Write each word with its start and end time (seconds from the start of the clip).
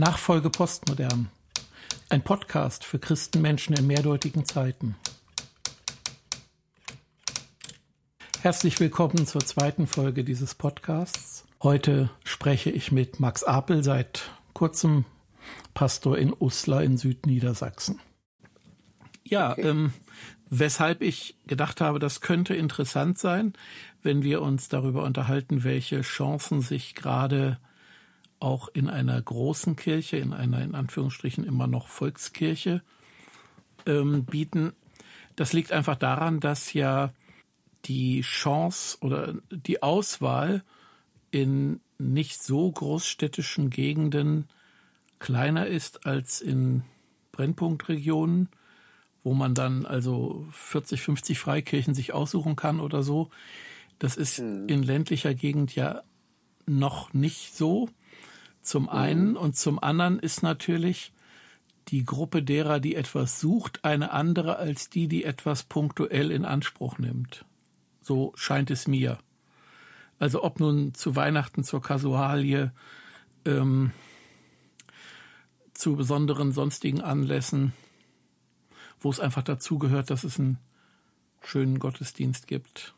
Nachfolge 0.00 0.48
Postmodern. 0.48 1.28
Ein 2.08 2.22
Podcast 2.22 2.84
für 2.84 2.98
Christenmenschen 2.98 3.76
in 3.76 3.86
mehrdeutigen 3.86 4.46
Zeiten. 4.46 4.96
Herzlich 8.40 8.80
willkommen 8.80 9.26
zur 9.26 9.42
zweiten 9.42 9.86
Folge 9.86 10.24
dieses 10.24 10.54
Podcasts. 10.54 11.44
Heute 11.62 12.08
spreche 12.24 12.70
ich 12.70 12.90
mit 12.90 13.20
Max 13.20 13.44
Apel, 13.44 13.84
seit 13.84 14.30
kurzem 14.54 15.04
Pastor 15.74 16.16
in 16.16 16.32
Uslar 16.32 16.82
in 16.82 16.96
Südniedersachsen. 16.96 18.00
Ja, 19.22 19.52
okay. 19.52 19.68
ähm, 19.68 19.92
weshalb 20.48 21.02
ich 21.02 21.36
gedacht 21.46 21.82
habe, 21.82 21.98
das 21.98 22.22
könnte 22.22 22.54
interessant 22.54 23.18
sein, 23.18 23.52
wenn 24.02 24.22
wir 24.22 24.40
uns 24.40 24.70
darüber 24.70 25.02
unterhalten, 25.04 25.62
welche 25.62 26.00
Chancen 26.00 26.62
sich 26.62 26.94
gerade 26.94 27.58
auch 28.40 28.68
in 28.68 28.88
einer 28.88 29.20
großen 29.20 29.76
Kirche, 29.76 30.16
in 30.16 30.32
einer 30.32 30.62
in 30.62 30.74
Anführungsstrichen 30.74 31.44
immer 31.44 31.66
noch 31.66 31.88
Volkskirche 31.88 32.82
ähm, 33.86 34.24
bieten. 34.24 34.72
Das 35.36 35.52
liegt 35.52 35.72
einfach 35.72 35.96
daran, 35.96 36.40
dass 36.40 36.72
ja 36.72 37.12
die 37.84 38.20
Chance 38.22 38.98
oder 39.00 39.34
die 39.50 39.82
Auswahl 39.82 40.62
in 41.30 41.80
nicht 41.98 42.42
so 42.42 42.70
großstädtischen 42.70 43.70
Gegenden 43.70 44.48
kleiner 45.18 45.66
ist 45.66 46.06
als 46.06 46.40
in 46.40 46.82
Brennpunktregionen, 47.32 48.48
wo 49.22 49.34
man 49.34 49.54
dann 49.54 49.86
also 49.86 50.46
40, 50.50 51.02
50 51.02 51.38
Freikirchen 51.38 51.94
sich 51.94 52.12
aussuchen 52.12 52.56
kann 52.56 52.80
oder 52.80 53.02
so. 53.02 53.30
Das 53.98 54.16
ist 54.16 54.38
hm. 54.38 54.66
in 54.68 54.82
ländlicher 54.82 55.34
Gegend 55.34 55.74
ja 55.74 56.02
noch 56.66 57.12
nicht 57.12 57.54
so. 57.54 57.88
Zum 58.62 58.88
einen 58.88 59.36
und 59.36 59.56
zum 59.56 59.82
anderen 59.82 60.18
ist 60.18 60.42
natürlich 60.42 61.12
die 61.88 62.04
Gruppe 62.04 62.42
derer, 62.42 62.78
die 62.78 62.94
etwas 62.94 63.40
sucht, 63.40 63.84
eine 63.84 64.12
andere 64.12 64.56
als 64.56 64.90
die, 64.90 65.08
die 65.08 65.24
etwas 65.24 65.64
punktuell 65.64 66.30
in 66.30 66.44
Anspruch 66.44 66.98
nimmt. 66.98 67.44
So 68.02 68.32
scheint 68.36 68.70
es 68.70 68.86
mir. 68.86 69.18
Also 70.18 70.44
ob 70.44 70.60
nun 70.60 70.94
zu 70.94 71.16
Weihnachten, 71.16 71.64
zur 71.64 71.82
Kasualie, 71.82 72.72
ähm, 73.44 73.92
zu 75.72 75.96
besonderen 75.96 76.52
sonstigen 76.52 77.00
Anlässen, 77.00 77.72
wo 79.00 79.10
es 79.10 79.18
einfach 79.18 79.42
dazugehört, 79.42 80.10
dass 80.10 80.24
es 80.24 80.38
einen 80.38 80.58
schönen 81.42 81.78
Gottesdienst 81.78 82.46
gibt. 82.46 82.94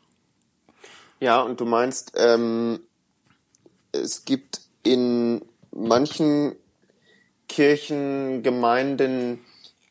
Ja, 1.21 1.41
und 1.41 1.61
du 1.61 1.65
meinst, 1.65 2.11
ähm, 2.17 2.81
es 3.93 4.25
gibt 4.25 4.61
in 4.83 5.41
manchen 5.75 6.55
Kirchengemeinden 7.47 9.39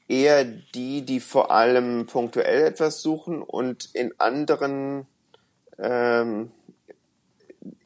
eher 0.09 0.45
die, 0.45 1.03
die 1.03 1.21
vor 1.21 1.51
allem 1.51 2.07
punktuell 2.07 2.67
etwas 2.67 3.03
suchen 3.03 3.43
und 3.43 3.87
in 3.95 4.13
anderen 4.19 5.07
ähm, 5.79 6.51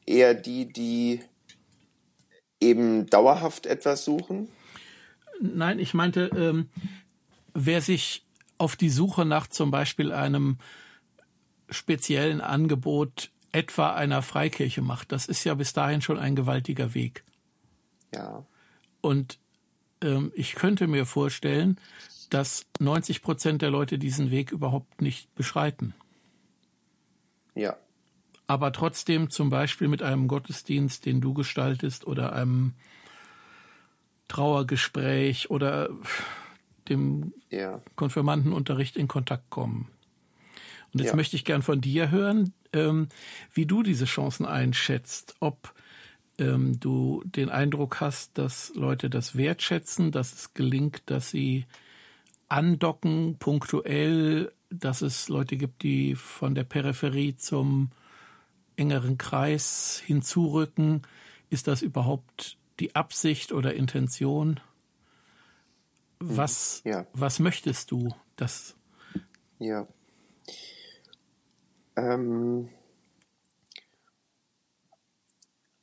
eher 0.06 0.34
die, 0.34 0.72
die 0.72 1.20
eben 2.60 3.06
dauerhaft 3.06 3.66
etwas 3.66 4.04
suchen? 4.04 4.48
Nein, 5.40 5.78
ich 5.78 5.94
meinte, 5.94 6.30
ähm, 6.36 6.68
wer 7.54 7.80
sich 7.80 8.24
auf 8.58 8.76
die 8.76 8.88
Suche 8.88 9.24
nach 9.24 9.46
zum 9.46 9.70
Beispiel 9.70 10.12
einem 10.12 10.58
speziellen 11.68 12.40
Angebot 12.40 13.30
etwa 13.52 13.92
einer 13.92 14.22
Freikirche 14.22 14.82
macht, 14.82 15.12
das 15.12 15.26
ist 15.26 15.44
ja 15.44 15.54
bis 15.54 15.72
dahin 15.72 16.00
schon 16.00 16.18
ein 16.18 16.36
gewaltiger 16.36 16.94
Weg. 16.94 17.24
Ja. 18.14 18.44
Und 19.00 19.38
ähm, 20.02 20.32
ich 20.34 20.54
könnte 20.54 20.86
mir 20.86 21.06
vorstellen, 21.06 21.78
dass 22.30 22.66
90 22.80 23.22
Prozent 23.22 23.62
der 23.62 23.70
Leute 23.70 23.98
diesen 23.98 24.30
Weg 24.30 24.50
überhaupt 24.50 25.00
nicht 25.00 25.34
beschreiten. 25.34 25.94
Ja. 27.54 27.76
Aber 28.46 28.72
trotzdem 28.72 29.30
zum 29.30 29.50
Beispiel 29.50 29.88
mit 29.88 30.02
einem 30.02 30.28
Gottesdienst, 30.28 31.06
den 31.06 31.20
du 31.20 31.34
gestaltest, 31.34 32.06
oder 32.06 32.32
einem 32.32 32.74
Trauergespräch 34.28 35.50
oder 35.50 35.88
dem 36.88 37.32
ja. 37.50 37.82
Konfirmandenunterricht 37.96 38.96
in 38.96 39.08
Kontakt 39.08 39.50
kommen. 39.50 39.88
Und 40.92 41.00
jetzt 41.00 41.10
ja. 41.10 41.16
möchte 41.16 41.36
ich 41.36 41.44
gern 41.44 41.62
von 41.62 41.80
dir 41.80 42.10
hören, 42.10 42.52
ähm, 42.72 43.08
wie 43.52 43.66
du 43.66 43.82
diese 43.82 44.04
Chancen 44.04 44.46
einschätzt, 44.46 45.36
ob 45.40 45.74
ähm, 46.38 46.78
du 46.80 47.22
den 47.24 47.50
Eindruck 47.50 48.00
hast, 48.00 48.38
dass 48.38 48.72
Leute 48.74 49.10
das 49.10 49.36
wertschätzen, 49.36 50.12
dass 50.12 50.32
es 50.32 50.54
gelingt, 50.54 51.02
dass 51.06 51.30
sie 51.30 51.66
andocken, 52.48 53.36
punktuell, 53.38 54.52
dass 54.70 55.02
es 55.02 55.28
Leute 55.28 55.56
gibt, 55.56 55.82
die 55.82 56.14
von 56.14 56.54
der 56.54 56.64
Peripherie 56.64 57.36
zum 57.36 57.90
engeren 58.76 59.18
Kreis 59.18 60.02
hinzurücken. 60.04 61.02
Ist 61.50 61.66
das 61.66 61.82
überhaupt 61.82 62.58
die 62.80 62.94
Absicht 62.94 63.52
oder 63.52 63.74
Intention? 63.74 64.60
Was, 66.18 66.82
ja. 66.84 67.06
was 67.12 67.38
möchtest 67.38 67.90
du? 67.90 68.14
Das 68.36 68.76
ja. 69.58 69.86
Ähm, 71.96 72.68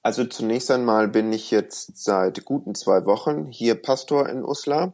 Also 0.03 0.25
zunächst 0.25 0.69
einmal 0.69 1.08
bin 1.08 1.31
ich 1.31 1.50
jetzt 1.50 2.03
seit 2.03 2.44
guten 2.44 2.75
zwei 2.75 3.06
Wochen 3.06 3.47
hier 3.47 3.75
Pastor 3.75 4.28
in 4.28 4.44
Uslar. 4.44 4.94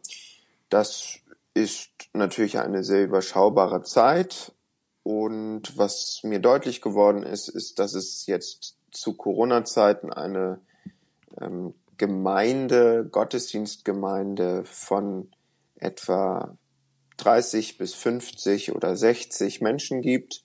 Das 0.69 1.17
ist 1.55 1.89
natürlich 2.13 2.59
eine 2.59 2.83
sehr 2.83 3.05
überschaubare 3.05 3.81
Zeit. 3.81 4.53
Und 5.01 5.75
was 5.75 6.19
mir 6.21 6.37
deutlich 6.37 6.79
geworden 6.79 7.23
ist, 7.23 7.47
ist, 7.47 7.79
dass 7.79 7.95
es 7.95 8.27
jetzt 8.27 8.77
zu 8.91 9.15
Corona-Zeiten 9.15 10.13
eine 10.13 10.59
ähm, 11.41 11.73
Gemeinde, 11.97 13.07
Gottesdienstgemeinde 13.11 14.63
von 14.65 15.31
etwa 15.77 16.55
30 17.17 17.79
bis 17.79 17.95
50 17.95 18.75
oder 18.75 18.95
60 18.95 19.59
Menschen 19.59 20.03
gibt. 20.03 20.43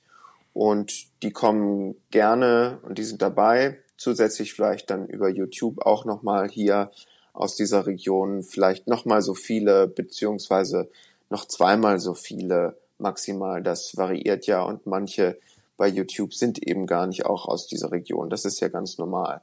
Und 0.55 1.09
die 1.23 1.33
kommen 1.33 1.97
gerne 2.11 2.79
und 2.83 2.97
die 2.97 3.05
sind 3.05 3.21
dabei 3.21 3.84
zusätzlich 3.97 4.53
vielleicht 4.53 4.91
dann 4.91 5.07
über 5.07 5.29
YouTube 5.29 5.85
auch 5.85 6.05
nochmal 6.05 6.49
hier 6.49 6.91
aus 7.33 7.57
dieser 7.57 7.87
Region 7.87 8.43
vielleicht 8.43 8.87
nochmal 8.87 9.23
so 9.23 9.35
viele, 9.35 9.89
beziehungsweise 9.89 10.89
noch 11.31 11.47
zweimal 11.47 11.99
so 11.99 12.15
viele 12.15 12.79
maximal. 12.99 13.63
Das 13.63 13.97
variiert 13.97 14.47
ja 14.47 14.63
und 14.63 14.87
manche 14.87 15.39
bei 15.77 15.89
YouTube 15.89 16.33
sind 16.33 16.63
eben 16.63 16.87
gar 16.87 17.07
nicht 17.07 17.27
auch 17.27 17.47
aus 17.47 17.67
dieser 17.67 17.91
Region. 17.91 18.31
Das 18.31 18.45
ist 18.45 18.61
ja 18.61 18.69
ganz 18.69 18.99
normal. 18.99 19.43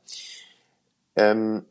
Ähm, 1.15 1.65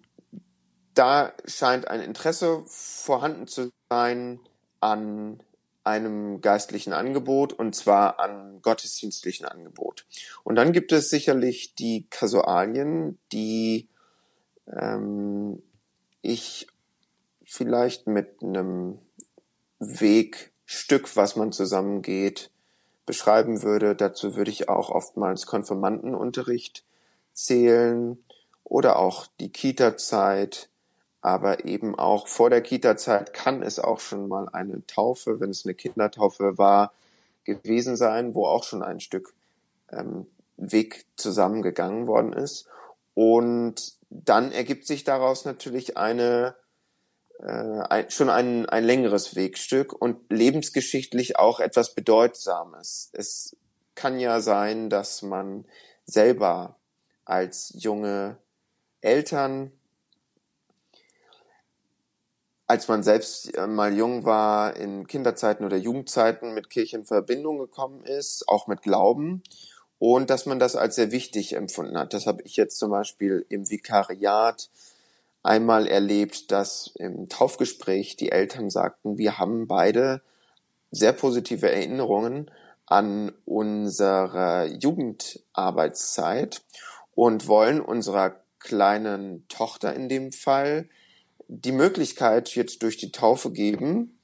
da 0.95 1.33
scheint 1.47 1.89
ein 1.89 2.03
Interesse 2.03 2.63
vorhanden 2.67 3.47
zu 3.47 3.71
sein 3.89 4.41
an 4.81 5.43
einem 5.85 6.41
geistlichen 6.41 6.93
Angebot 6.93 7.53
und 7.53 7.75
zwar 7.75 8.21
an 8.21 8.61
gottesdienstlichen 8.63 9.47
Angebot. 9.47 10.07
Und 10.45 10.57
dann 10.57 10.73
gibt 10.73 10.93
es 10.93 11.11
sicherlich 11.11 11.75
die 11.75 12.07
Kasualien, 12.11 13.19
die 13.33 13.89
ähm, 14.67 15.63
ich 16.23 16.67
vielleicht 17.45 18.07
mit 18.07 18.43
einem 18.43 18.99
Wegstück, 19.79 21.17
was 21.17 21.37
man 21.37 21.53
zusammengeht, 21.53 22.51
beschreiben 23.07 23.63
würde. 23.63 23.97
Dazu 23.97 24.37
würde 24.37 24.51
ich 24.51 24.69
auch 24.69 24.91
oftmals 24.91 25.47
Konfirmandenunterricht 25.47 26.85
zählen 27.33 28.23
oder 28.63 28.99
auch 28.99 29.27
die 29.41 29.51
Kita-Zeit 29.51 30.70
aber 31.21 31.65
eben 31.65 31.99
auch 31.99 32.29
vor 32.29 32.51
der 32.51 32.63
Kita-Zeit 32.63 33.33
kann 33.35 33.63
es 33.63 33.79
auch 33.79 34.01
schon 34.01 34.29
mal 34.29 34.49
eine 34.49 34.87
Taufe, 34.87 35.41
wenn 35.41 35.51
es 35.51 35.65
eine 35.65 35.75
Kindertaufe 35.75 36.57
war, 36.57 36.93
gewesen 37.45 37.97
sein, 37.97 38.35
wo 38.35 38.47
auch 38.47 38.65
schon 38.65 38.83
ein 38.83 39.01
Stück 39.01 39.35
ähm, 39.91 40.27
Weg 40.57 41.07
zusammengegangen 41.17 42.07
worden 42.07 42.33
ist. 42.33 42.67
Und 43.15 43.95
dann 44.09 44.53
ergibt 44.53 44.87
sich 44.87 45.05
daraus 45.05 45.45
natürlich 45.45 45.97
eine 45.97 46.55
äh, 47.41 47.83
ein, 47.89 48.11
schon 48.11 48.29
ein, 48.29 48.69
ein 48.69 48.85
längeres 48.85 49.35
Wegstück 49.35 49.93
und 49.93 50.31
lebensgeschichtlich 50.31 51.39
auch 51.39 51.61
etwas 51.61 51.95
Bedeutsames. 51.95 53.11
Es 53.13 53.57
kann 53.95 54.19
ja 54.19 54.41
sein, 54.41 54.91
dass 54.91 55.23
man 55.23 55.65
selber 56.05 56.77
als 57.25 57.73
junge 57.77 58.37
Eltern 59.01 59.73
als 62.71 62.87
man 62.87 63.03
selbst 63.03 63.53
äh, 63.57 63.67
mal 63.67 63.93
jung 63.93 64.25
war, 64.25 64.77
in 64.77 65.09
Kinderzeiten 65.09 65.65
oder 65.65 65.77
Jugendzeiten 65.77 66.55
mit 66.55 66.71
Kirche 66.71 66.99
in 66.99 67.05
Verbindung 67.05 67.59
gekommen 67.59 68.05
ist, 68.05 68.49
auch 68.49 68.69
mit 68.69 68.83
Glauben, 68.83 69.43
und 69.99 70.31
dass 70.31 70.47
man 70.47 70.61
das 70.61 70.77
als 70.77 70.95
sehr 70.95 71.11
wichtig 71.11 71.57
empfunden 71.57 71.99
hat. 71.99 72.15
Das 72.15 72.29
habe 72.29 72.43
ich 72.45 72.55
jetzt 72.55 72.79
zum 72.79 72.93
Beispiel 72.93 73.45
im 73.49 73.69
Vikariat 73.69 74.71
einmal 75.43 75.89
erlebt, 75.89 76.53
dass 76.53 76.93
im 76.95 77.29
Taufgespräch 77.29 78.15
die 78.15 78.31
Eltern 78.31 78.71
sagten, 78.71 79.19
wir 79.19 79.39
haben 79.39 79.67
beide 79.67 80.23
sehr 80.93 81.13
positive 81.13 81.69
Erinnerungen 81.73 82.53
an 82.87 83.33
unsere 83.47 84.67
Jugendarbeitszeit 84.79 86.63
und 87.17 87.49
wollen 87.49 87.81
unserer 87.81 88.37
kleinen 88.61 89.49
Tochter 89.49 89.93
in 89.93 90.09
dem 90.09 90.31
Fall 90.31 90.89
die 91.53 91.73
Möglichkeit 91.73 92.55
jetzt 92.55 92.83
durch 92.83 92.97
die 92.97 93.11
Taufe 93.11 93.51
geben, 93.51 94.21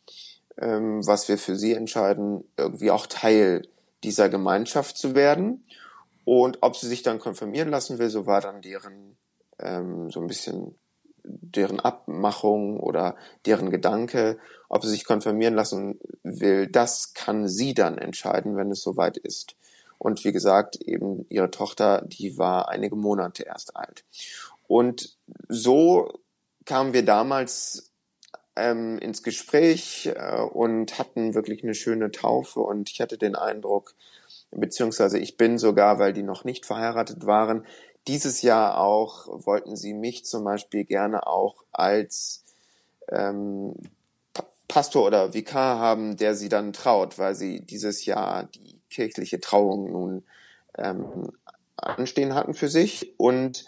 ähm, 0.58 1.04
was 1.04 1.28
wir 1.28 1.38
für 1.38 1.56
sie 1.56 1.72
entscheiden, 1.72 2.44
irgendwie 2.56 2.92
auch 2.92 3.06
Teil 3.06 3.66
dieser 4.04 4.28
Gemeinschaft 4.28 4.96
zu 4.96 5.14
werden. 5.16 5.66
Und 6.24 6.58
ob 6.60 6.76
sie 6.76 6.86
sich 6.86 7.02
dann 7.02 7.18
konfirmieren 7.18 7.68
lassen 7.68 7.98
will, 7.98 8.10
so 8.10 8.26
war 8.26 8.40
dann 8.40 8.62
deren 8.62 9.16
ähm, 9.58 10.10
so 10.10 10.20
ein 10.20 10.28
bisschen 10.28 10.76
deren 11.24 11.80
Abmachung 11.80 12.78
oder 12.78 13.16
deren 13.44 13.70
Gedanke, 13.70 14.38
ob 14.68 14.84
sie 14.84 14.90
sich 14.90 15.04
konfirmieren 15.04 15.54
lassen 15.54 15.98
will, 16.22 16.68
das 16.68 17.14
kann 17.14 17.48
sie 17.48 17.74
dann 17.74 17.98
entscheiden, 17.98 18.56
wenn 18.56 18.70
es 18.70 18.82
soweit 18.82 19.16
ist. 19.16 19.56
Und 19.98 20.24
wie 20.24 20.30
gesagt, 20.30 20.76
eben 20.76 21.26
ihre 21.28 21.50
Tochter, 21.50 22.02
die 22.06 22.38
war 22.38 22.68
einige 22.68 22.94
Monate 22.94 23.42
erst 23.42 23.74
alt. 23.74 24.04
Und 24.68 25.16
so 25.48 26.12
kamen 26.66 26.92
wir 26.92 27.04
damals 27.04 27.92
ähm, 28.56 28.98
ins 28.98 29.22
Gespräch 29.22 30.10
äh, 30.14 30.40
und 30.40 30.98
hatten 30.98 31.34
wirklich 31.34 31.62
eine 31.62 31.74
schöne 31.74 32.10
Taufe. 32.10 32.60
Und 32.60 32.90
ich 32.90 33.00
hatte 33.00 33.16
den 33.16 33.36
Eindruck, 33.36 33.94
beziehungsweise 34.50 35.18
ich 35.18 35.36
bin 35.36 35.58
sogar, 35.58 35.98
weil 35.98 36.12
die 36.12 36.22
noch 36.22 36.44
nicht 36.44 36.66
verheiratet 36.66 37.26
waren, 37.26 37.64
dieses 38.08 38.42
Jahr 38.42 38.78
auch 38.78 39.26
wollten 39.46 39.76
sie 39.76 39.92
mich 39.92 40.24
zum 40.24 40.44
Beispiel 40.44 40.84
gerne 40.84 41.26
auch 41.26 41.64
als 41.72 42.44
ähm, 43.08 43.74
Pastor 44.68 45.06
oder 45.06 45.34
Vikar 45.34 45.78
haben, 45.78 46.16
der 46.16 46.34
sie 46.34 46.48
dann 46.48 46.72
traut, 46.72 47.18
weil 47.18 47.34
sie 47.34 47.60
dieses 47.60 48.04
Jahr 48.04 48.44
die 48.44 48.80
kirchliche 48.90 49.40
Trauung 49.40 49.90
nun 49.90 50.22
ähm, 50.78 51.32
anstehen 51.76 52.34
hatten 52.34 52.54
für 52.54 52.68
sich. 52.68 53.18
Und 53.18 53.64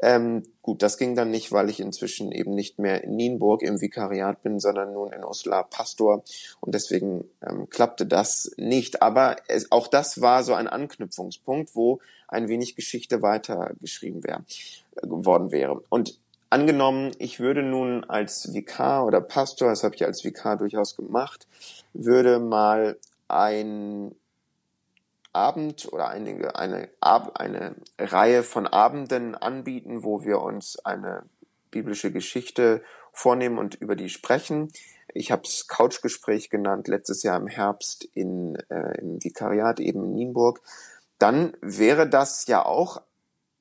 ähm, 0.00 0.42
gut, 0.62 0.82
das 0.82 0.98
ging 0.98 1.14
dann 1.14 1.30
nicht, 1.30 1.52
weil 1.52 1.70
ich 1.70 1.80
inzwischen 1.80 2.32
eben 2.32 2.54
nicht 2.54 2.78
mehr 2.78 3.04
in 3.04 3.16
Nienburg 3.16 3.62
im 3.62 3.80
Vikariat 3.80 4.42
bin, 4.42 4.60
sondern 4.60 4.92
nun 4.92 5.12
in 5.12 5.24
Osla 5.24 5.62
Pastor. 5.62 6.22
Und 6.60 6.74
deswegen 6.74 7.24
ähm, 7.42 7.68
klappte 7.70 8.06
das 8.06 8.52
nicht. 8.56 9.02
Aber 9.02 9.36
es, 9.48 9.72
auch 9.72 9.88
das 9.88 10.20
war 10.20 10.44
so 10.44 10.54
ein 10.54 10.68
Anknüpfungspunkt, 10.68 11.74
wo 11.74 12.00
ein 12.28 12.48
wenig 12.48 12.76
Geschichte 12.76 13.22
weitergeschrieben 13.22 14.24
wär, 14.24 14.44
worden 15.02 15.50
wäre. 15.50 15.82
Und 15.88 16.18
angenommen, 16.50 17.12
ich 17.18 17.40
würde 17.40 17.62
nun 17.62 18.04
als 18.04 18.52
Vikar 18.52 19.06
oder 19.06 19.20
Pastor, 19.20 19.70
das 19.70 19.84
habe 19.84 19.94
ich 19.94 20.04
als 20.04 20.24
Vikar 20.24 20.56
durchaus 20.56 20.96
gemacht, 20.96 21.46
würde 21.94 22.38
mal 22.38 22.98
ein 23.28 24.14
Abend 25.36 25.92
oder 25.92 26.08
einige, 26.08 26.56
eine, 26.56 26.88
eine 27.00 27.76
Reihe 27.98 28.42
von 28.42 28.66
Abenden 28.66 29.34
anbieten, 29.34 30.02
wo 30.02 30.24
wir 30.24 30.40
uns 30.40 30.78
eine 30.84 31.24
biblische 31.70 32.10
Geschichte 32.10 32.82
vornehmen 33.12 33.58
und 33.58 33.74
über 33.74 33.96
die 33.96 34.08
sprechen. 34.08 34.72
Ich 35.12 35.30
habe 35.30 35.42
es 35.44 35.68
Couchgespräch 35.68 36.50
genannt, 36.50 36.88
letztes 36.88 37.22
Jahr 37.22 37.38
im 37.38 37.46
Herbst 37.46 38.04
in, 38.14 38.56
äh, 38.70 38.98
im 38.98 39.22
Vikariat 39.22 39.78
eben 39.80 40.04
in 40.04 40.14
Nienburg. 40.14 40.60
Dann 41.18 41.56
wäre 41.60 42.08
das 42.08 42.46
ja 42.46 42.64
auch 42.64 43.02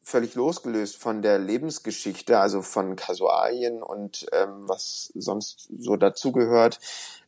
völlig 0.01 0.35
losgelöst 0.35 0.97
von 0.97 1.23
der 1.23 1.39
Lebensgeschichte, 1.39 2.39
also 2.39 2.61
von 2.61 2.95
Kasualien 2.95 3.81
und 3.81 4.27
ähm, 4.33 4.67
was 4.67 5.11
sonst 5.15 5.67
so 5.75 5.95
dazugehört, 5.95 6.79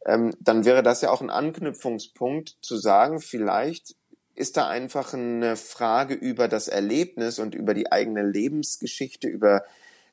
ähm, 0.05 0.31
dann 0.39 0.63
wäre 0.63 0.83
das 0.83 1.01
ja 1.01 1.09
auch 1.09 1.21
ein 1.21 1.31
Anknüpfungspunkt 1.31 2.57
zu 2.61 2.77
sagen, 2.77 3.19
vielleicht 3.19 3.95
ist 4.37 4.57
da 4.57 4.67
einfach 4.67 5.13
eine 5.13 5.55
Frage 5.55 6.13
über 6.13 6.47
das 6.47 6.67
Erlebnis 6.67 7.39
und 7.39 7.55
über 7.55 7.73
die 7.73 7.91
eigene 7.91 8.21
Lebensgeschichte, 8.21 9.27
über 9.27 9.63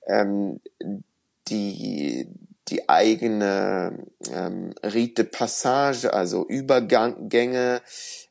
ähm, 0.07 0.61
die, 1.49 2.29
die 2.69 2.89
eigene 2.89 4.07
ähm, 4.33 4.75
Rite 4.83 5.25
Passage, 5.25 6.15
also 6.15 6.47
Übergänge 6.47 7.83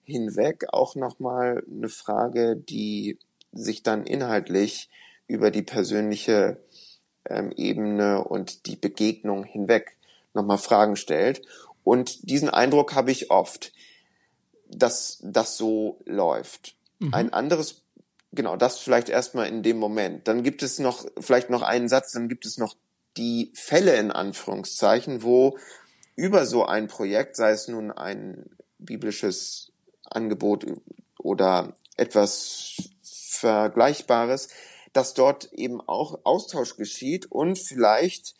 hinweg, 0.03 0.65
auch 0.71 0.95
nochmal 0.95 1.63
eine 1.69 1.89
Frage, 1.89 2.55
die 2.55 3.19
sich 3.51 3.83
dann 3.83 4.05
inhaltlich 4.05 4.89
über 5.27 5.51
die 5.51 5.61
persönliche 5.61 6.57
ähm, 7.29 7.51
Ebene 7.55 8.23
und 8.23 8.65
die 8.65 8.77
Begegnung 8.77 9.43
hinweg 9.43 9.95
nochmal 10.33 10.57
Fragen 10.57 10.95
stellt. 10.95 11.43
Und 11.83 12.29
diesen 12.29 12.49
Eindruck 12.49 12.95
habe 12.95 13.11
ich 13.11 13.29
oft 13.29 13.72
dass 14.77 15.19
das 15.21 15.57
so 15.57 15.99
läuft. 16.05 16.75
Mhm. 16.99 17.13
Ein 17.13 17.33
anderes, 17.33 17.81
genau, 18.31 18.55
das 18.55 18.79
vielleicht 18.79 19.09
erstmal 19.09 19.47
in 19.47 19.63
dem 19.63 19.77
Moment. 19.77 20.27
Dann 20.27 20.43
gibt 20.43 20.63
es 20.63 20.79
noch, 20.79 21.05
vielleicht 21.19 21.49
noch 21.49 21.61
einen 21.61 21.89
Satz, 21.89 22.11
dann 22.11 22.29
gibt 22.29 22.45
es 22.45 22.57
noch 22.57 22.75
die 23.17 23.51
Fälle 23.53 23.95
in 23.95 24.11
Anführungszeichen, 24.11 25.23
wo 25.23 25.57
über 26.15 26.45
so 26.45 26.65
ein 26.65 26.87
Projekt, 26.87 27.35
sei 27.35 27.51
es 27.51 27.67
nun 27.67 27.91
ein 27.91 28.49
biblisches 28.79 29.71
Angebot 30.03 30.65
oder 31.17 31.75
etwas 31.97 32.75
Vergleichbares, 33.01 34.49
dass 34.93 35.13
dort 35.13 35.51
eben 35.53 35.81
auch 35.81 36.19
Austausch 36.23 36.77
geschieht 36.77 37.31
und 37.31 37.57
vielleicht 37.57 38.35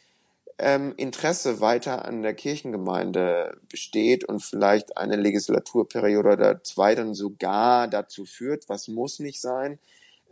ähm, 0.57 0.93
Interesse 0.97 1.59
weiter 1.61 2.05
an 2.05 2.21
der 2.21 2.33
Kirchengemeinde 2.33 3.57
besteht 3.69 4.23
und 4.23 4.41
vielleicht 4.41 4.97
eine 4.97 5.15
Legislaturperiode 5.15 6.29
oder 6.29 6.63
zwei 6.63 6.95
dann 6.95 7.13
sogar 7.13 7.87
dazu 7.87 8.25
führt, 8.25 8.69
was 8.69 8.87
muss 8.87 9.19
nicht 9.19 9.41
sein, 9.41 9.79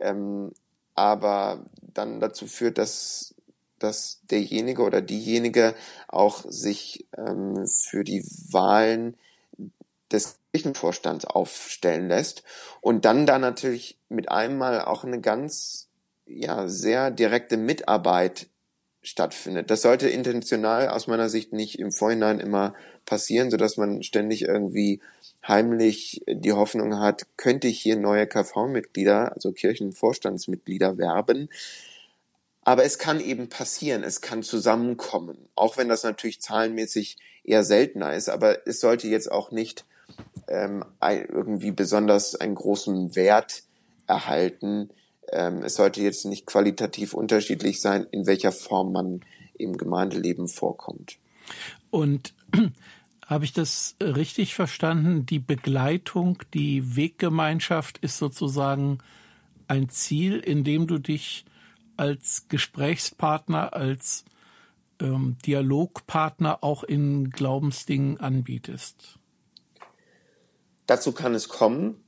ähm, 0.00 0.52
aber 0.94 1.64
dann 1.80 2.20
dazu 2.20 2.46
führt, 2.46 2.78
dass 2.78 3.34
dass 3.78 4.20
derjenige 4.30 4.82
oder 4.82 5.02
diejenige 5.02 5.74
auch 6.06 6.44
sich 6.48 7.06
ähm, 7.16 7.66
für 7.66 8.04
die 8.04 8.22
Wahlen 8.50 9.16
des 10.12 10.38
Kirchenvorstands 10.52 11.24
aufstellen 11.24 12.08
lässt 12.08 12.44
und 12.80 13.04
dann 13.04 13.26
da 13.26 13.38
natürlich 13.38 13.98
mit 14.08 14.30
einmal 14.30 14.82
auch 14.82 15.04
eine 15.04 15.20
ganz 15.20 15.88
ja 16.26 16.68
sehr 16.68 17.10
direkte 17.10 17.56
Mitarbeit 17.56 18.46
stattfindet. 19.02 19.70
Das 19.70 19.82
sollte 19.82 20.08
intentional 20.08 20.88
aus 20.88 21.06
meiner 21.06 21.28
Sicht 21.28 21.52
nicht 21.52 21.78
im 21.78 21.90
Vorhinein 21.90 22.38
immer 22.38 22.74
passieren, 23.04 23.50
so 23.50 23.56
dass 23.56 23.76
man 23.76 24.02
ständig 24.02 24.42
irgendwie 24.42 25.00
heimlich 25.46 26.22
die 26.28 26.52
Hoffnung 26.52 26.98
hat, 27.00 27.26
könnte 27.36 27.66
ich 27.66 27.80
hier 27.80 27.96
neue 27.96 28.26
KV-Mitglieder, 28.26 29.32
also 29.34 29.52
Kirchenvorstandsmitglieder 29.52 30.98
werben. 30.98 31.48
Aber 32.64 32.84
es 32.84 32.98
kann 32.98 33.20
eben 33.20 33.48
passieren, 33.48 34.04
es 34.04 34.20
kann 34.20 34.44
zusammenkommen, 34.44 35.48
auch 35.56 35.76
wenn 35.76 35.88
das 35.88 36.04
natürlich 36.04 36.40
zahlenmäßig 36.40 37.16
eher 37.42 37.64
seltener 37.64 38.14
ist. 38.14 38.28
Aber 38.28 38.68
es 38.68 38.80
sollte 38.80 39.08
jetzt 39.08 39.32
auch 39.32 39.50
nicht 39.50 39.84
ähm, 40.46 40.84
irgendwie 41.00 41.72
besonders 41.72 42.36
einen 42.36 42.54
großen 42.54 43.16
Wert 43.16 43.64
erhalten, 44.06 44.90
ähm, 45.32 45.62
es 45.62 45.74
sollte 45.74 46.02
jetzt 46.02 46.24
nicht 46.24 46.46
qualitativ 46.46 47.14
unterschiedlich 47.14 47.80
sein, 47.80 48.06
in 48.10 48.26
welcher 48.26 48.52
Form 48.52 48.92
man 48.92 49.20
im 49.54 49.76
Gemeindeleben 49.76 50.48
vorkommt. 50.48 51.18
Und 51.90 52.34
habe 53.26 53.44
ich 53.44 53.52
das 53.52 53.96
richtig 54.00 54.54
verstanden? 54.54 55.26
Die 55.26 55.38
Begleitung, 55.38 56.38
die 56.54 56.96
Weggemeinschaft 56.96 57.98
ist 57.98 58.18
sozusagen 58.18 58.98
ein 59.68 59.88
Ziel, 59.88 60.38
in 60.38 60.64
dem 60.64 60.86
du 60.86 60.98
dich 60.98 61.44
als 61.96 62.48
Gesprächspartner, 62.48 63.74
als 63.74 64.24
ähm, 65.00 65.36
Dialogpartner 65.46 66.62
auch 66.62 66.84
in 66.84 67.30
Glaubensdingen 67.30 68.20
anbietest. 68.20 69.18
Dazu 70.86 71.12
kann 71.12 71.34
es 71.34 71.48
kommen, 71.48 72.04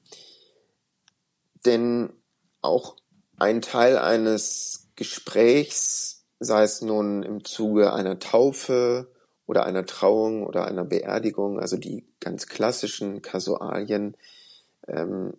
denn 1.64 2.12
auch 2.60 2.96
ein 3.38 3.62
Teil 3.62 3.98
eines 3.98 4.88
Gesprächs, 4.96 6.24
sei 6.40 6.62
es 6.62 6.82
nun 6.82 7.22
im 7.22 7.44
Zuge 7.44 7.92
einer 7.92 8.18
Taufe 8.18 9.08
oder 9.46 9.66
einer 9.66 9.86
Trauung 9.86 10.46
oder 10.46 10.66
einer 10.66 10.84
Beerdigung, 10.84 11.60
also 11.60 11.76
die 11.76 12.04
ganz 12.20 12.46
klassischen 12.46 13.22
Kasualien. 13.22 14.16
Ähm, 14.86 15.34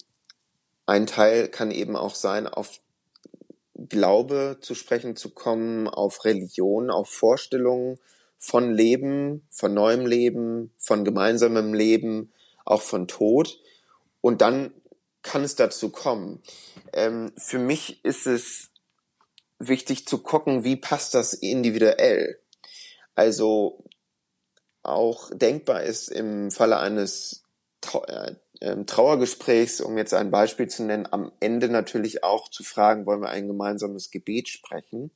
ein 0.85 1.07
Teil 1.07 1.47
kann 1.47 1.71
eben 1.71 1.95
auch 1.95 2.15
sein, 2.15 2.47
auf 2.47 2.79
Glaube 3.77 4.57
zu 4.61 4.75
sprechen 4.75 5.15
zu 5.15 5.31
kommen, 5.31 5.87
auf 5.87 6.23
Religion, 6.23 6.89
auf 6.89 7.09
Vorstellungen 7.09 7.99
von 8.37 8.71
Leben, 8.71 9.45
von 9.49 9.73
neuem 9.73 10.05
Leben, 10.05 10.71
von 10.77 11.03
gemeinsamem 11.03 11.73
Leben, 11.73 12.31
auch 12.63 12.81
von 12.81 13.07
Tod. 13.07 13.59
Und 14.21 14.41
dann 14.41 14.71
kann 15.25 15.43
es 15.43 15.55
dazu 15.55 15.89
kommen. 15.89 16.41
Ähm, 16.93 17.33
für 17.35 17.59
mich 17.59 18.05
ist 18.05 18.27
es 18.27 18.69
wichtig 19.57 20.07
zu 20.07 20.19
gucken, 20.19 20.63
wie 20.63 20.75
passt 20.75 21.15
das 21.15 21.33
individuell. 21.33 22.39
Also 23.15 23.83
auch 24.83 25.31
denkbar 25.33 25.83
ist 25.83 26.09
im 26.09 26.51
Falle 26.51 26.77
eines 26.77 27.43
äh, 28.07 28.33
ähm, 28.61 28.85
Trauergesprächs, 28.85 29.81
um 29.81 29.97
jetzt 29.97 30.13
ein 30.13 30.29
Beispiel 30.29 30.67
zu 30.67 30.83
nennen, 30.83 31.07
am 31.11 31.31
Ende 31.39 31.69
natürlich 31.69 32.23
auch 32.23 32.49
zu 32.49 32.63
fragen, 32.63 33.07
wollen 33.07 33.21
wir 33.21 33.29
ein 33.29 33.47
gemeinsames 33.47 34.11
Gebet 34.11 34.47
sprechen. 34.47 35.09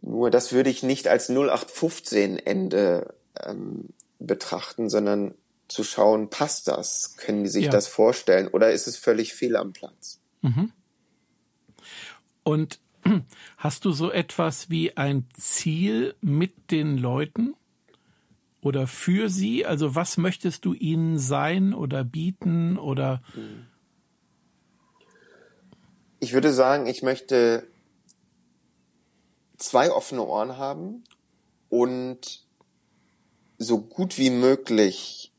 Nur 0.00 0.30
das 0.30 0.52
würde 0.52 0.70
ich 0.70 0.82
nicht 0.82 1.06
als 1.06 1.28
0815 1.28 2.38
Ende 2.38 3.14
ähm, 3.44 3.90
betrachten, 4.18 4.88
sondern 4.88 5.34
zu 5.68 5.84
schauen, 5.84 6.30
passt 6.30 6.66
das? 6.68 7.16
Können 7.16 7.44
die 7.44 7.50
sich 7.50 7.66
ja. 7.66 7.70
das 7.70 7.86
vorstellen 7.86 8.48
oder 8.48 8.72
ist 8.72 8.86
es 8.86 8.96
völlig 8.96 9.34
fehl 9.34 9.56
am 9.56 9.72
Platz? 9.72 10.20
Mhm. 10.40 10.72
Und 12.42 12.80
hast 13.58 13.84
du 13.84 13.92
so 13.92 14.10
etwas 14.10 14.70
wie 14.70 14.96
ein 14.96 15.26
Ziel 15.38 16.14
mit 16.20 16.70
den 16.70 16.96
Leuten 16.96 17.54
oder 18.62 18.86
für 18.86 19.28
sie? 19.28 19.66
Also 19.66 19.94
was 19.94 20.16
möchtest 20.16 20.64
du 20.64 20.72
ihnen 20.72 21.18
sein 21.18 21.74
oder 21.74 22.02
bieten 22.02 22.78
oder? 22.78 23.22
Ich 26.20 26.32
würde 26.32 26.52
sagen, 26.52 26.86
ich 26.86 27.02
möchte 27.02 27.66
zwei 29.58 29.92
offene 29.92 30.22
Ohren 30.22 30.56
haben 30.56 31.04
und 31.68 32.42
so 33.58 33.80
gut 33.80 34.18
wie 34.18 34.30
möglich 34.30 35.32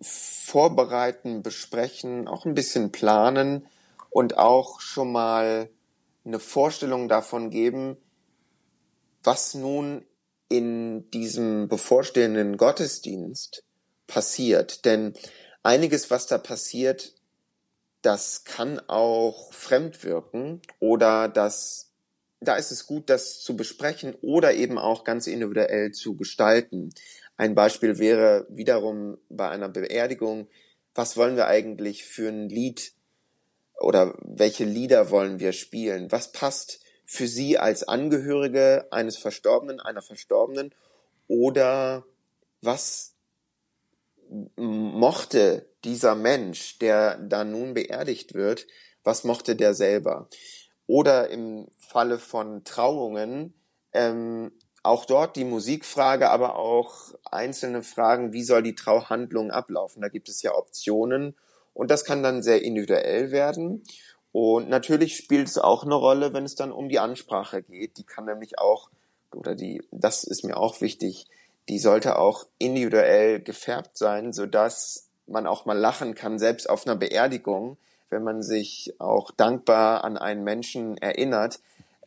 vorbereiten, 0.00 1.42
besprechen, 1.42 2.26
auch 2.26 2.44
ein 2.44 2.54
bisschen 2.54 2.92
planen 2.92 3.66
und 4.08 4.38
auch 4.38 4.80
schon 4.80 5.12
mal 5.12 5.70
eine 6.24 6.40
Vorstellung 6.40 7.08
davon 7.08 7.50
geben, 7.50 7.96
was 9.22 9.54
nun 9.54 10.04
in 10.48 11.10
diesem 11.10 11.68
bevorstehenden 11.68 12.56
Gottesdienst 12.56 13.62
passiert. 14.06 14.84
Denn 14.84 15.14
einiges, 15.62 16.10
was 16.10 16.26
da 16.26 16.38
passiert, 16.38 17.14
das 18.02 18.44
kann 18.44 18.80
auch 18.88 19.52
fremd 19.52 20.02
wirken 20.04 20.60
oder 20.78 21.28
das, 21.28 21.92
da 22.40 22.56
ist 22.56 22.70
es 22.70 22.86
gut, 22.86 23.10
das 23.10 23.40
zu 23.40 23.56
besprechen 23.56 24.14
oder 24.22 24.54
eben 24.54 24.78
auch 24.78 25.04
ganz 25.04 25.26
individuell 25.26 25.92
zu 25.92 26.16
gestalten. 26.16 26.90
Ein 27.40 27.54
Beispiel 27.54 27.98
wäre 27.98 28.46
wiederum 28.50 29.16
bei 29.30 29.48
einer 29.48 29.70
Beerdigung, 29.70 30.46
was 30.94 31.16
wollen 31.16 31.36
wir 31.36 31.46
eigentlich 31.46 32.04
für 32.04 32.28
ein 32.28 32.50
Lied 32.50 32.92
oder 33.78 34.14
welche 34.20 34.64
Lieder 34.64 35.10
wollen 35.10 35.40
wir 35.40 35.52
spielen? 35.52 36.12
Was 36.12 36.32
passt 36.32 36.84
für 37.06 37.26
Sie 37.26 37.56
als 37.56 37.82
Angehörige 37.82 38.88
eines 38.90 39.16
Verstorbenen, 39.16 39.80
einer 39.80 40.02
Verstorbenen? 40.02 40.74
Oder 41.28 42.04
was 42.60 43.14
mochte 44.56 45.66
dieser 45.82 46.16
Mensch, 46.16 46.78
der 46.78 47.16
da 47.16 47.44
nun 47.44 47.72
beerdigt 47.72 48.34
wird, 48.34 48.66
was 49.02 49.24
mochte 49.24 49.56
der 49.56 49.72
selber? 49.72 50.28
Oder 50.86 51.30
im 51.30 51.68
Falle 51.78 52.18
von 52.18 52.64
Trauungen, 52.64 53.54
ähm, 53.94 54.52
auch 54.82 55.04
dort 55.04 55.36
die 55.36 55.44
Musikfrage, 55.44 56.30
aber 56.30 56.56
auch 56.56 57.14
einzelne 57.30 57.82
Fragen, 57.82 58.32
wie 58.32 58.42
soll 58.42 58.62
die 58.62 58.74
Trauhandlung 58.74 59.50
ablaufen? 59.50 60.00
Da 60.00 60.08
gibt 60.08 60.28
es 60.28 60.42
ja 60.42 60.54
Optionen 60.54 61.34
und 61.74 61.90
das 61.90 62.04
kann 62.04 62.22
dann 62.22 62.42
sehr 62.42 62.62
individuell 62.62 63.30
werden. 63.30 63.82
Und 64.32 64.68
natürlich 64.68 65.16
spielt 65.16 65.48
es 65.48 65.58
auch 65.58 65.84
eine 65.84 65.94
Rolle, 65.94 66.32
wenn 66.32 66.44
es 66.44 66.54
dann 66.54 66.72
um 66.72 66.88
die 66.88 66.98
Ansprache 66.98 67.62
geht. 67.62 67.98
Die 67.98 68.04
kann 68.04 68.26
nämlich 68.26 68.58
auch, 68.58 68.90
oder 69.34 69.54
die, 69.54 69.82
das 69.90 70.24
ist 70.24 70.44
mir 70.44 70.56
auch 70.56 70.80
wichtig, 70.80 71.26
die 71.68 71.78
sollte 71.78 72.18
auch 72.18 72.46
individuell 72.58 73.40
gefärbt 73.40 73.98
sein, 73.98 74.32
so 74.32 74.46
dass 74.46 75.08
man 75.26 75.46
auch 75.46 75.66
mal 75.66 75.78
lachen 75.78 76.14
kann, 76.14 76.38
selbst 76.38 76.68
auf 76.68 76.86
einer 76.86 76.96
Beerdigung, 76.96 77.76
wenn 78.08 78.24
man 78.24 78.42
sich 78.42 78.94
auch 78.98 79.30
dankbar 79.30 80.04
an 80.04 80.16
einen 80.16 80.42
Menschen 80.42 80.96
erinnert, 80.96 81.60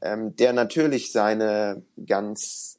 ähm, 0.03 0.35
der 0.35 0.51
natürlich 0.53 1.11
seine 1.11 1.81
ganz, 2.05 2.77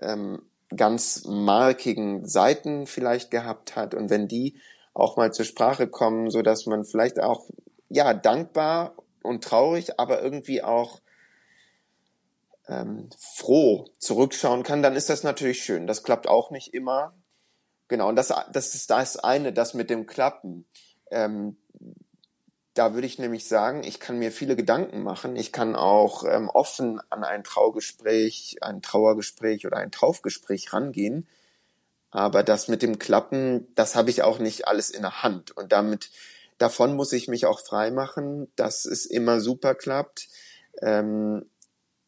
ähm, 0.00 0.42
ganz 0.74 1.24
markigen 1.26 2.26
Seiten 2.26 2.86
vielleicht 2.86 3.30
gehabt 3.30 3.76
hat. 3.76 3.94
Und 3.94 4.08
wenn 4.08 4.26
die 4.26 4.56
auch 4.94 5.16
mal 5.16 5.32
zur 5.32 5.44
Sprache 5.44 5.86
kommen, 5.86 6.30
so 6.30 6.40
dass 6.40 6.66
man 6.66 6.84
vielleicht 6.84 7.20
auch 7.20 7.48
ja 7.90 8.14
dankbar 8.14 8.96
und 9.22 9.44
traurig, 9.44 10.00
aber 10.00 10.22
irgendwie 10.22 10.62
auch 10.62 11.00
ähm, 12.68 13.10
froh 13.18 13.84
zurückschauen 13.98 14.62
kann, 14.62 14.82
dann 14.82 14.96
ist 14.96 15.10
das 15.10 15.24
natürlich 15.24 15.62
schön. 15.62 15.86
Das 15.86 16.02
klappt 16.02 16.26
auch 16.26 16.50
nicht 16.50 16.72
immer. 16.72 17.14
Genau, 17.88 18.08
und 18.08 18.16
das, 18.16 18.32
das 18.50 18.74
ist 18.74 18.88
das 18.90 19.18
eine, 19.18 19.52
das 19.52 19.74
mit 19.74 19.90
dem 19.90 20.06
Klappen. 20.06 20.64
Ähm, 21.10 21.58
da 22.74 22.94
würde 22.94 23.06
ich 23.06 23.18
nämlich 23.18 23.46
sagen, 23.46 23.82
ich 23.84 24.00
kann 24.00 24.18
mir 24.18 24.32
viele 24.32 24.56
Gedanken 24.56 25.02
machen. 25.02 25.36
Ich 25.36 25.52
kann 25.52 25.76
auch 25.76 26.24
ähm, 26.24 26.48
offen 26.48 27.00
an 27.10 27.22
ein 27.22 27.44
Traugespräch, 27.44 28.58
ein 28.62 28.80
Trauergespräch 28.80 29.66
oder 29.66 29.76
ein 29.76 29.90
Taufgespräch 29.90 30.72
rangehen. 30.72 31.28
Aber 32.10 32.42
das 32.42 32.68
mit 32.68 32.82
dem 32.82 32.98
Klappen, 32.98 33.68
das 33.74 33.94
habe 33.94 34.10
ich 34.10 34.22
auch 34.22 34.38
nicht 34.38 34.68
alles 34.68 34.90
in 34.90 35.02
der 35.02 35.22
Hand. 35.22 35.50
Und 35.50 35.72
damit, 35.72 36.10
davon 36.58 36.96
muss 36.96 37.12
ich 37.12 37.28
mich 37.28 37.46
auch 37.46 37.60
frei 37.60 37.90
machen, 37.90 38.50
dass 38.56 38.84
es 38.84 39.06
immer 39.06 39.40
super 39.40 39.74
klappt. 39.74 40.28
Ähm, 40.80 41.46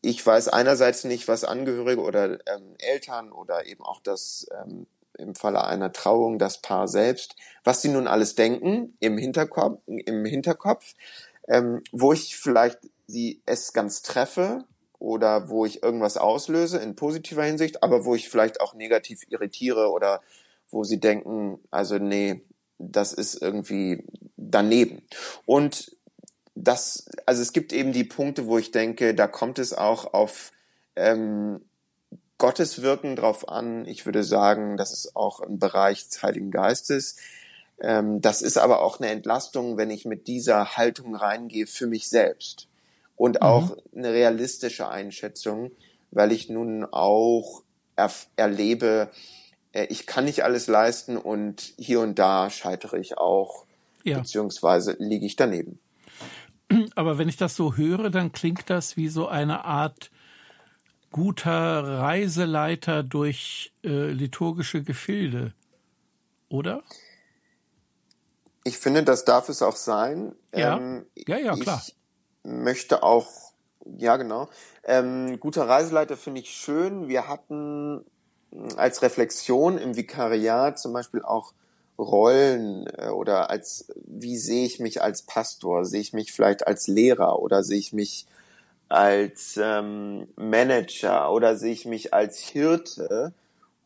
ich 0.00 0.25
weiß 0.25 0.49
einerseits 0.49 1.04
nicht, 1.04 1.28
was 1.28 1.44
Angehörige 1.44 2.02
oder 2.02 2.38
ähm, 2.47 2.75
Eltern 2.78 3.33
oder 3.33 3.66
eben 3.66 3.83
auch 3.83 4.00
das 4.00 4.47
ähm, 4.62 4.87
im 5.18 5.35
Falle 5.35 5.64
einer 5.64 5.92
Trauung 5.92 6.38
das 6.38 6.61
Paar 6.61 6.88
selbst, 6.88 7.37
was 7.62 7.83
sie 7.83 7.88
nun 7.88 8.06
alles 8.06 8.35
denken 8.35 8.97
im 9.00 9.18
Hinterkopf, 9.18 9.80
im 9.87 10.25
Hinterkopf, 10.25 10.94
ähm, 11.49 11.83
wo 11.92 12.12
ich 12.12 12.37
vielleicht 12.37 12.78
sie 13.06 13.42
es 13.47 13.73
ganz 13.73 14.02
treffe 14.02 14.64
oder 14.99 15.49
wo 15.49 15.66
ich 15.66 15.83
irgendwas 15.83 16.16
auslöse 16.16 16.78
in 16.78 16.97
positiver 16.97 17.44
Hinsicht, 17.44 17.83
aber 17.83 18.04
wo 18.04 18.14
ich 18.14 18.28
vielleicht 18.28 18.61
auch 18.61 18.75
negativ 18.75 19.23
irritiere 19.28 19.90
oder 19.90 20.23
wo 20.71 20.85
sie 20.85 21.00
denken, 21.00 21.59
also 21.71 21.99
nee, 21.99 22.42
das 22.78 23.12
ist 23.12 23.40
irgendwie 23.40 24.04
daneben. 24.37 25.02
Und 25.47 25.97
das, 26.54 27.06
also 27.26 27.42
es 27.42 27.52
gibt 27.52 27.73
eben 27.73 27.92
die 27.92 28.04
Punkte, 28.04 28.47
wo 28.47 28.59
ich 28.59 28.71
denke, 28.71 29.14
da 29.14 29.26
kommt 29.26 29.59
es 29.59 29.73
auch 29.73 30.14
auf 30.14 30.52
ähm, 30.97 31.61
Gottes 32.38 32.82
Wirken 32.82 33.16
drauf 33.16 33.48
an. 33.48 33.86
Ich 33.86 34.06
würde 34.06 34.24
sagen, 34.24 34.76
das 34.76 34.92
ist 34.92 35.16
auch 35.16 35.40
ein 35.40 35.58
Bereich 35.58 36.08
des 36.08 36.22
Heiligen 36.22 36.50
Geistes. 36.50 37.16
Ähm, 37.80 38.20
das 38.20 38.42
ist 38.42 38.56
aber 38.56 38.82
auch 38.82 39.00
eine 39.00 39.10
Entlastung, 39.10 39.76
wenn 39.76 39.90
ich 39.90 40.04
mit 40.04 40.26
dieser 40.26 40.76
Haltung 40.76 41.14
reingehe 41.14 41.66
für 41.66 41.86
mich 41.86 42.08
selbst 42.08 42.68
und 43.16 43.36
mhm. 43.36 43.42
auch 43.42 43.76
eine 43.94 44.12
realistische 44.12 44.88
Einschätzung, 44.88 45.70
weil 46.10 46.32
ich 46.32 46.48
nun 46.48 46.84
auch 46.84 47.62
er 47.96 48.10
erlebe, 48.36 49.10
äh, 49.72 49.86
ich 49.86 50.06
kann 50.06 50.24
nicht 50.24 50.42
alles 50.44 50.66
leisten 50.66 51.16
und 51.16 51.74
hier 51.78 52.00
und 52.00 52.18
da 52.18 52.50
scheitere 52.50 52.98
ich 52.98 53.18
auch, 53.18 53.64
ja. 54.02 54.18
beziehungsweise 54.18 54.96
liege 54.98 55.26
ich 55.26 55.36
daneben. 55.36 55.78
Aber 56.96 57.18
wenn 57.18 57.28
ich 57.28 57.36
das 57.36 57.54
so 57.54 57.76
höre, 57.76 58.10
dann 58.10 58.32
klingt 58.32 58.70
das 58.70 58.96
wie 58.96 59.08
so 59.08 59.28
eine 59.28 59.64
Art 59.64 60.10
guter 61.14 62.00
Reiseleiter 62.00 63.04
durch 63.04 63.73
äh, 63.85 64.11
liturgische 64.11 64.83
Gefilde, 64.83 65.54
oder? 66.49 66.83
Ich 68.64 68.78
finde, 68.78 69.04
das 69.04 69.25
darf 69.25 69.49
es 69.49 69.62
auch 69.62 69.76
sein. 69.76 70.35
Ja, 70.52 70.76
ähm, 70.76 71.06
ja, 71.14 71.37
ja, 71.37 71.54
klar. 71.54 71.80
Ich 71.87 71.94
möchte 72.42 73.04
auch, 73.04 73.28
ja 73.97 74.16
genau, 74.16 74.49
ähm, 74.83 75.38
guter 75.38 75.68
Reiseleiter 75.68 76.16
finde 76.16 76.40
ich 76.40 76.50
schön. 76.50 77.06
Wir 77.06 77.28
hatten 77.28 78.04
als 78.76 79.00
Reflexion 79.00 79.78
im 79.78 79.94
Vikariat 79.94 80.80
zum 80.80 80.92
Beispiel 80.92 81.23
auch 81.23 81.52
Rollen 81.97 82.88
äh, 82.99 83.11
oder 83.11 83.50
als 83.50 83.87
wie 84.04 84.37
sehe 84.37 84.66
ich 84.66 84.80
mich 84.80 85.00
als 85.00 85.23
Pastor? 85.23 85.85
Sehe 85.85 86.00
ich 86.00 86.12
mich 86.12 86.33
vielleicht 86.33 86.66
als 86.66 86.88
Lehrer 86.88 87.38
oder 87.38 87.62
sehe 87.62 87.78
ich 87.78 87.92
mich 87.92 88.26
als 88.94 89.58
ähm, 89.60 90.28
Manager 90.36 91.32
oder 91.32 91.56
sehe 91.56 91.72
ich 91.72 91.84
mich 91.84 92.14
als 92.14 92.38
Hirte 92.38 93.32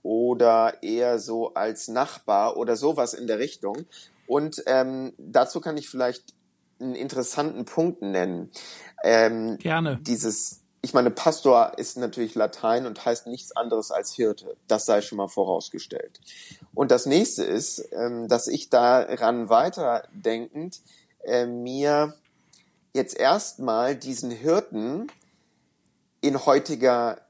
oder 0.02 0.82
eher 0.82 1.18
so 1.18 1.54
als 1.54 1.88
Nachbar 1.88 2.58
oder 2.58 2.76
sowas 2.76 3.14
in 3.14 3.26
der 3.26 3.38
Richtung. 3.38 3.86
Und 4.26 4.62
ähm, 4.66 5.14
dazu 5.16 5.60
kann 5.60 5.78
ich 5.78 5.88
vielleicht 5.88 6.34
einen 6.78 6.94
interessanten 6.94 7.64
Punkt 7.64 8.02
nennen. 8.02 8.50
Ähm, 9.02 9.56
Gerne. 9.56 9.98
Dieses, 10.02 10.60
ich 10.82 10.92
meine, 10.92 11.10
Pastor 11.10 11.72
ist 11.78 11.96
natürlich 11.96 12.34
Latein 12.34 12.84
und 12.84 13.04
heißt 13.04 13.26
nichts 13.28 13.56
anderes 13.56 13.90
als 13.90 14.12
Hirte. 14.12 14.56
Das 14.66 14.84
sei 14.84 15.00
schon 15.00 15.16
mal 15.16 15.28
vorausgestellt. 15.28 16.20
Und 16.74 16.90
das 16.90 17.06
nächste 17.06 17.44
ist, 17.44 17.82
ähm, 17.92 18.28
dass 18.28 18.46
ich 18.46 18.68
daran 18.68 19.48
weiterdenkend 19.48 20.82
äh, 21.24 21.46
mir 21.46 22.14
jetzt 22.98 23.16
erstmal 23.16 23.96
diesen 23.96 24.30
Hirten 24.30 25.06
in 26.20 26.44
heutiger 26.44 27.20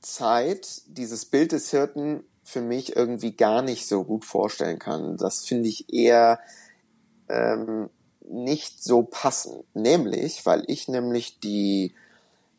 Zeit, 0.00 0.82
dieses 0.86 1.24
Bild 1.24 1.52
des 1.52 1.70
Hirten 1.70 2.24
für 2.44 2.60
mich 2.60 2.94
irgendwie 2.94 3.32
gar 3.32 3.62
nicht 3.62 3.88
so 3.88 4.04
gut 4.04 4.24
vorstellen 4.24 4.78
kann. 4.78 5.16
Das 5.16 5.46
finde 5.46 5.68
ich 5.68 5.92
eher 5.92 6.38
ähm, 7.28 7.88
nicht 8.28 8.82
so 8.82 9.02
passend. 9.02 9.64
Nämlich, 9.74 10.44
weil 10.44 10.64
ich 10.66 10.88
nämlich 10.88 11.40
die 11.40 11.94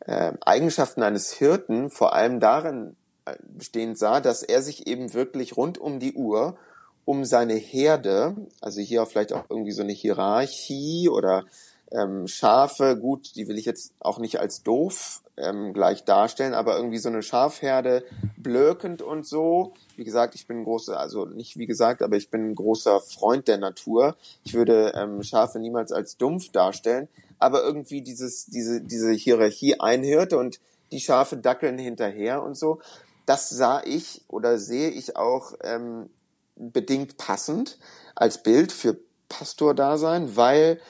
äh, 0.00 0.32
Eigenschaften 0.40 1.02
eines 1.02 1.32
Hirten 1.32 1.90
vor 1.90 2.14
allem 2.14 2.40
darin 2.40 2.96
äh, 3.24 3.36
bestehend 3.40 3.98
sah, 3.98 4.20
dass 4.20 4.42
er 4.42 4.62
sich 4.62 4.86
eben 4.86 5.14
wirklich 5.14 5.56
rund 5.56 5.78
um 5.78 6.00
die 6.00 6.14
Uhr 6.14 6.58
um 7.04 7.24
seine 7.24 7.54
Herde, 7.54 8.36
also 8.60 8.82
hier 8.82 9.06
vielleicht 9.06 9.32
auch 9.32 9.44
irgendwie 9.48 9.72
so 9.72 9.80
eine 9.80 9.94
Hierarchie 9.94 11.08
oder 11.08 11.46
ähm, 11.90 12.26
Schafe, 12.26 12.96
gut, 12.96 13.34
die 13.36 13.48
will 13.48 13.58
ich 13.58 13.64
jetzt 13.64 13.92
auch 14.00 14.18
nicht 14.18 14.40
als 14.40 14.62
doof 14.62 15.22
ähm, 15.36 15.72
gleich 15.72 16.04
darstellen, 16.04 16.54
aber 16.54 16.76
irgendwie 16.76 16.98
so 16.98 17.08
eine 17.08 17.22
Schafherde 17.22 18.04
blökend 18.36 19.02
und 19.02 19.26
so. 19.26 19.72
Wie 19.96 20.04
gesagt, 20.04 20.34
ich 20.34 20.46
bin 20.46 20.58
ein 20.60 20.64
großer, 20.64 20.98
also 20.98 21.24
nicht 21.24 21.56
wie 21.56 21.66
gesagt, 21.66 22.02
aber 22.02 22.16
ich 22.16 22.30
bin 22.30 22.50
ein 22.50 22.54
großer 22.54 23.00
Freund 23.00 23.48
der 23.48 23.58
Natur. 23.58 24.16
Ich 24.44 24.54
würde 24.54 24.92
ähm, 24.94 25.22
Schafe 25.22 25.58
niemals 25.58 25.92
als 25.92 26.16
dumpf 26.16 26.50
darstellen, 26.50 27.08
aber 27.38 27.62
irgendwie 27.62 28.02
dieses, 28.02 28.46
diese, 28.46 28.80
diese 28.80 29.12
Hierarchie 29.12 29.80
einhörte 29.80 30.38
und 30.38 30.60
die 30.92 31.00
Schafe 31.00 31.36
dackeln 31.36 31.78
hinterher 31.78 32.42
und 32.42 32.56
so. 32.56 32.80
Das 33.26 33.48
sah 33.50 33.82
ich 33.84 34.22
oder 34.28 34.58
sehe 34.58 34.90
ich 34.90 35.16
auch 35.16 35.52
ähm, 35.62 36.08
bedingt 36.56 37.18
passend 37.18 37.78
als 38.14 38.42
Bild 38.42 38.72
für 38.72 38.98
Pastordasein, 39.28 40.36
weil 40.36 40.80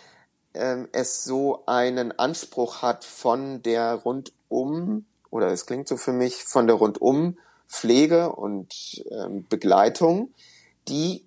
ähm, 0.59 0.89
es 0.93 1.25
so 1.25 1.63
einen 1.67 2.19
Anspruch 2.19 2.83
hat 2.83 3.05
von 3.05 3.63
der 3.63 3.95
rundum, 3.95 5.07
oder 5.31 5.49
es 5.49 5.67
klingt 5.67 5.89
so 5.89 5.97
für 5.97 6.13
mich, 6.13 6.45
von 6.45 6.67
der 6.67 6.77
rundum 6.77 7.39
Pflege 7.69 8.33
und 8.33 9.05
ähm, 9.11 9.47
Begleitung, 9.49 10.33
die 10.89 11.25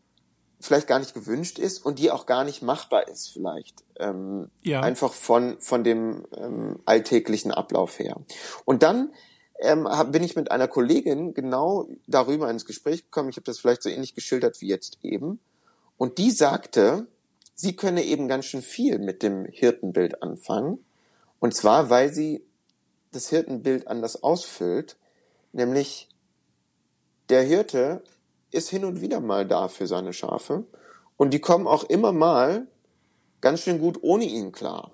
vielleicht 0.59 0.87
gar 0.87 0.99
nicht 0.99 1.13
gewünscht 1.13 1.59
ist 1.59 1.83
und 1.83 1.99
die 1.99 2.11
auch 2.11 2.25
gar 2.25 2.43
nicht 2.43 2.61
machbar 2.61 3.07
ist 3.07 3.29
vielleicht. 3.29 3.83
Ähm, 3.99 4.49
ja. 4.61 4.81
Einfach 4.81 5.13
von, 5.13 5.59
von 5.59 5.83
dem 5.83 6.25
ähm, 6.35 6.79
alltäglichen 6.85 7.51
Ablauf 7.51 7.99
her. 7.99 8.17
Und 8.65 8.83
dann 8.83 9.13
ähm, 9.59 9.87
hab, 9.87 10.11
bin 10.11 10.23
ich 10.23 10.35
mit 10.35 10.51
einer 10.51 10.67
Kollegin 10.67 11.33
genau 11.33 11.87
darüber 12.07 12.49
ins 12.49 12.65
Gespräch 12.65 13.05
gekommen. 13.05 13.29
Ich 13.29 13.37
habe 13.37 13.45
das 13.45 13.59
vielleicht 13.59 13.83
so 13.83 13.89
ähnlich 13.89 14.15
geschildert 14.15 14.61
wie 14.61 14.67
jetzt 14.67 14.99
eben. 15.03 15.39
Und 15.97 16.17
die 16.17 16.31
sagte, 16.31 17.07
sie 17.61 17.75
könne 17.75 18.03
eben 18.03 18.27
ganz 18.27 18.45
schön 18.45 18.63
viel 18.63 18.97
mit 18.97 19.21
dem 19.21 19.45
Hirtenbild 19.45 20.23
anfangen. 20.23 20.83
Und 21.39 21.53
zwar, 21.53 21.91
weil 21.91 22.11
sie 22.11 22.43
das 23.11 23.29
Hirtenbild 23.29 23.87
anders 23.87 24.23
ausfüllt, 24.23 24.97
nämlich 25.53 26.09
der 27.29 27.43
Hirte 27.43 28.03
ist 28.49 28.69
hin 28.69 28.83
und 28.83 28.99
wieder 29.01 29.19
mal 29.19 29.47
da 29.47 29.67
für 29.67 29.85
seine 29.85 30.11
Schafe 30.11 30.65
und 31.17 31.35
die 31.35 31.39
kommen 31.39 31.67
auch 31.67 31.83
immer 31.83 32.11
mal 32.11 32.65
ganz 33.41 33.61
schön 33.61 33.77
gut 33.77 33.99
ohne 34.01 34.25
ihn 34.25 34.51
klar. 34.51 34.91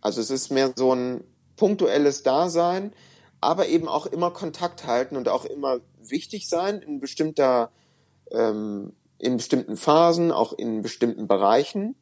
Also 0.00 0.20
es 0.20 0.30
ist 0.30 0.52
mehr 0.52 0.72
so 0.76 0.94
ein 0.94 1.24
punktuelles 1.56 2.22
Dasein, 2.22 2.92
aber 3.40 3.66
eben 3.66 3.88
auch 3.88 4.06
immer 4.06 4.30
Kontakt 4.30 4.86
halten 4.86 5.16
und 5.16 5.28
auch 5.28 5.44
immer 5.44 5.80
wichtig 5.98 6.48
sein 6.48 6.82
in 6.82 7.00
bestimmter, 7.00 7.72
ähm, 8.30 8.92
in 9.18 9.36
bestimmten 9.36 9.76
Phasen, 9.76 10.32
auch 10.32 10.52
in 10.52 10.82
bestimmten 10.82 11.26
Bereichen, 11.26 11.94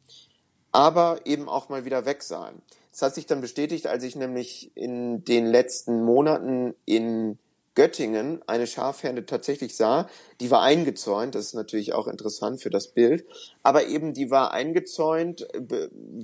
aber 0.71 1.21
eben 1.25 1.47
auch 1.47 1.69
mal 1.69 1.85
wieder 1.85 2.05
weg 2.05 2.23
sein. 2.23 2.61
Das 2.91 3.01
hat 3.01 3.15
sich 3.15 3.25
dann 3.25 3.41
bestätigt, 3.41 3.87
als 3.87 4.03
ich 4.03 4.15
nämlich 4.15 4.71
in 4.75 5.23
den 5.23 5.45
letzten 5.45 6.03
Monaten 6.03 6.75
in 6.85 7.37
Göttingen 7.75 8.41
eine 8.47 8.67
Schafherde 8.67 9.25
tatsächlich 9.25 9.75
sah. 9.75 10.07
Die 10.39 10.49
war 10.49 10.61
eingezäunt, 10.61 11.35
das 11.35 11.47
ist 11.47 11.53
natürlich 11.53 11.93
auch 11.93 12.07
interessant 12.07 12.61
für 12.61 12.69
das 12.69 12.87
Bild, 12.87 13.25
aber 13.63 13.87
eben 13.87 14.13
die 14.13 14.31
war 14.31 14.53
eingezäunt, 14.53 15.45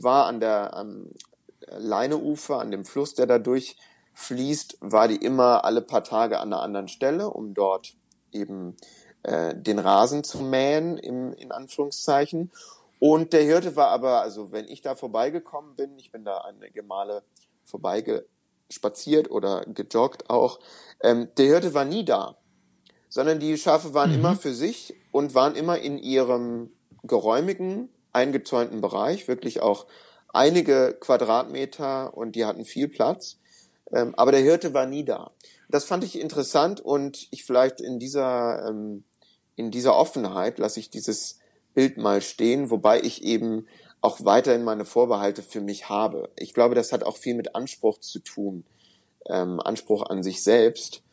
war 0.01 0.27
an 0.27 0.39
der 0.39 0.73
am 0.73 1.07
Leineufer, 1.67 2.59
an 2.59 2.71
dem 2.71 2.85
Fluss, 2.85 3.15
der 3.15 3.27
da 3.27 3.37
durch 3.37 3.75
fließt, 4.13 4.77
war 4.81 5.07
die 5.07 5.15
immer 5.15 5.63
alle 5.63 5.81
paar 5.81 6.03
Tage 6.03 6.39
an 6.39 6.51
einer 6.51 6.61
anderen 6.61 6.87
Stelle, 6.87 7.29
um 7.29 7.53
dort 7.53 7.95
eben 8.31 8.71
äh, 8.71 8.75
den 9.23 9.77
Rasen 9.77 10.23
zu 10.23 10.39
mähen, 10.39 10.97
im, 10.97 11.33
in 11.33 11.51
Anführungszeichen. 11.51 12.51
Und 12.97 13.33
der 13.33 13.41
Hirte 13.41 13.75
war 13.75 13.87
aber, 13.87 14.21
also 14.21 14.51
wenn 14.51 14.67
ich 14.67 14.81
da 14.81 14.95
vorbeigekommen 14.95 15.75
bin, 15.75 15.97
ich 15.97 16.11
bin 16.11 16.23
da 16.23 16.39
einige 16.39 16.83
Male 16.83 17.23
vorbeigespaziert 17.65 19.31
oder 19.31 19.65
gejoggt 19.65 20.29
auch, 20.29 20.59
ähm, 21.01 21.27
der 21.35 21.45
Hirte 21.47 21.73
war 21.73 21.83
nie 21.83 22.05
da, 22.05 22.37
sondern 23.09 23.39
die 23.39 23.57
Schafe 23.57 23.95
waren 23.95 24.11
mhm. 24.11 24.19
immer 24.19 24.35
für 24.35 24.53
sich 24.53 24.93
und 25.11 25.33
waren 25.33 25.55
immer 25.55 25.79
in 25.79 25.97
ihrem 25.97 26.71
geräumigen, 27.03 27.89
eingezäunten 28.13 28.81
Bereich, 28.81 29.27
wirklich 29.27 29.61
auch 29.61 29.87
einige 30.31 30.95
Quadratmeter 30.99 32.15
und 32.15 32.35
die 32.35 32.45
hatten 32.45 32.65
viel 32.65 32.87
Platz. 32.87 33.39
Ähm, 33.91 34.13
aber 34.15 34.31
der 34.31 34.41
Hirte 34.41 34.75
war 34.75 34.85
nie 34.85 35.03
da. 35.03 35.31
Das 35.69 35.85
fand 35.85 36.03
ich 36.03 36.19
interessant 36.19 36.81
und 36.81 37.27
ich 37.31 37.45
vielleicht 37.45 37.81
in 37.81 37.97
dieser, 37.97 38.67
ähm, 38.69 39.05
in 39.55 39.71
dieser 39.71 39.95
Offenheit 39.95 40.57
lasse 40.57 40.79
ich 40.79 40.89
dieses 40.89 41.39
Bild 41.73 41.97
mal 41.97 42.21
stehen, 42.21 42.69
wobei 42.69 43.01
ich 43.01 43.23
eben 43.23 43.67
auch 44.01 44.25
weiterhin 44.25 44.63
meine 44.63 44.85
Vorbehalte 44.85 45.43
für 45.43 45.61
mich 45.61 45.89
habe. 45.89 46.29
Ich 46.35 46.53
glaube, 46.53 46.75
das 46.75 46.91
hat 46.91 47.03
auch 47.03 47.17
viel 47.17 47.35
mit 47.35 47.55
Anspruch 47.55 47.99
zu 47.99 48.19
tun, 48.19 48.65
ähm, 49.27 49.59
Anspruch 49.59 50.03
an 50.09 50.23
sich 50.23 50.43
selbst. 50.43 51.03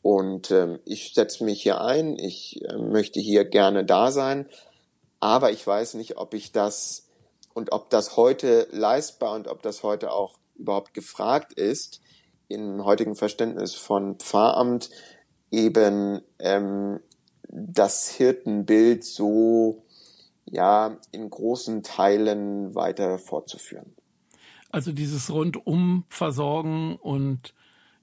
Und 0.00 0.50
ähm, 0.50 0.78
ich 0.84 1.12
setze 1.12 1.44
mich 1.44 1.62
hier 1.62 1.80
ein, 1.80 2.16
ich 2.18 2.64
äh, 2.64 2.78
möchte 2.78 3.20
hier 3.20 3.44
gerne 3.44 3.84
da 3.84 4.10
sein, 4.10 4.48
aber 5.20 5.50
ich 5.50 5.66
weiß 5.66 5.94
nicht, 5.94 6.16
ob 6.16 6.34
ich 6.34 6.52
das 6.52 7.08
und 7.52 7.72
ob 7.72 7.90
das 7.90 8.16
heute 8.16 8.68
leistbar 8.70 9.34
und 9.34 9.48
ob 9.48 9.62
das 9.62 9.82
heute 9.82 10.12
auch 10.12 10.38
überhaupt 10.54 10.94
gefragt 10.94 11.52
ist, 11.52 12.00
im 12.46 12.84
heutigen 12.84 13.16
Verständnis 13.16 13.74
von 13.74 14.16
Pfarramt 14.16 14.90
eben 15.50 16.22
ähm, 16.38 17.00
das 17.48 18.08
Hirtenbild 18.08 19.04
so 19.04 19.84
ja 20.44 20.98
in 21.12 21.28
großen 21.28 21.82
Teilen 21.82 22.74
weiter 22.74 23.18
fortzuführen. 23.18 23.94
Also 24.70 24.92
dieses 24.92 25.30
rundum 25.30 26.04
versorgen 26.08 26.96
und 26.96 27.54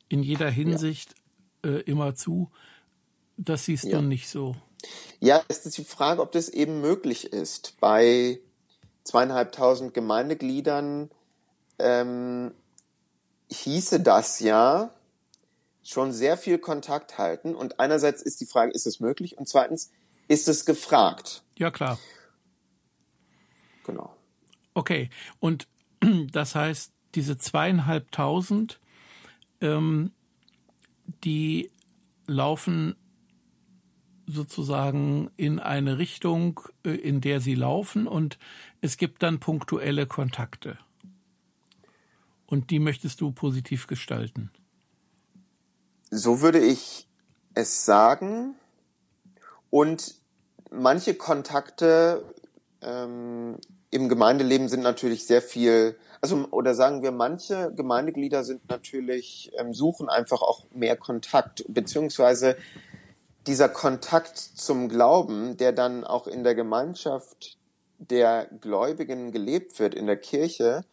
in 0.09 0.23
jeder 0.23 0.49
Hinsicht 0.49 1.13
ja. 1.63 1.71
äh, 1.71 1.79
immer 1.81 2.15
zu, 2.15 2.49
das 3.37 3.65
siehst 3.65 3.85
ja. 3.85 3.99
du 3.99 4.03
nicht 4.03 4.29
so. 4.29 4.55
Ja, 5.19 5.43
es 5.47 5.65
ist 5.65 5.77
die 5.77 5.83
Frage, 5.83 6.21
ob 6.21 6.31
das 6.31 6.49
eben 6.49 6.81
möglich 6.81 7.33
ist. 7.33 7.75
Bei 7.79 8.39
zweieinhalbtausend 9.03 9.93
Gemeindegliedern 9.93 11.09
ähm, 11.79 12.51
hieße 13.49 13.99
das 13.99 14.39
ja 14.39 14.91
schon 15.85 16.11
sehr 16.11 16.35
viel 16.35 16.57
Kontakt 16.57 17.17
halten. 17.17 17.55
Und 17.55 17.79
einerseits 17.79 18.21
ist 18.21 18.41
die 18.41 18.45
Frage, 18.45 18.71
ist 18.71 18.87
es 18.87 18.99
möglich? 18.99 19.37
Und 19.37 19.47
zweitens, 19.47 19.91
ist 20.27 20.47
es 20.47 20.65
gefragt? 20.65 21.43
Ja, 21.57 21.69
klar. 21.71 21.99
Genau. 23.85 24.15
Okay. 24.73 25.09
Und 25.39 25.67
das 26.31 26.55
heißt, 26.55 26.91
diese 27.13 27.37
zweieinhalbtausend, 27.37 28.79
ähm, 29.61 30.11
die 31.23 31.71
laufen 32.25 32.95
sozusagen 34.25 35.29
in 35.37 35.59
eine 35.59 35.99
Richtung, 35.99 36.61
äh, 36.83 36.95
in 36.95 37.21
der 37.21 37.41
sie 37.41 37.53
laufen 37.53 38.07
und 38.07 38.39
es 38.81 38.97
gibt 38.97 39.21
dann 39.21 39.39
punktuelle 39.39 40.07
Kontakte. 40.07 40.79
Und 42.47 42.71
die 42.71 42.79
möchtest 42.79 43.21
du 43.21 43.31
positiv 43.31 43.85
gestalten? 43.85 44.49
So 46.15 46.39
würde 46.39 46.59
ich 46.59 47.09
es 47.55 47.83
sagen. 47.83 48.55
Und 49.69 50.15
manche 50.71 51.13
Kontakte 51.13 52.23
ähm, 52.81 53.57
im 53.91 54.07
Gemeindeleben 54.07 54.69
sind 54.69 54.81
natürlich 54.81 55.27
sehr 55.27 55.41
viel, 55.41 55.97
also 56.21 56.47
oder 56.51 56.73
sagen 56.73 57.01
wir, 57.01 57.11
manche 57.11 57.73
Gemeindeglieder 57.75 58.45
sind 58.45 58.69
natürlich, 58.69 59.51
ähm, 59.57 59.73
suchen 59.73 60.07
einfach 60.07 60.41
auch 60.41 60.65
mehr 60.71 60.95
Kontakt, 60.95 61.65
beziehungsweise 61.67 62.55
dieser 63.45 63.67
Kontakt 63.67 64.37
zum 64.37 64.87
Glauben, 64.87 65.57
der 65.57 65.73
dann 65.73 66.05
auch 66.05 66.27
in 66.27 66.45
der 66.45 66.55
Gemeinschaft 66.55 67.57
der 67.97 68.47
Gläubigen 68.61 69.33
gelebt 69.33 69.79
wird, 69.79 69.93
in 69.93 70.07
der 70.07 70.17
Kirche, 70.17 70.85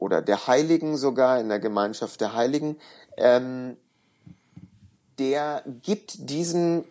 oder 0.00 0.22
der 0.22 0.46
Heiligen 0.46 0.96
sogar, 0.96 1.38
in 1.38 1.48
der 1.48 1.60
Gemeinschaft 1.60 2.20
der 2.20 2.34
Heiligen, 2.34 2.78
ähm, 3.16 3.76
der 5.18 5.62
gibt 5.82 6.30
diesen 6.30 6.84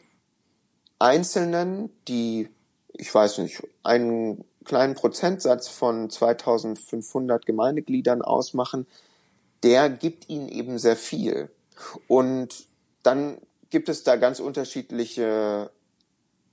Einzelnen, 0.99 1.89
die, 2.08 2.49
ich 2.93 3.13
weiß 3.13 3.39
nicht, 3.39 3.63
ein 3.84 4.43
kleinen 4.65 4.93
Prozentsatz 4.93 5.67
von 5.67 6.10
2500 6.10 7.45
Gemeindegliedern 7.45 8.21
ausmachen, 8.21 8.86
der 9.63 9.89
gibt 9.89 10.29
ihnen 10.29 10.49
eben 10.49 10.77
sehr 10.77 10.95
viel. 10.95 11.49
Und 12.08 12.67
dann 13.03 13.38
gibt 13.69 13.89
es 13.89 14.03
da 14.03 14.15
ganz 14.15 14.39
unterschiedliche 14.39 15.71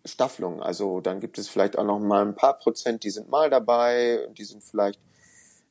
Staffelungen. 0.04 0.62
Also 0.62 1.00
dann 1.00 1.20
gibt 1.20 1.38
es 1.38 1.48
vielleicht 1.48 1.76
auch 1.78 1.84
noch 1.84 1.98
mal 1.98 2.24
ein 2.24 2.34
paar 2.34 2.58
Prozent, 2.58 3.04
die 3.04 3.10
sind 3.10 3.28
mal 3.28 3.50
dabei, 3.50 4.28
die 4.36 4.44
sind 4.44 4.62
vielleicht 4.62 5.00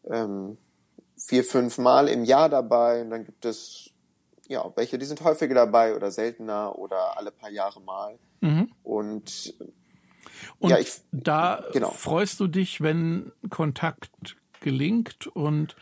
ähm, 0.06 0.58
vier, 1.18 1.44
fünf 1.44 1.78
Mal 1.78 2.08
im 2.08 2.24
Jahr 2.24 2.50
dabei. 2.50 3.02
Und 3.02 3.10
dann 3.10 3.26
gibt 3.26 3.46
es 3.46 3.92
ja 4.48 4.64
welche, 4.76 4.98
die 4.98 5.06
sind 5.06 5.22
häufiger 5.22 5.56
dabei 5.56 5.96
oder 5.96 6.12
seltener 6.12 6.78
oder 6.78 7.18
alle 7.18 7.32
paar 7.32 7.50
Jahre 7.50 7.82
mal. 7.82 8.18
Mhm. 8.42 8.70
Und 8.84 9.56
und 10.60 10.70
ja, 10.70 10.80
ich, 10.80 11.02
da 11.12 11.64
genau. 11.74 11.92
freust 11.92 12.40
du 12.40 12.48
dich, 12.48 12.82
wenn 12.82 13.32
Kontakt 13.50 14.36
gelingt 14.60 15.28
und 15.28 15.76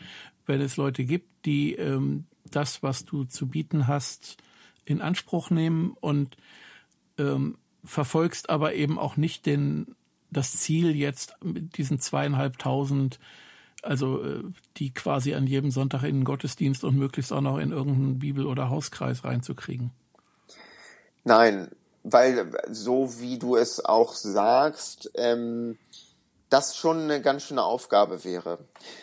wenn 0.46 0.60
es 0.60 0.76
Leute 0.76 1.04
gibt, 1.04 1.46
die 1.46 1.74
ähm, 1.74 2.26
das, 2.44 2.82
was 2.82 3.04
du 3.04 3.24
zu 3.24 3.48
bieten 3.48 3.86
hast, 3.86 4.36
in 4.84 5.00
Anspruch 5.00 5.50
nehmen 5.50 5.96
und 6.00 6.36
ähm, 7.18 7.58
verfolgst 7.84 8.50
aber 8.50 8.74
eben 8.74 8.98
auch 8.98 9.16
nicht 9.16 9.46
den, 9.46 9.96
das 10.30 10.56
Ziel 10.58 10.94
jetzt 10.94 11.36
mit 11.42 11.78
diesen 11.78 11.98
zweieinhalbtausend, 11.98 13.18
also 13.84 14.22
äh, 14.24 14.42
die 14.76 14.92
quasi 14.92 15.34
an 15.34 15.46
jedem 15.46 15.70
Sonntag 15.70 16.02
in 16.02 16.16
den 16.16 16.24
Gottesdienst 16.24 16.84
und 16.84 16.96
möglichst 16.96 17.32
auch 17.32 17.40
noch 17.40 17.58
in 17.58 17.72
irgendeinen 17.72 18.18
Bibel- 18.18 18.46
oder 18.46 18.70
Hauskreis 18.70 19.24
reinzukriegen. 19.24 19.90
Nein, 21.24 21.70
weil 22.02 22.52
so 22.70 23.20
wie 23.20 23.38
du 23.38 23.56
es 23.56 23.84
auch 23.84 24.14
sagst, 24.14 25.10
ähm, 25.14 25.78
das 26.50 26.76
schon 26.76 27.00
eine 27.00 27.20
ganz 27.20 27.44
schöne 27.44 27.64
Aufgabe 27.64 28.24
wäre. 28.24 28.58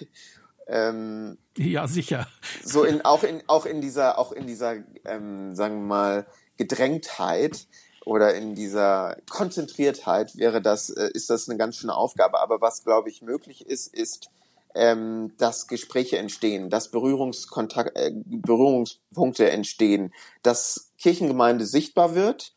ähm, 0.68 1.38
ja, 1.58 1.88
sicher. 1.88 2.28
So 2.64 2.84
in 2.84 3.02
auch 3.02 3.24
in 3.24 3.42
auch 3.48 3.66
in 3.66 3.82
dieser 3.82 4.18
auch 4.18 4.32
in 4.32 4.48
dieser 4.48 4.76
ähm, 5.06 5.56
sagen 5.56 5.82
wir 5.82 5.88
mal 5.88 6.28
Gedrängtheit 6.58 7.68
oder 8.06 8.36
in 8.36 8.56
dieser 8.56 9.18
Konzentriertheit 9.30 10.38
wäre 10.38 10.62
das 10.62 10.90
äh, 10.90 11.10
ist 11.14 11.30
das 11.30 11.50
eine 11.50 11.58
ganz 11.58 11.78
schöne 11.78 11.96
Aufgabe. 11.96 12.40
Aber 12.40 12.62
was 12.62 12.84
glaube 12.84 13.10
ich 13.10 13.22
möglich 13.22 13.66
ist, 13.66 13.94
ist 13.94 14.30
ähm, 14.76 15.34
dass 15.38 15.68
Gespräche 15.68 16.18
entstehen, 16.18 16.70
dass 16.70 16.92
Berührungskontakt, 16.92 17.98
äh, 17.98 18.12
Berührungspunkte 18.26 19.50
entstehen, 19.50 20.14
dass 20.44 20.94
Kirchengemeinde 20.98 21.66
sichtbar 21.66 22.16
wird 22.16 22.54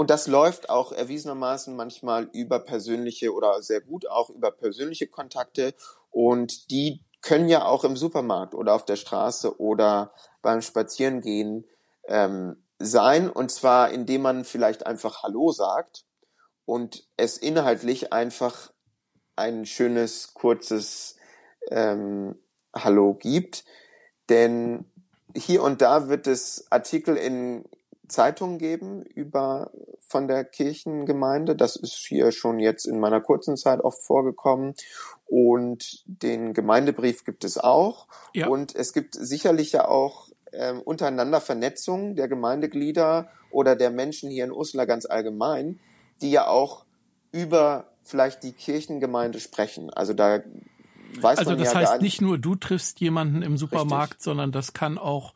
und 0.00 0.08
das 0.08 0.26
läuft 0.26 0.70
auch 0.70 0.92
erwiesenermaßen 0.92 1.76
manchmal 1.76 2.30
über 2.32 2.58
persönliche 2.60 3.34
oder 3.34 3.60
sehr 3.60 3.82
gut 3.82 4.08
auch 4.08 4.30
über 4.30 4.50
persönliche 4.50 5.06
Kontakte. 5.06 5.74
Und 6.08 6.70
die 6.70 7.04
können 7.20 7.50
ja 7.50 7.66
auch 7.66 7.84
im 7.84 7.98
Supermarkt 7.98 8.54
oder 8.54 8.72
auf 8.72 8.86
der 8.86 8.96
Straße 8.96 9.60
oder 9.60 10.14
beim 10.40 10.62
Spazierengehen 10.62 11.66
ähm, 12.08 12.64
sein. 12.78 13.28
Und 13.28 13.50
zwar, 13.50 13.90
indem 13.90 14.22
man 14.22 14.44
vielleicht 14.46 14.86
einfach 14.86 15.22
Hallo 15.22 15.52
sagt 15.52 16.06
und 16.64 17.06
es 17.18 17.36
inhaltlich 17.36 18.10
einfach 18.10 18.72
ein 19.36 19.66
schönes, 19.66 20.32
kurzes 20.32 21.16
ähm, 21.70 22.36
Hallo 22.74 23.14
gibt. 23.14 23.64
Denn 24.28 24.84
hier 25.36 25.62
und 25.62 25.82
da 25.82 26.08
wird 26.08 26.26
es 26.26 26.66
Artikel 26.70 27.16
in 27.16 27.64
Zeitungen 28.08 28.58
geben 28.58 29.02
über 29.02 29.70
von 30.00 30.26
der 30.26 30.44
Kirchengemeinde. 30.44 31.54
Das 31.54 31.76
ist 31.76 31.94
hier 31.94 32.32
schon 32.32 32.58
jetzt 32.58 32.86
in 32.86 32.98
meiner 32.98 33.20
kurzen 33.20 33.56
Zeit 33.56 33.80
oft 33.80 34.02
vorgekommen. 34.02 34.74
Und 35.26 36.02
den 36.06 36.52
Gemeindebrief 36.52 37.24
gibt 37.24 37.44
es 37.44 37.56
auch. 37.58 38.08
Ja. 38.34 38.48
Und 38.48 38.74
es 38.74 38.92
gibt 38.92 39.14
sicherlich 39.14 39.72
ja 39.72 39.86
auch 39.86 40.28
äh, 40.52 40.72
untereinander 40.72 41.40
Vernetzungen 41.40 42.16
der 42.16 42.28
Gemeindeglieder 42.28 43.30
oder 43.50 43.76
der 43.76 43.90
Menschen 43.90 44.30
hier 44.30 44.44
in 44.44 44.52
Uslar 44.52 44.86
ganz 44.86 45.06
allgemein, 45.06 45.80
die 46.20 46.30
ja 46.30 46.48
auch 46.48 46.84
über 47.32 47.92
vielleicht 48.02 48.42
die 48.42 48.52
Kirchengemeinde 48.52 49.38
sprechen. 49.38 49.90
Also 49.90 50.12
da 50.12 50.40
weiß 51.20 51.38
also 51.38 51.54
das 51.54 51.72
ja 51.72 51.80
heißt 51.80 52.02
nicht 52.02 52.20
nur 52.20 52.38
du 52.38 52.54
triffst 52.54 53.00
jemanden 53.00 53.42
im 53.42 53.56
Supermarkt, 53.56 54.12
Richtig. 54.14 54.24
sondern 54.24 54.52
das 54.52 54.72
kann 54.72 54.98
auch 54.98 55.34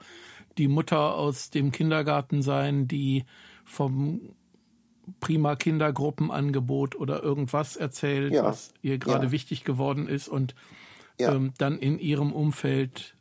die 0.58 0.68
Mutter 0.68 1.14
aus 1.14 1.50
dem 1.50 1.72
Kindergarten 1.72 2.42
sein, 2.42 2.86
die 2.86 3.24
vom 3.64 4.20
prima 5.20 5.56
Kindergruppenangebot 5.56 6.96
oder 6.96 7.22
irgendwas 7.22 7.76
erzählt, 7.76 8.32
ja. 8.32 8.44
was 8.44 8.72
ihr 8.82 8.98
gerade 8.98 9.26
ja. 9.26 9.32
wichtig 9.32 9.64
geworden 9.64 10.08
ist 10.08 10.28
und 10.28 10.54
ähm, 11.18 11.52
dann 11.58 11.78
in 11.78 11.98
ihrem 11.98 12.32
Umfeld 12.32 13.14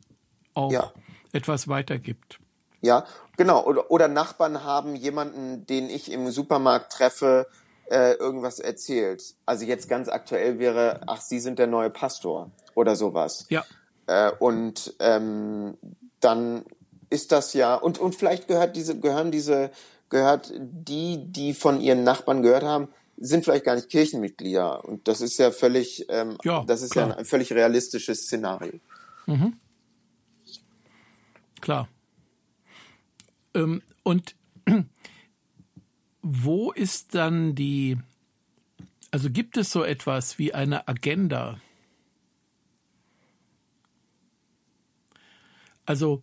auch 0.54 0.92
etwas 1.32 1.68
weitergibt. 1.68 2.40
Ja, 2.80 3.06
genau. 3.36 3.64
Oder, 3.64 3.90
oder 3.90 4.08
Nachbarn 4.08 4.62
haben 4.62 4.94
jemanden, 4.94 5.66
den 5.66 5.88
ich 5.88 6.12
im 6.12 6.30
Supermarkt 6.30 6.92
treffe, 6.92 7.46
äh, 7.90 8.12
irgendwas 8.14 8.58
erzählt. 8.58 9.34
Also 9.46 9.64
jetzt 9.64 9.88
ganz 9.88 10.08
aktuell 10.08 10.58
wäre, 10.58 11.00
ach, 11.06 11.20
Sie 11.20 11.40
sind 11.40 11.58
der 11.58 11.66
neue 11.66 11.90
Pastor 11.90 12.50
oder 12.74 12.96
sowas. 12.96 13.46
Ja. 13.48 13.64
Äh, 14.06 14.32
und 14.38 14.94
ähm, 14.98 15.76
dann 16.20 16.64
ist 17.10 17.32
das 17.32 17.54
ja, 17.54 17.74
und, 17.74 17.98
und 17.98 18.14
vielleicht 18.14 18.48
gehört 18.48 18.76
diese, 18.76 18.98
gehören 18.98 19.30
diese, 19.30 19.70
gehört 20.08 20.52
die, 20.56 21.24
die 21.26 21.54
von 21.54 21.80
ihren 21.80 22.04
Nachbarn 22.04 22.42
gehört 22.42 22.64
haben, 22.64 22.88
sind 23.16 23.44
vielleicht 23.44 23.64
gar 23.64 23.76
nicht 23.76 23.88
Kirchenmitglieder. 23.88 24.84
Und 24.84 25.06
das 25.06 25.20
ist 25.20 25.38
ja 25.38 25.50
völlig, 25.50 26.06
ähm, 26.08 26.36
ja, 26.44 26.64
das 26.66 26.82
ist 26.82 26.92
klar. 26.92 27.10
ja 27.10 27.16
ein 27.16 27.24
völlig 27.24 27.52
realistisches 27.52 28.22
Szenario. 28.22 28.80
Mhm. 29.26 29.56
Klar. 31.60 31.88
Ähm, 33.54 33.82
und 34.02 34.34
wo 36.26 36.72
ist 36.72 37.14
dann 37.14 37.54
die, 37.54 37.98
also 39.10 39.30
gibt 39.30 39.58
es 39.58 39.70
so 39.70 39.84
etwas 39.84 40.38
wie 40.38 40.54
eine 40.54 40.88
Agenda? 40.88 41.60
Also 45.84 46.22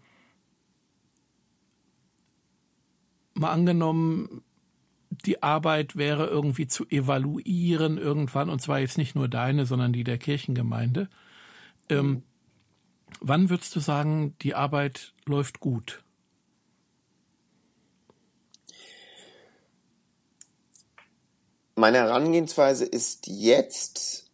mal 3.35 3.51
angenommen, 3.51 4.41
die 5.11 5.43
Arbeit 5.43 5.95
wäre 5.95 6.25
irgendwie 6.25 6.65
zu 6.65 6.87
evaluieren 6.89 7.99
irgendwann, 7.99 8.49
und 8.49 8.59
zwar 8.59 8.79
jetzt 8.79 8.97
nicht 8.97 9.13
nur 9.13 9.27
deine, 9.27 9.67
sondern 9.67 9.93
die 9.93 10.03
der 10.03 10.17
Kirchengemeinde. 10.17 11.09
Ähm, 11.89 12.23
wann 13.19 13.51
würdest 13.51 13.75
du 13.75 13.79
sagen, 13.79 14.35
die 14.41 14.55
Arbeit 14.55 15.13
läuft 15.27 15.59
gut? 15.59 16.03
Meine 21.75 21.99
Herangehensweise 21.99 22.86
ist 22.86 23.27
jetzt, 23.27 24.31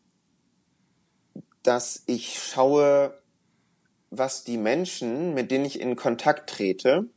dass 1.63 2.03
ich 2.07 2.39
schaue, 2.39 3.21
was 4.09 4.43
die 4.43 4.57
Menschen, 4.57 5.33
mit 5.33 5.51
denen 5.51 5.65
ich 5.65 5.79
in 5.79 5.95
Kontakt 5.95 6.49
trete, 6.49 7.09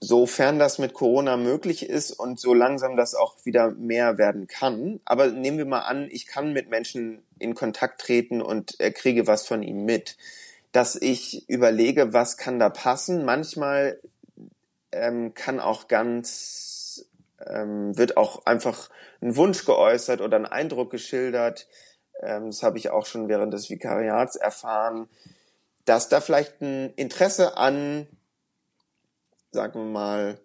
sofern 0.00 0.58
das 0.58 0.78
mit 0.78 0.94
Corona 0.94 1.36
möglich 1.36 1.88
ist 1.88 2.12
und 2.12 2.38
so 2.38 2.54
langsam 2.54 2.96
das 2.96 3.14
auch 3.14 3.44
wieder 3.44 3.72
mehr 3.72 4.16
werden 4.16 4.46
kann. 4.46 5.00
Aber 5.04 5.28
nehmen 5.28 5.58
wir 5.58 5.66
mal 5.66 5.80
an, 5.80 6.08
ich 6.10 6.26
kann 6.26 6.52
mit 6.52 6.70
Menschen 6.70 7.22
in 7.38 7.54
Kontakt 7.54 8.00
treten 8.00 8.40
und 8.40 8.78
äh, 8.80 8.90
kriege 8.90 9.26
was 9.26 9.46
von 9.46 9.62
ihnen 9.62 9.84
mit, 9.84 10.16
dass 10.72 10.94
ich 10.94 11.48
überlege, 11.48 12.12
was 12.12 12.36
kann 12.36 12.58
da 12.58 12.68
passen. 12.68 13.24
Manchmal 13.24 14.00
ähm, 14.92 15.34
kann 15.34 15.58
auch 15.58 15.88
ganz, 15.88 16.67
ähm, 17.48 17.96
wird 17.96 18.16
auch 18.16 18.46
einfach 18.46 18.90
ein 19.20 19.36
Wunsch 19.36 19.64
geäußert 19.64 20.20
oder 20.20 20.36
ein 20.36 20.46
Eindruck 20.46 20.90
geschildert. 20.90 21.66
Ähm, 22.20 22.46
das 22.46 22.62
habe 22.62 22.78
ich 22.78 22.90
auch 22.90 23.06
schon 23.06 23.28
während 23.28 23.52
des 23.52 23.70
Vikariats 23.70 24.36
erfahren, 24.36 25.08
dass 25.84 26.08
da 26.08 26.20
vielleicht 26.20 26.60
ein 26.60 26.92
Interesse 26.94 27.56
an 27.56 28.06
sagen 29.50 29.80
wir 29.80 29.90
mal, 29.90 30.40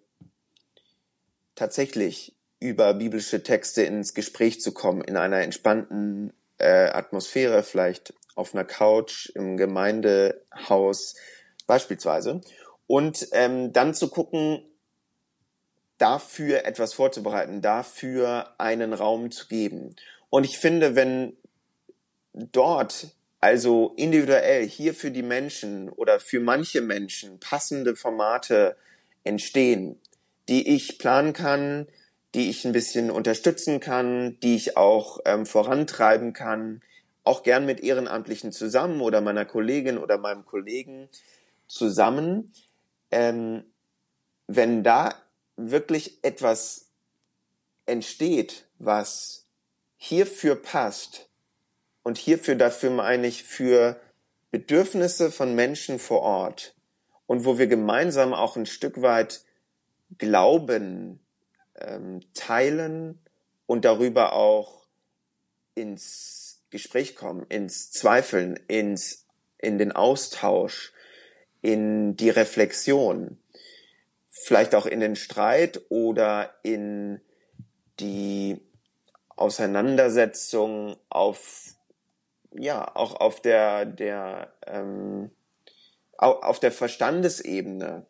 tatsächlich 1.55 2.35
über 2.59 2.93
biblische 2.93 3.43
Texte 3.43 3.83
ins 3.83 4.13
Gespräch 4.13 4.61
zu 4.61 4.71
kommen, 4.71 5.01
in 5.01 5.17
einer 5.17 5.41
entspannten 5.41 6.33
äh, 6.57 6.87
Atmosphäre, 6.89 7.63
vielleicht 7.63 8.13
auf 8.35 8.53
einer 8.53 8.63
Couch 8.63 9.29
im 9.35 9.57
Gemeindehaus 9.57 11.15
beispielsweise. 11.67 12.41
Und 12.87 13.27
ähm, 13.33 13.73
dann 13.73 13.93
zu 13.93 14.09
gucken, 14.09 14.65
dafür 15.97 16.65
etwas 16.65 16.93
vorzubereiten, 16.93 17.61
dafür 17.61 18.53
einen 18.57 18.93
Raum 18.93 19.31
zu 19.31 19.47
geben. 19.47 19.95
Und 20.29 20.43
ich 20.43 20.57
finde, 20.57 20.95
wenn 20.95 21.37
dort 22.33 23.07
also 23.39 23.93
individuell 23.97 24.67
hier 24.67 24.93
für 24.93 25.11
die 25.11 25.21
Menschen 25.21 25.89
oder 25.89 26.19
für 26.19 26.39
manche 26.39 26.81
Menschen 26.81 27.39
passende 27.39 27.95
Formate 27.95 28.77
entstehen, 29.23 29.99
die 30.47 30.75
ich 30.75 30.97
planen 30.97 31.33
kann, 31.33 31.87
die 32.35 32.49
ich 32.49 32.65
ein 32.65 32.71
bisschen 32.71 33.11
unterstützen 33.11 33.79
kann, 33.79 34.39
die 34.41 34.55
ich 34.55 34.77
auch 34.77 35.19
ähm, 35.25 35.45
vorantreiben 35.45 36.33
kann, 36.33 36.81
auch 37.23 37.43
gern 37.43 37.65
mit 37.65 37.81
Ehrenamtlichen 37.81 38.51
zusammen 38.51 39.01
oder 39.01 39.21
meiner 39.21 39.45
Kollegin 39.45 39.97
oder 39.97 40.17
meinem 40.17 40.45
Kollegen 40.45 41.09
zusammen. 41.67 42.53
Ähm, 43.11 43.65
wenn 44.47 44.83
da 44.83 45.13
wirklich 45.55 46.23
etwas 46.23 46.89
entsteht, 47.85 48.65
was 48.79 49.45
hierfür 49.97 50.55
passt, 50.55 51.29
und 52.03 52.17
hierfür, 52.17 52.55
dafür 52.55 52.91
meine 52.91 53.27
ich 53.27 53.43
für 53.43 53.99
Bedürfnisse 54.51 55.31
von 55.31 55.55
Menschen 55.55 55.99
vor 55.99 56.21
Ort 56.21 56.75
und 57.25 57.45
wo 57.45 57.57
wir 57.57 57.67
gemeinsam 57.67 58.33
auch 58.33 58.55
ein 58.55 58.65
Stück 58.65 59.01
weit 59.01 59.43
Glauben 60.17 61.19
ähm, 61.75 62.19
teilen 62.33 63.19
und 63.65 63.85
darüber 63.85 64.33
auch 64.33 64.85
ins 65.73 66.61
Gespräch 66.69 67.15
kommen, 67.15 67.45
ins 67.49 67.91
Zweifeln, 67.91 68.59
ins, 68.67 69.25
in 69.57 69.77
den 69.77 69.91
Austausch, 69.91 70.93
in 71.61 72.15
die 72.15 72.29
Reflexion, 72.29 73.39
vielleicht 74.33 74.75
auch 74.75 74.85
in 74.85 74.99
den 74.99 75.15
Streit 75.15 75.81
oder 75.89 76.53
in 76.63 77.21
die 77.99 78.59
Auseinandersetzung 79.35 80.97
auf 81.09 81.75
ja 82.51 82.95
auch 82.95 83.15
auf 83.19 83.41
der 83.41 83.85
der 83.85 84.53
ähm, 84.67 85.31
auf 86.17 86.59
der 86.59 86.71
Verstandesebene 86.71 88.05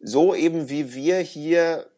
so 0.00 0.34
eben 0.34 0.68
wie 0.68 0.94
wir 0.94 1.18
hier 1.18 1.90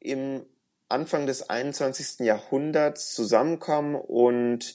im 0.00 0.46
Anfang 0.88 1.26
des 1.26 1.48
21. 1.48 2.20
Jahrhunderts 2.20 3.14
zusammenkommen 3.14 3.94
und 3.94 4.74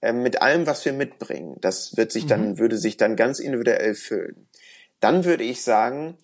äh, 0.00 0.12
mit 0.12 0.42
allem, 0.42 0.66
was 0.66 0.84
wir 0.84 0.92
mitbringen, 0.92 1.56
das 1.60 1.96
wird 1.96 2.10
sich 2.10 2.26
dann, 2.26 2.50
mhm. 2.50 2.58
würde 2.58 2.76
sich 2.76 2.96
dann 2.96 3.16
ganz 3.16 3.38
individuell 3.38 3.94
füllen. 3.94 4.48
Dann 4.98 5.24
würde 5.24 5.44
ich 5.44 5.62
sagen, 5.62 6.18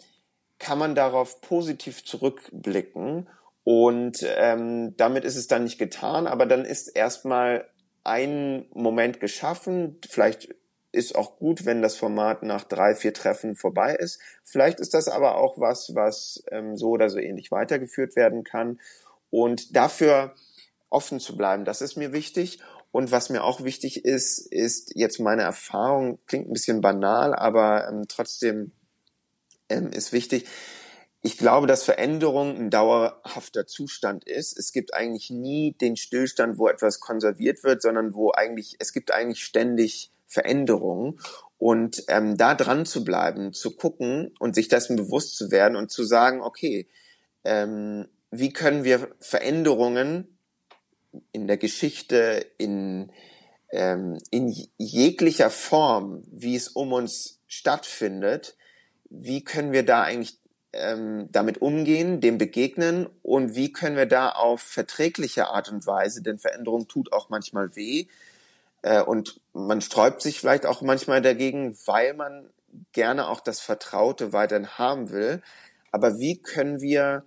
kann 0.58 0.78
man 0.78 0.94
darauf 0.94 1.40
positiv 1.40 2.04
zurückblicken 2.04 3.28
und 3.64 4.24
ähm, 4.38 4.96
damit 4.96 5.24
ist 5.24 5.36
es 5.36 5.46
dann 5.46 5.64
nicht 5.64 5.78
getan, 5.78 6.26
aber 6.26 6.46
dann 6.46 6.64
ist 6.64 6.88
erstmal 6.88 7.68
ein 8.02 8.64
Moment 8.72 9.20
geschaffen. 9.20 9.98
Vielleicht 10.08 10.54
ist 10.90 11.14
auch 11.14 11.36
gut, 11.36 11.66
wenn 11.66 11.82
das 11.82 11.94
Format 11.94 12.42
nach 12.42 12.64
drei, 12.64 12.94
vier 12.94 13.12
Treffen 13.12 13.54
vorbei 13.54 13.94
ist. 13.94 14.20
Vielleicht 14.42 14.80
ist 14.80 14.94
das 14.94 15.08
aber 15.08 15.36
auch 15.36 15.60
was, 15.60 15.94
was 15.94 16.42
ähm, 16.50 16.78
so 16.78 16.88
oder 16.88 17.10
so 17.10 17.18
ähnlich 17.18 17.50
weitergeführt 17.50 18.16
werden 18.16 18.42
kann. 18.42 18.80
Und 19.28 19.76
dafür 19.76 20.34
offen 20.88 21.20
zu 21.20 21.36
bleiben, 21.36 21.66
das 21.66 21.82
ist 21.82 21.96
mir 21.96 22.14
wichtig. 22.14 22.60
Und 22.90 23.12
was 23.12 23.28
mir 23.28 23.44
auch 23.44 23.62
wichtig 23.64 24.06
ist, 24.06 24.38
ist 24.38 24.92
jetzt 24.94 25.20
meine 25.20 25.42
Erfahrung, 25.42 26.18
klingt 26.26 26.48
ein 26.48 26.54
bisschen 26.54 26.80
banal, 26.80 27.34
aber 27.34 27.86
ähm, 27.86 28.04
trotzdem 28.08 28.72
ähm, 29.68 29.90
ist 29.90 30.12
wichtig, 30.12 30.46
ich 31.20 31.36
glaube, 31.36 31.66
dass 31.66 31.82
Veränderung 31.82 32.56
ein 32.56 32.70
dauerhafter 32.70 33.66
Zustand 33.66 34.24
ist. 34.24 34.56
Es 34.56 34.72
gibt 34.72 34.94
eigentlich 34.94 35.30
nie 35.30 35.72
den 35.72 35.96
Stillstand, 35.96 36.58
wo 36.58 36.68
etwas 36.68 37.00
konserviert 37.00 37.64
wird, 37.64 37.82
sondern 37.82 38.14
wo 38.14 38.32
eigentlich, 38.32 38.76
es 38.78 38.92
gibt 38.92 39.12
eigentlich 39.12 39.44
ständig 39.44 40.12
Veränderungen. 40.26 41.18
Und 41.58 42.04
ähm, 42.06 42.36
da 42.36 42.54
dran 42.54 42.86
zu 42.86 43.02
bleiben, 43.02 43.52
zu 43.52 43.74
gucken 43.74 44.32
und 44.38 44.54
sich 44.54 44.68
dessen 44.68 44.94
bewusst 44.94 45.36
zu 45.36 45.50
werden 45.50 45.76
und 45.76 45.90
zu 45.90 46.04
sagen, 46.04 46.40
okay, 46.40 46.86
ähm, 47.42 48.06
wie 48.30 48.52
können 48.52 48.84
wir 48.84 49.10
Veränderungen 49.18 50.38
in 51.32 51.48
der 51.48 51.56
Geschichte, 51.56 52.46
in, 52.58 53.10
ähm, 53.72 54.18
in 54.30 54.54
jeglicher 54.76 55.50
Form, 55.50 56.22
wie 56.30 56.54
es 56.54 56.68
um 56.68 56.92
uns 56.92 57.40
stattfindet, 57.48 58.56
wie 59.10 59.42
können 59.42 59.72
wir 59.72 59.84
da 59.84 60.02
eigentlich 60.02 60.38
ähm, 60.72 61.28
damit 61.32 61.62
umgehen, 61.62 62.20
dem 62.20 62.38
begegnen 62.38 63.08
und 63.22 63.54
wie 63.54 63.72
können 63.72 63.96
wir 63.96 64.06
da 64.06 64.30
auf 64.30 64.60
verträgliche 64.60 65.48
Art 65.48 65.70
und 65.70 65.86
Weise, 65.86 66.22
denn 66.22 66.38
Veränderung 66.38 66.88
tut 66.88 67.12
auch 67.12 67.30
manchmal 67.30 67.74
weh 67.74 68.06
äh, 68.82 69.02
und 69.02 69.40
man 69.52 69.80
sträubt 69.80 70.22
sich 70.22 70.40
vielleicht 70.40 70.66
auch 70.66 70.82
manchmal 70.82 71.22
dagegen, 71.22 71.76
weil 71.86 72.14
man 72.14 72.50
gerne 72.92 73.28
auch 73.28 73.40
das 73.40 73.60
Vertraute 73.60 74.32
weiterhin 74.32 74.78
haben 74.78 75.10
will. 75.10 75.42
Aber 75.90 76.18
wie 76.18 76.40
können 76.40 76.80
wir 76.80 77.24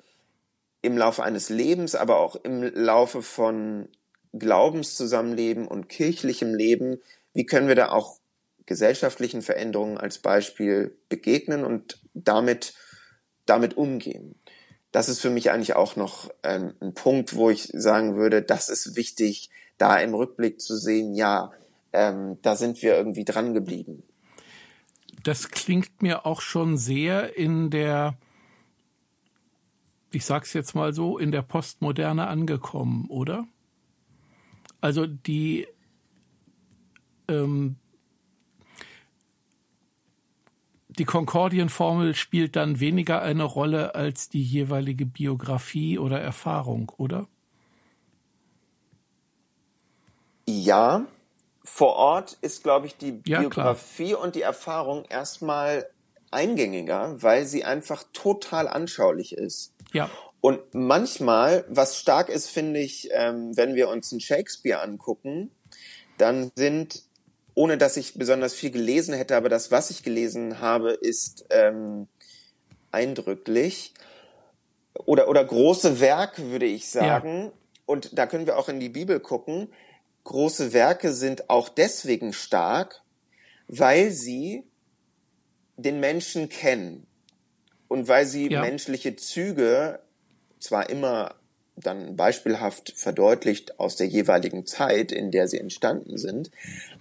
im 0.82 0.98
Laufe 0.98 1.24
eines 1.24 1.50
Lebens, 1.50 1.96
aber 1.96 2.17
auch 2.17 2.36
im 2.36 2.63
Laufe 2.63 3.22
von 3.22 3.89
Glaubenszusammenleben 4.34 5.67
und 5.67 5.89
kirchlichem 5.89 6.54
Leben, 6.54 7.02
wie 7.34 7.46
können 7.46 7.67
wir 7.67 7.76
da 7.76 7.89
auch 7.89 8.21
gesellschaftlichen 8.65 9.41
Veränderungen 9.41 9.97
als 9.97 10.19
Beispiel 10.19 10.97
begegnen 11.10 11.63
und 11.63 12.02
damit 12.13 12.74
damit 13.45 13.76
umgehen. 13.76 14.36
Das 14.91 15.10
ist 15.10 15.21
für 15.21 15.30
mich 15.30 15.52
eigentlich 15.52 15.76
auch 15.76 15.95
noch 15.95 16.30
ähm, 16.43 16.74
ein 16.82 16.93
Punkt, 16.93 17.36
wo 17.36 17.50
ich 17.50 17.69
sagen 17.74 18.15
würde, 18.15 18.41
das 18.41 18.69
ist 18.69 18.95
wichtig, 18.95 19.50
da 19.78 19.97
im 19.97 20.13
Rückblick 20.13 20.60
zu 20.62 20.78
sehen, 20.78 21.15
ja, 21.15 21.52
ähm, 21.93 22.38
da 22.41 22.56
sind 22.56 22.82
wir 22.82 22.95
irgendwie 22.95 23.26
dran 23.26 23.54
geblieben. 23.54 24.04
Das 25.24 25.50
klingt 25.50 26.02
mir 26.02 26.26
auch 26.26 26.41
schon 26.41 26.78
sehr 26.78 27.38
in 27.38 27.69
der, 27.69 28.17
ich 30.12 30.26
sag's 30.26 30.54
jetzt 30.54 30.76
mal 30.76 30.93
so, 30.93 31.17
in 31.17 31.32
der 31.32 31.41
Postmoderne 31.41 32.28
angekommen, 32.28 33.08
oder? 33.10 33.47
Also 34.82 35.06
die 35.06 35.67
ähm, 37.28 37.78
die 41.02 41.06
Konkordienformel 41.06 42.14
spielt 42.14 42.56
dann 42.56 42.80
weniger 42.80 43.24
eine 43.24 43.44
Rolle 43.44 43.96
als 43.96 44.30
die 44.30 44.44
jeweilige 44.44 45.08
Biografie 45.08 45.98
oder 45.98 46.22
Erfahrung, 46.22 46.92
oder? 46.96 47.28
Ja, 50.48 51.08
vor 51.64 51.96
Ort 51.96 52.38
ist, 52.42 52.62
glaube 52.62 52.86
ich, 52.86 52.98
die 52.98 53.20
ja, 53.26 53.40
Biografie 53.40 54.10
klar. 54.10 54.22
und 54.22 54.36
die 54.36 54.44
Erfahrung 54.44 55.06
erstmal 55.06 55.90
eingängiger, 56.30 57.20
weil 57.24 57.48
sie 57.48 57.64
einfach 57.64 58.04
total 58.14 58.68
anschaulich 58.68 59.36
ist. 59.36 59.74
Ja. 59.94 60.08
Und 60.40 60.60
manchmal, 60.76 61.66
was 61.68 61.98
stark 61.98 62.30
ist, 62.30 62.48
finde 62.48 62.80
ich, 62.80 63.10
ähm, 63.12 63.58
wenn 63.58 63.74
wir 63.74 63.90
uns 63.90 64.12
einen 64.12 64.22
Shakespeare 64.22 64.84
angucken, 64.84 65.50
dann 66.20 66.52
sind 66.56 67.02
ohne 67.54 67.78
dass 67.78 67.98
ich 67.98 68.14
besonders 68.16 68.54
viel 68.54 68.72
gelesen 68.72 69.14
hätte, 69.14 69.36
aber 69.36 69.50
das, 69.50 69.72
was 69.72 69.90
ich 69.90 70.04
gelesen 70.04 70.60
habe, 70.60 70.92
ist 70.92 71.46
ähm, 71.50 72.08
eindrücklich. 72.92 73.94
Oder, 75.06 75.30
oder 75.30 75.44
große 75.44 76.00
Werke, 76.00 76.52
würde 76.52 76.66
ich 76.66 76.90
sagen. 76.90 77.46
Ja. 77.46 77.52
Und 77.86 78.18
da 78.18 78.26
können 78.28 78.46
wir 78.46 78.58
auch 78.58 78.70
in 78.70 78.80
die 78.80 78.90
Bibel 78.90 79.20
gucken. 79.20 79.74
Große 80.24 80.74
Werke 80.74 81.14
sind 81.14 81.50
auch 81.50 81.70
deswegen 81.70 82.34
stark, 82.34 83.02
weil 83.68 84.12
sie 84.12 84.64
den 85.78 86.00
Menschen 86.00 86.50
kennen 86.50 87.08
und 87.88 88.08
weil 88.08 88.26
sie 88.26 88.50
ja. 88.50 88.62
menschliche 88.62 89.16
Züge 89.16 90.00
zwar 90.60 90.90
immer 90.90 91.36
dann 91.76 92.16
beispielhaft 92.16 92.94
verdeutlicht 92.96 93.80
aus 93.80 93.96
der 93.96 94.08
jeweiligen 94.08 94.66
Zeit, 94.66 95.12
in 95.12 95.32
der 95.32 95.48
sie 95.48 95.60
entstanden 95.60 96.18
sind, 96.18 96.52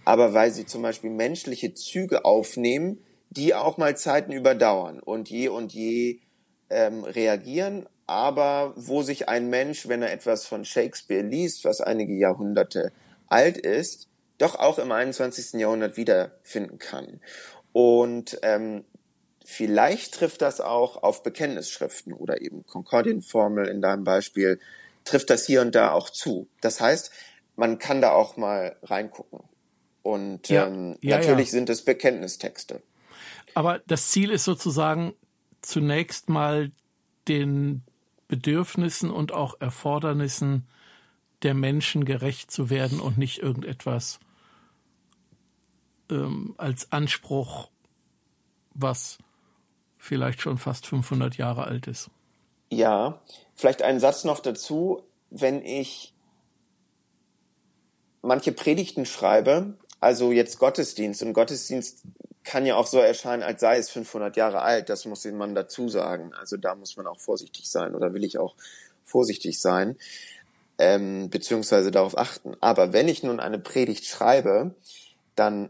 aber 0.05 0.33
weil 0.33 0.53
sie 0.53 0.67
zum 0.67 0.83
Beispiel 0.83 1.11
menschliche 1.11 1.75
Züge 1.75 2.25
aufnehmen, 2.25 2.99
die 3.31 3.55
auch 3.55 3.77
mal 3.79 3.97
Zeiten 3.97 4.33
überdauern 4.33 5.01
und 5.01 5.31
je 5.31 5.49
und 5.49 5.73
je 5.73 6.21
ähm, 6.69 7.05
reagieren, 7.05 7.87
aber 8.07 8.73
wo 8.77 9.03
sich 9.03 9.29
ein 9.29 9.51
Mensch, 9.51 9.87
wenn 9.87 10.03
er 10.03 10.13
etwas 10.13 10.47
von 10.47 10.65
Shakespeare 10.65 11.23
liest, 11.23 11.65
was 11.65 11.81
einige 11.81 12.15
Jahrhunderte 12.15 12.93
alt 13.29 13.57
ist, 13.57 14.09
doch 14.39 14.57
auch 14.57 14.79
im 14.79 14.91
21. 14.91 15.61
Jahrhundert 15.61 15.97
wiederfinden 15.97 16.79
kann. 16.79 17.21
Und 17.73 18.39
ähm, 18.43 18.85
Vielleicht 19.53 20.15
trifft 20.15 20.43
das 20.43 20.61
auch 20.61 21.03
auf 21.03 21.25
Bekenntnisschriften 21.25 22.13
oder 22.13 22.41
eben 22.41 22.65
Konkordienformel 22.67 23.67
in 23.67 23.83
deinem 23.83 24.05
Beispiel, 24.05 24.61
trifft 25.05 25.29
das 25.29 25.45
hier 25.45 25.61
und 25.61 25.75
da 25.75 25.91
auch 25.91 26.09
zu. 26.09 26.47
Das 26.61 26.81
heißt, 26.81 27.11
man 27.57 27.81
kann 27.81 28.01
da 28.01 28.13
auch 28.13 28.37
mal 28.37 28.77
reingucken. 28.85 29.41
Und 30.03 30.49
ja, 30.51 30.69
ähm, 30.69 30.97
ja, 31.01 31.19
natürlich 31.19 31.49
ja. 31.49 31.51
sind 31.51 31.69
es 31.69 31.85
Bekenntnistexte. 31.85 32.81
Aber 33.55 33.81
das 33.89 34.11
Ziel 34.13 34.31
ist 34.31 34.45
sozusagen 34.45 35.15
zunächst 35.63 36.29
mal 36.29 36.71
den 37.27 37.83
Bedürfnissen 38.29 39.11
und 39.11 39.33
auch 39.33 39.61
Erfordernissen 39.61 40.69
der 41.43 41.55
Menschen 41.55 42.05
gerecht 42.05 42.53
zu 42.53 42.71
werden 42.71 43.01
und 43.01 43.19
nicht 43.19 43.39
irgendetwas 43.39 44.21
ähm, 46.09 46.55
als 46.57 46.93
Anspruch, 46.93 47.69
was 48.75 49.19
vielleicht 50.01 50.41
schon 50.41 50.59
fast 50.59 50.87
500 50.87 51.37
Jahre 51.37 51.65
alt 51.65 51.87
ist. 51.87 52.11
Ja, 52.71 53.21
vielleicht 53.55 53.83
einen 53.83 54.01
Satz 54.01 54.25
noch 54.25 54.41
dazu. 54.41 55.03
Wenn 55.31 55.65
ich 55.65 56.15
manche 58.23 58.53
Predigten 58.53 59.07
schreibe, 59.07 59.75
also 60.01 60.33
jetzt 60.33 60.59
Gottesdienst, 60.59 61.23
und 61.23 61.35
Gottesdienst 61.35 62.03
kann 62.43 62.65
ja 62.65 62.77
auch 62.77 62.87
so 62.87 62.99
erscheinen, 62.99 63.43
als 63.43 63.61
sei 63.61 63.77
es 63.77 63.91
500 63.91 64.37
Jahre 64.37 64.63
alt, 64.63 64.89
das 64.89 65.05
muss 65.05 65.25
man 65.27 65.55
dazu 65.55 65.89
sagen. 65.89 66.33
Also 66.35 66.57
da 66.57 66.75
muss 66.75 66.97
man 66.97 67.07
auch 67.07 67.21
vorsichtig 67.21 67.71
sein 67.71 67.95
oder 67.95 68.15
will 68.15 68.25
ich 68.25 68.39
auch 68.39 68.55
vorsichtig 69.05 69.61
sein, 69.61 69.97
ähm, 70.79 71.29
beziehungsweise 71.29 71.91
darauf 71.91 72.17
achten. 72.17 72.57
Aber 72.61 72.93
wenn 72.95 73.09
ich 73.09 73.23
nun 73.23 73.39
eine 73.39 73.59
Predigt 73.59 74.07
schreibe, 74.07 74.75
dann 75.35 75.69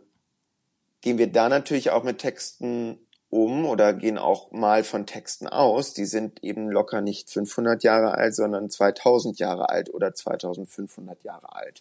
gehen 1.00 1.18
wir 1.18 1.32
da 1.32 1.48
natürlich 1.48 1.90
auch 1.90 2.04
mit 2.04 2.18
Texten 2.18 2.98
um 3.30 3.64
oder 3.64 3.94
gehen 3.94 4.18
auch 4.18 4.50
mal 4.50 4.84
von 4.84 5.06
Texten 5.06 5.46
aus. 5.46 5.94
Die 5.94 6.04
sind 6.04 6.42
eben 6.42 6.68
locker 6.68 7.00
nicht 7.00 7.30
500 7.30 7.82
Jahre 7.84 8.14
alt, 8.14 8.34
sondern 8.34 8.68
2000 8.68 9.38
Jahre 9.38 9.68
alt 9.68 9.94
oder 9.94 10.12
2500 10.12 11.22
Jahre 11.22 11.54
alt. 11.54 11.80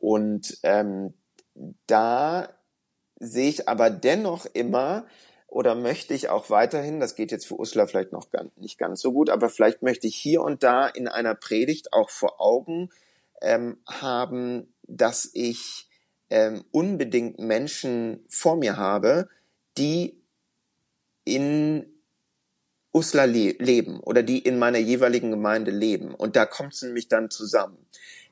Und 0.00 0.58
ähm, 0.62 1.14
da 1.86 2.48
sehe 3.18 3.48
ich 3.48 3.68
aber 3.68 3.88
dennoch 3.90 4.46
immer 4.52 5.06
oder 5.46 5.74
möchte 5.74 6.14
ich 6.14 6.28
auch 6.28 6.50
weiterhin, 6.50 6.98
das 6.98 7.14
geht 7.14 7.30
jetzt 7.30 7.46
für 7.46 7.58
Ursula 7.58 7.86
vielleicht 7.86 8.12
noch 8.12 8.26
nicht 8.56 8.78
ganz 8.78 9.00
so 9.00 9.12
gut, 9.12 9.28
aber 9.28 9.48
vielleicht 9.48 9.82
möchte 9.82 10.06
ich 10.06 10.16
hier 10.16 10.42
und 10.42 10.62
da 10.62 10.86
in 10.86 11.08
einer 11.08 11.34
Predigt 11.34 11.92
auch 11.92 12.10
vor 12.10 12.40
Augen 12.40 12.90
ähm, 13.42 13.78
haben, 13.86 14.72
dass 14.84 15.30
ich 15.34 15.88
ähm, 16.30 16.64
unbedingt 16.70 17.38
Menschen 17.38 18.24
vor 18.28 18.56
mir 18.56 18.78
habe, 18.78 19.28
die 19.76 20.21
in 21.24 21.86
Usla 22.92 23.24
le 23.24 23.52
leben 23.58 24.00
oder 24.00 24.22
die 24.22 24.38
in 24.38 24.58
meiner 24.58 24.78
jeweiligen 24.78 25.30
Gemeinde 25.30 25.70
leben. 25.70 26.14
Und 26.14 26.36
da 26.36 26.44
kommt 26.44 26.74
es 26.74 26.82
nämlich 26.82 27.08
dann 27.08 27.30
zusammen. 27.30 27.78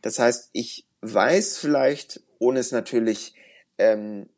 Das 0.03 0.19
heißt, 0.19 0.51
ich 0.53 0.87
weiß 1.01 1.59
vielleicht, 1.59 2.21
ohne 2.39 2.61
es 2.61 2.73
natürlich 2.73 3.35
ähm, 3.79 4.29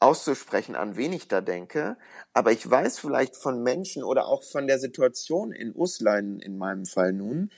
auszusprechen, 0.00 0.74
an 0.74 0.96
wen 0.96 1.12
ich 1.12 1.28
da 1.28 1.40
denke, 1.40 1.96
aber 2.32 2.52
ich 2.52 2.68
weiß 2.68 2.98
vielleicht 2.98 3.36
von 3.36 3.62
Menschen 3.62 4.02
oder 4.02 4.26
auch 4.26 4.42
von 4.42 4.66
der 4.66 4.78
Situation 4.78 5.52
in 5.52 5.74
Uslein 5.74 6.40
in 6.40 6.58
meinem 6.58 6.86
Fall 6.86 7.12
nun, 7.12 7.50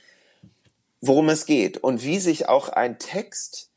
worum 1.01 1.29
es 1.29 1.45
geht 1.45 1.77
und 1.77 2.03
wie 2.03 2.19
sich 2.19 2.49
auch 2.49 2.69
ein 2.69 2.99
Text 2.99 3.71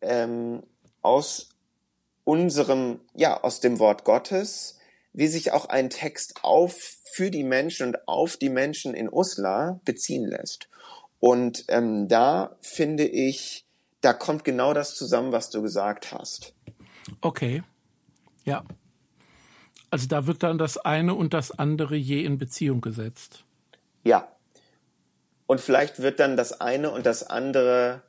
ähm, 0.00 0.62
aus 1.00 1.50
unserem, 2.24 3.00
ja, 3.14 3.40
aus 3.42 3.60
dem 3.60 3.78
Wort 3.78 4.04
Gottes, 4.04 4.78
wie 5.12 5.28
sich 5.28 5.52
auch 5.52 5.66
ein 5.66 5.90
Text 5.90 6.40
auf 6.42 6.96
für 7.12 7.30
die 7.30 7.44
Menschen 7.44 7.88
und 7.88 8.08
auf 8.08 8.36
die 8.36 8.48
Menschen 8.48 8.94
in 8.94 9.12
Usla 9.12 9.80
beziehen 9.84 10.24
lässt. 10.24 10.68
Und 11.20 11.64
ähm, 11.68 12.08
da 12.08 12.56
finde 12.62 13.04
ich, 13.04 13.66
da 14.00 14.12
kommt 14.12 14.44
genau 14.44 14.74
das 14.74 14.94
zusammen, 14.94 15.32
was 15.32 15.50
du 15.50 15.62
gesagt 15.62 16.12
hast. 16.12 16.54
Okay. 17.20 17.62
Ja. 18.44 18.64
Also 19.90 20.08
da 20.08 20.26
wird 20.26 20.42
dann 20.42 20.58
das 20.58 20.78
eine 20.78 21.14
und 21.14 21.34
das 21.34 21.50
andere 21.50 21.96
je 21.96 22.24
in 22.24 22.38
Beziehung 22.38 22.80
gesetzt. 22.80 23.44
Ja. 24.04 24.28
Und 25.46 25.60
vielleicht 25.60 26.00
wird 26.00 26.18
dann 26.18 26.36
das 26.36 26.60
eine 26.60 26.90
und 26.90 27.04
das 27.04 27.24
andere 27.24 28.02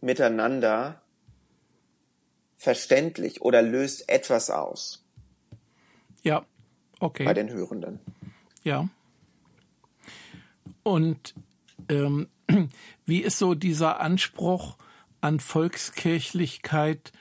miteinander 0.00 1.02
verständlich 2.56 3.42
oder 3.42 3.62
löst 3.62 4.08
etwas 4.08 4.50
aus. 4.50 5.03
Ja, 6.24 6.44
okay. 6.98 7.24
Bei 7.24 7.34
den 7.34 7.50
Hörenden. 7.50 8.00
Ja. 8.64 8.88
Und 10.82 11.34
ähm, 11.88 12.28
wie 13.06 13.20
ist 13.20 13.38
so 13.38 13.54
dieser 13.54 14.00
Anspruch 14.00 14.76
an 15.20 15.38
Volkskirchlichkeit 15.38 17.12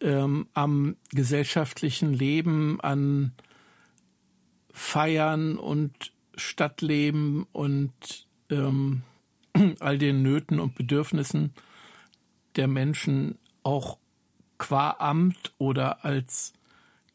ähm, 0.00 0.48
am 0.54 0.96
gesellschaftlichen 1.10 2.12
Leben, 2.12 2.80
an 2.80 3.32
Feiern 4.72 5.56
und 5.56 6.12
Stadtleben 6.36 7.46
und 7.52 8.26
ähm, 8.50 9.02
all 9.80 9.98
den 9.98 10.22
Nöten 10.22 10.58
und 10.58 10.74
Bedürfnissen 10.74 11.52
der 12.56 12.68
Menschen 12.68 13.38
auch 13.62 13.98
qua 14.58 14.96
Amt 14.98 15.52
oder 15.58 16.04
als 16.04 16.52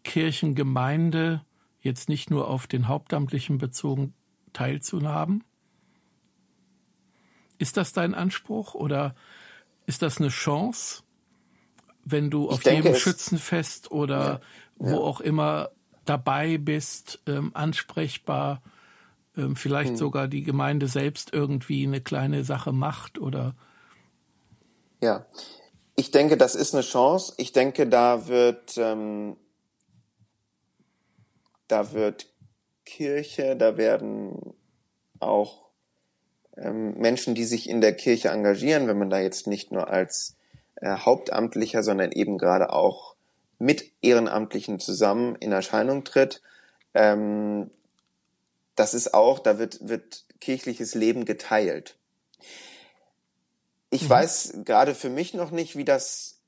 Kirchengemeinde 0.04 1.46
jetzt 1.82 2.10
nicht 2.10 2.30
nur 2.30 2.48
auf 2.48 2.68
den 2.68 2.88
Hauptamtlichen 2.88 3.58
bezogen 3.58 4.14
teilzuhaben? 4.54 5.44
Ist 7.58 7.78
das 7.78 7.94
dein 7.94 8.14
Anspruch 8.14 8.74
oder 8.74 9.16
ist 9.86 10.02
das 10.02 10.20
eine 10.20 10.30
Chance? 10.30 11.04
wenn 12.12 12.30
du 12.30 12.50
auf 12.50 12.64
jedem 12.64 12.96
Schützenfest 12.96 13.92
oder 13.92 14.18
ja, 14.18 14.42
wo 14.78 14.90
ja. 14.90 14.98
auch 14.98 15.22
immer 15.22 15.70
dabei 16.06 16.58
bist, 16.58 17.20
ähm, 17.28 17.52
ansprechbar, 17.54 18.62
ähm, 19.38 19.56
vielleicht 19.56 19.92
hm. 19.92 19.98
sogar 19.98 20.28
die 20.28 20.44
Gemeinde 20.44 20.88
selbst 20.88 21.34
irgendwie 21.34 21.86
eine 21.86 22.02
kleine 22.02 22.44
Sache 22.44 22.72
macht 22.72 23.20
oder 23.20 23.56
ja. 25.02 25.26
Ich 25.96 26.12
denke, 26.12 26.38
das 26.38 26.56
ist 26.56 26.74
eine 26.74 26.84
Chance. 26.84 27.34
Ich 27.38 27.52
denke, 27.52 27.88
da 27.88 28.28
wird 28.28 28.78
ähm, 28.78 29.38
da 31.70 31.94
wird 31.94 32.28
Kirche, 32.86 33.56
da 33.56 33.78
werden 33.78 34.54
auch 35.20 35.70
ähm, 36.58 36.98
Menschen, 36.98 37.36
die 37.36 37.46
sich 37.46 37.70
in 37.70 37.80
der 37.80 37.96
Kirche 37.96 38.30
engagieren, 38.30 38.88
wenn 38.88 38.98
man 38.98 39.10
da 39.10 39.20
jetzt 39.20 39.48
nicht 39.48 39.72
nur 39.72 39.88
als 39.88 40.36
äh, 40.76 40.98
Hauptamtlicher, 40.98 41.84
sondern 41.84 42.12
eben 42.12 42.38
gerade 42.38 42.74
auch 42.74 43.16
mit 43.60 43.92
Ehrenamtlichen 44.02 44.80
zusammen 44.80 45.36
in 45.36 45.52
Erscheinung 45.52 46.04
tritt. 46.04 46.42
Ähm, 46.94 47.70
das 48.76 48.94
ist 48.94 49.14
auch, 49.14 49.40
da 49.40 49.60
wird, 49.60 49.88
wird 49.88 50.26
kirchliches 50.40 50.96
Leben 50.96 51.26
geteilt. 51.26 51.98
Ich 53.90 54.04
mhm. 54.04 54.10
weiß 54.10 54.54
gerade 54.66 54.96
für 54.96 55.10
mich 55.10 55.34
noch 55.34 55.52
nicht, 55.52 55.76
wie 55.76 55.86
das 55.86 56.40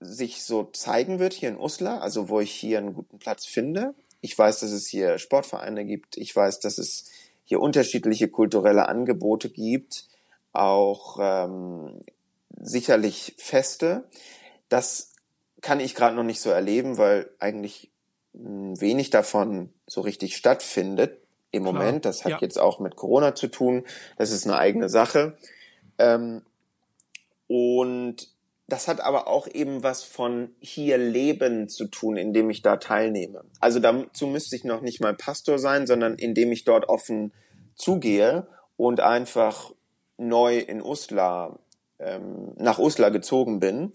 sich 0.00 0.42
so 0.42 0.64
zeigen 0.64 1.18
wird 1.18 1.32
hier 1.32 1.48
in 1.48 1.58
Uslar, 1.58 2.02
also 2.02 2.28
wo 2.28 2.40
ich 2.40 2.52
hier 2.52 2.78
einen 2.78 2.94
guten 2.94 3.18
Platz 3.18 3.46
finde. 3.46 3.94
Ich 4.24 4.38
weiß, 4.38 4.60
dass 4.60 4.70
es 4.70 4.86
hier 4.86 5.18
Sportvereine 5.18 5.84
gibt. 5.84 6.16
Ich 6.16 6.34
weiß, 6.34 6.58
dass 6.60 6.78
es 6.78 7.10
hier 7.44 7.60
unterschiedliche 7.60 8.28
kulturelle 8.28 8.88
Angebote 8.88 9.50
gibt, 9.50 10.08
auch 10.54 11.18
ähm, 11.20 12.00
sicherlich 12.58 13.34
Feste. 13.36 14.08
Das 14.70 15.12
kann 15.60 15.78
ich 15.78 15.94
gerade 15.94 16.16
noch 16.16 16.22
nicht 16.22 16.40
so 16.40 16.48
erleben, 16.48 16.96
weil 16.96 17.28
eigentlich 17.38 17.90
hm, 18.32 18.80
wenig 18.80 19.10
davon 19.10 19.74
so 19.86 20.00
richtig 20.00 20.36
stattfindet 20.36 21.18
im 21.50 21.64
Klar. 21.64 21.74
Moment. 21.74 22.06
Das 22.06 22.24
hat 22.24 22.32
ja. 22.32 22.38
jetzt 22.40 22.58
auch 22.58 22.80
mit 22.80 22.96
Corona 22.96 23.34
zu 23.34 23.48
tun. 23.48 23.84
Das 24.16 24.30
ist 24.30 24.46
eine 24.46 24.56
eigene 24.56 24.88
Sache. 24.88 25.36
Ähm, 25.98 26.40
und 27.46 28.33
das 28.66 28.88
hat 28.88 29.00
aber 29.00 29.28
auch 29.28 29.46
eben 29.46 29.82
was 29.82 30.02
von 30.02 30.54
hier 30.58 30.96
leben 30.96 31.68
zu 31.68 31.86
tun, 31.86 32.16
indem 32.16 32.48
ich 32.50 32.62
da 32.62 32.76
teilnehme. 32.76 33.44
Also 33.60 33.78
dazu 33.78 34.26
müsste 34.26 34.56
ich 34.56 34.64
noch 34.64 34.80
nicht 34.80 35.00
mal 35.00 35.14
Pastor 35.14 35.58
sein, 35.58 35.86
sondern 35.86 36.14
indem 36.14 36.50
ich 36.52 36.64
dort 36.64 36.88
offen 36.88 37.32
zugehe 37.74 38.46
und 38.76 39.00
einfach 39.00 39.72
neu 40.16 40.58
in 40.58 40.82
Uslar 40.82 41.58
ähm, 41.98 42.52
nach 42.56 42.78
Uslar 42.78 43.10
gezogen 43.10 43.60
bin, 43.60 43.92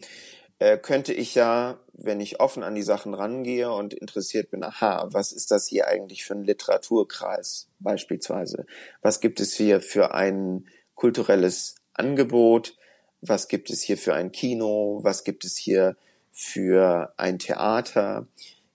äh, 0.60 0.78
könnte 0.78 1.14
ich 1.14 1.36
ja, 1.36 1.80
wenn 1.94 2.20
ich 2.20 2.40
offen 2.40 2.64
an 2.64 2.76
die 2.76 2.84
Sachen 2.84 3.14
rangehe 3.14 3.72
und 3.72 3.94
interessiert 3.94 4.52
bin, 4.52 4.64
aha, 4.64 5.08
was 5.12 5.32
ist 5.32 5.52
das 5.52 5.68
hier 5.68 5.88
eigentlich 5.88 6.26
für 6.26 6.36
ein 6.36 6.44
Literaturkreis 6.44 7.70
beispielsweise? 7.80 8.66
Was 9.02 9.20
gibt 9.20 9.40
es 9.40 9.54
hier 9.54 9.82
für 9.82 10.14
ein 10.14 10.68
kulturelles 10.96 11.76
Angebot? 11.94 12.76
Was 13.22 13.48
gibt 13.48 13.70
es 13.70 13.82
hier 13.82 13.98
für 13.98 14.14
ein 14.14 14.32
Kino? 14.32 15.00
Was 15.04 15.24
gibt 15.24 15.44
es 15.46 15.58
hier 15.58 15.96
für 16.32 17.14
ein 17.18 17.40
Theater? 17.40 18.28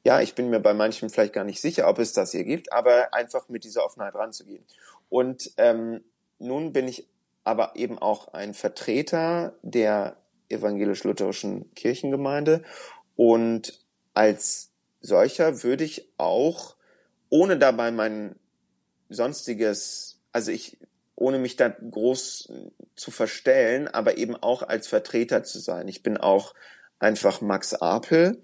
Ja, 0.05 0.21
ich 0.21 0.35
bin 0.35 0.51
mir 0.51 0.61
bei 0.61 0.75
manchen 0.75 1.09
vielleicht 1.09 1.33
gar 1.33 1.45
nicht 1.45 1.61
sicher, 1.61 1.89
ob 1.89 1.99
es 1.99 2.13
das 2.13 2.33
hier 2.33 2.45
gibt, 2.45 2.73
aber 2.73 3.15
einfach 3.15 3.49
mit 3.49 3.65
dieser 3.65 3.85
Offenheit 3.85 4.15
ranzugehen. 4.15 4.65
Und 5.09 5.53
ähm, 5.57 6.05
nun 6.39 6.73
bin 6.73 6.89
ich 6.89 7.09
aber 7.45 7.77
eben 7.77 7.99
auch 7.99 8.29
ein 8.35 8.55
Vertreter 8.55 9.55
der 9.63 10.17
evangelisch-lutherischen 10.49 11.75
Kirchengemeinde. 11.75 12.63
Und 13.17 13.81
als 14.15 14.73
solcher 15.01 15.63
würde 15.63 15.85
ich 15.85 16.13
auch, 16.17 16.77
ohne 17.29 17.59
dabei 17.59 17.91
mein 17.91 18.37
sonstiges, 19.09 20.21
also 20.33 20.51
ich, 20.51 20.79
ohne 21.17 21.39
mich 21.39 21.57
da 21.57 21.69
groß 21.69 22.53
zu 22.97 23.11
verstellen, 23.11 23.89
aber 23.89 24.19
eben 24.19 24.37
auch 24.37 24.63
als 24.63 24.87
Vertreter 24.87 25.45
zu 25.45 25.59
sein. 25.59 25.89
Ich 25.89 26.03
bin 26.03 26.17
auch 26.17 26.55
einfach 26.99 27.41
Max 27.41 27.75
Apel, 27.75 28.43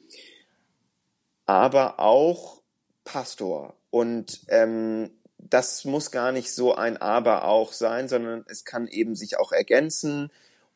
aber 1.47 1.99
auch 1.99 2.63
Pastor. 3.05 3.75
Und 3.91 4.41
ähm, 4.49 5.11
das 5.39 5.85
muss 5.85 6.11
gar 6.11 6.33
nicht 6.33 6.53
so 6.53 6.75
ein 6.75 6.97
Aber 6.99 7.45
auch 7.45 7.73
sein, 7.73 8.09
sondern 8.09 8.45
es 8.49 8.65
kann 8.65 8.87
eben 8.87 9.15
sich 9.15 9.39
auch 9.39 9.53
ergänzen 9.53 10.31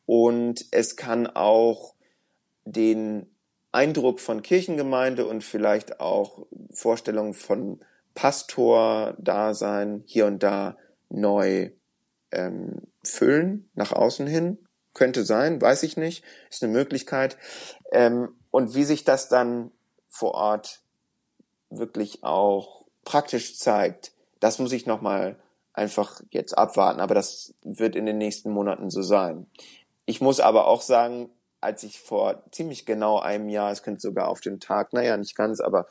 und 0.05 0.65
es 0.71 0.95
kann 0.95 1.27
auch 1.27 1.93
den 2.65 3.27
Eindruck 3.71 4.19
von 4.19 4.41
Kirchengemeinde 4.41 5.25
und 5.25 5.43
vielleicht 5.43 5.99
auch 5.99 6.45
Vorstellungen 6.71 7.33
von 7.33 7.79
Pastor-Dasein 8.15 10.03
hier 10.05 10.25
und 10.25 10.41
da 10.43 10.77
neu 11.09 11.71
ähm, 12.35 12.81
füllen, 13.03 13.69
nach 13.73 13.91
außen 13.91 14.27
hin. 14.27 14.57
Könnte 14.93 15.25
sein, 15.25 15.61
weiß 15.61 15.83
ich 15.83 15.97
nicht, 15.97 16.23
ist 16.49 16.63
eine 16.63 16.71
Möglichkeit. 16.71 17.37
Ähm, 17.91 18.29
und 18.51 18.75
wie 18.75 18.85
sich 18.85 19.03
das 19.03 19.27
dann 19.27 19.71
vor 20.07 20.33
Ort 20.35 20.81
wirklich 21.69 22.23
auch 22.23 22.85
praktisch 23.03 23.57
zeigt, 23.57 24.13
das 24.39 24.59
muss 24.59 24.71
ich 24.71 24.85
nochmal 24.85 25.37
einfach 25.73 26.21
jetzt 26.29 26.57
abwarten, 26.57 27.01
aber 27.01 27.15
das 27.15 27.53
wird 27.63 27.95
in 27.95 28.05
den 28.05 28.17
nächsten 28.17 28.51
Monaten 28.51 28.89
so 28.89 29.01
sein. 29.01 29.47
Ich 30.05 30.21
muss 30.21 30.39
aber 30.39 30.67
auch 30.67 30.81
sagen, 30.81 31.29
als 31.59 31.83
ich 31.83 31.99
vor 31.99 32.43
ziemlich 32.51 32.85
genau 32.85 33.19
einem 33.19 33.49
Jahr, 33.49 33.71
es 33.71 33.83
könnte 33.83 34.01
sogar 34.01 34.29
auf 34.29 34.39
den 34.39 34.59
Tag, 34.59 34.93
naja, 34.93 35.17
nicht 35.17 35.35
ganz, 35.35 35.59
aber 35.59 35.87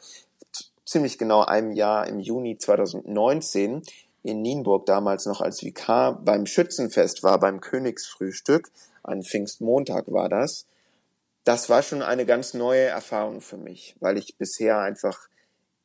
ziemlich 0.84 1.18
genau 1.18 1.44
einem 1.44 1.72
Jahr 1.72 2.06
im 2.06 2.20
Juni 2.20 2.58
2019 2.58 3.82
in 4.24 4.40
Nienburg 4.40 4.86
damals 4.86 5.26
noch 5.26 5.40
als 5.40 5.62
Vikar 5.62 6.18
beim 6.24 6.46
Schützenfest 6.46 7.22
war, 7.22 7.38
beim 7.38 7.60
Königsfrühstück, 7.60 8.70
an 9.02 9.22
Pfingstmontag 9.22 10.10
war 10.10 10.30
das. 10.30 10.66
Das 11.44 11.68
war 11.68 11.82
schon 11.82 12.00
eine 12.00 12.24
ganz 12.24 12.54
neue 12.54 12.86
Erfahrung 12.86 13.42
für 13.42 13.58
mich, 13.58 13.94
weil 14.00 14.16
ich 14.16 14.36
bisher 14.38 14.78
einfach 14.78 15.28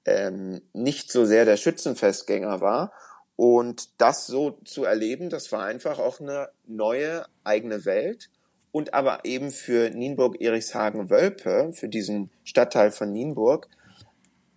ähm, 0.05 0.61
nicht 0.71 1.11
so 1.11 1.25
sehr 1.25 1.43
der 1.43 1.57
Schützenfestgänger 1.57 2.61
war. 2.61 2.93
Und 3.35 3.89
das 4.01 4.25
so 4.25 4.51
zu 4.63 4.85
erleben, 4.85 5.29
das 5.29 5.51
war 5.51 5.63
einfach 5.63 5.99
auch 5.99 6.21
eine 6.21 6.49
neue 6.65 7.25
eigene 7.43 7.83
Welt. 7.83 8.29
Und 8.71 8.93
aber 8.93 9.25
eben 9.25 9.51
für 9.51 9.89
Nienburg-Erichshagen-Wölpe, 9.89 11.73
für 11.73 11.89
diesen 11.89 12.29
Stadtteil 12.45 12.91
von 12.91 13.11
Nienburg, 13.11 13.67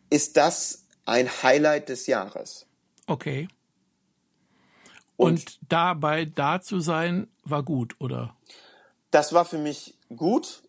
ist 0.09 0.37
das 0.37 0.85
ein 1.05 1.29
Highlight 1.43 1.89
des 1.89 2.07
Jahres. 2.07 2.67
Okay. 3.09 3.49
Und, 5.17 5.33
und 5.33 5.59
dabei 5.69 6.25
da 6.25 6.61
zu 6.61 6.81
sein, 6.81 7.29
war 7.45 7.63
gut, 7.63 7.97
oder? 8.01 8.37
Das 9.11 9.33
war 9.33 9.45
für 9.45 9.59
mich 9.59 9.95
gut. 10.15 10.63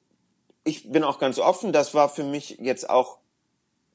Ich 0.64 0.92
bin 0.92 1.04
auch 1.04 1.20
ganz 1.20 1.40
offen, 1.40 1.74
das 1.74 1.94
war 1.94 2.10
für 2.10 2.24
mich 2.24 2.58
jetzt 2.60 2.90
auch, 2.90 3.20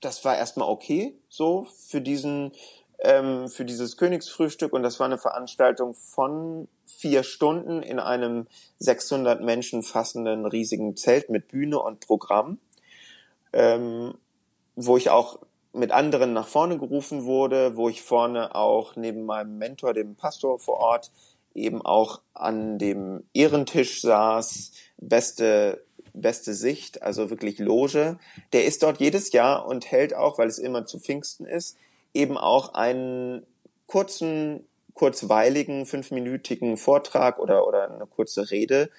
das 0.01 0.25
war 0.25 0.37
erstmal 0.37 0.69
okay, 0.69 1.15
so 1.29 1.67
für 1.87 2.01
diesen, 2.01 2.53
ähm, 2.99 3.49
für 3.49 3.65
dieses 3.65 3.97
Königsfrühstück 3.97 4.73
und 4.73 4.83
das 4.83 4.99
war 5.01 5.07
eine 5.07 5.19
Veranstaltung 5.19 5.95
von 5.95 6.69
vier 6.87 7.23
Stunden 7.23 7.83
in 7.83 8.01
einem 8.01 8.47
600 8.79 9.43
Menschen 9.43 9.83
fassenden 9.83 10.47
riesigen 10.47 10.97
Zelt 10.97 11.31
mit 11.31 11.49
Bühne 11.49 11.79
und 11.79 12.01
Programm, 12.01 12.59
ähm, 13.53 14.15
wo 14.77 14.97
ich 14.97 15.11
auch 15.11 15.39
mit 15.79 15.93
anderen 15.93 16.33
nach 16.33 16.49
vorne 16.49 16.79
gerufen 16.79 17.25
wurde, 17.25 17.77
wo 17.77 17.89
ich 17.89 18.03
vorne 18.03 18.55
auch 18.55 18.97
neben 18.97 19.25
meinem 19.25 19.59
Mentor, 19.59 19.95
dem 19.95 20.15
Pastor 20.15 20.59
vor 20.59 20.79
Ort, 20.79 21.11
eben 21.55 21.83
auch 21.83 22.21
an 22.35 22.79
dem 22.79 23.25
Ehrentisch 23.33 24.01
saß, 24.01 24.73
beste 24.99 25.83
beste 26.21 26.55
Sicht, 26.55 27.03
also 27.03 27.31
wirklich 27.31 27.59
Loge. 27.59 28.19
Der 28.53 28.65
ist 28.65 28.83
dort 28.83 28.99
jedes 28.99 29.33
Jahr 29.33 29.67
und 29.67 29.91
hält 29.91 30.15
auch, 30.15 30.39
weil 30.39 30.49
es 30.49 30.59
immer 30.59 30.87
zu 30.87 30.99
Pfingsten 30.99 31.47
ist, 31.47 31.77
eben 32.15 32.37
auch 32.37 32.75
einen 32.75 33.47
kurzen, 33.87 34.67
kurzweiligen, 34.95 35.87
fünfminütigen 35.87 36.77
Vortrag 36.77 37.39
oder, 37.39 37.67
oder 37.67 37.91
eine 37.91 38.07
kurze 38.07 38.51
Rede, 38.51 38.91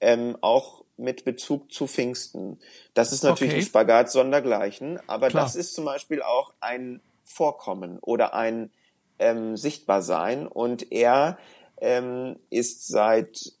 ähm, 0.00 0.36
auch 0.40 0.83
mit 0.96 1.24
Bezug 1.24 1.72
zu 1.72 1.86
Pfingsten. 1.86 2.58
Das 2.94 3.12
ist 3.12 3.24
natürlich 3.24 3.54
okay. 3.54 3.62
ein 3.62 3.66
Spagat 3.66 4.10
sondergleichen, 4.10 5.00
aber 5.06 5.28
Klar. 5.28 5.44
das 5.44 5.56
ist 5.56 5.74
zum 5.74 5.84
Beispiel 5.84 6.22
auch 6.22 6.52
ein 6.60 7.00
Vorkommen 7.24 7.98
oder 8.00 8.34
ein 8.34 8.70
ähm, 9.18 9.56
Sichtbarsein 9.56 10.46
und 10.46 10.92
er 10.92 11.38
ähm, 11.80 12.36
ist 12.50 12.86
seit 12.88 13.52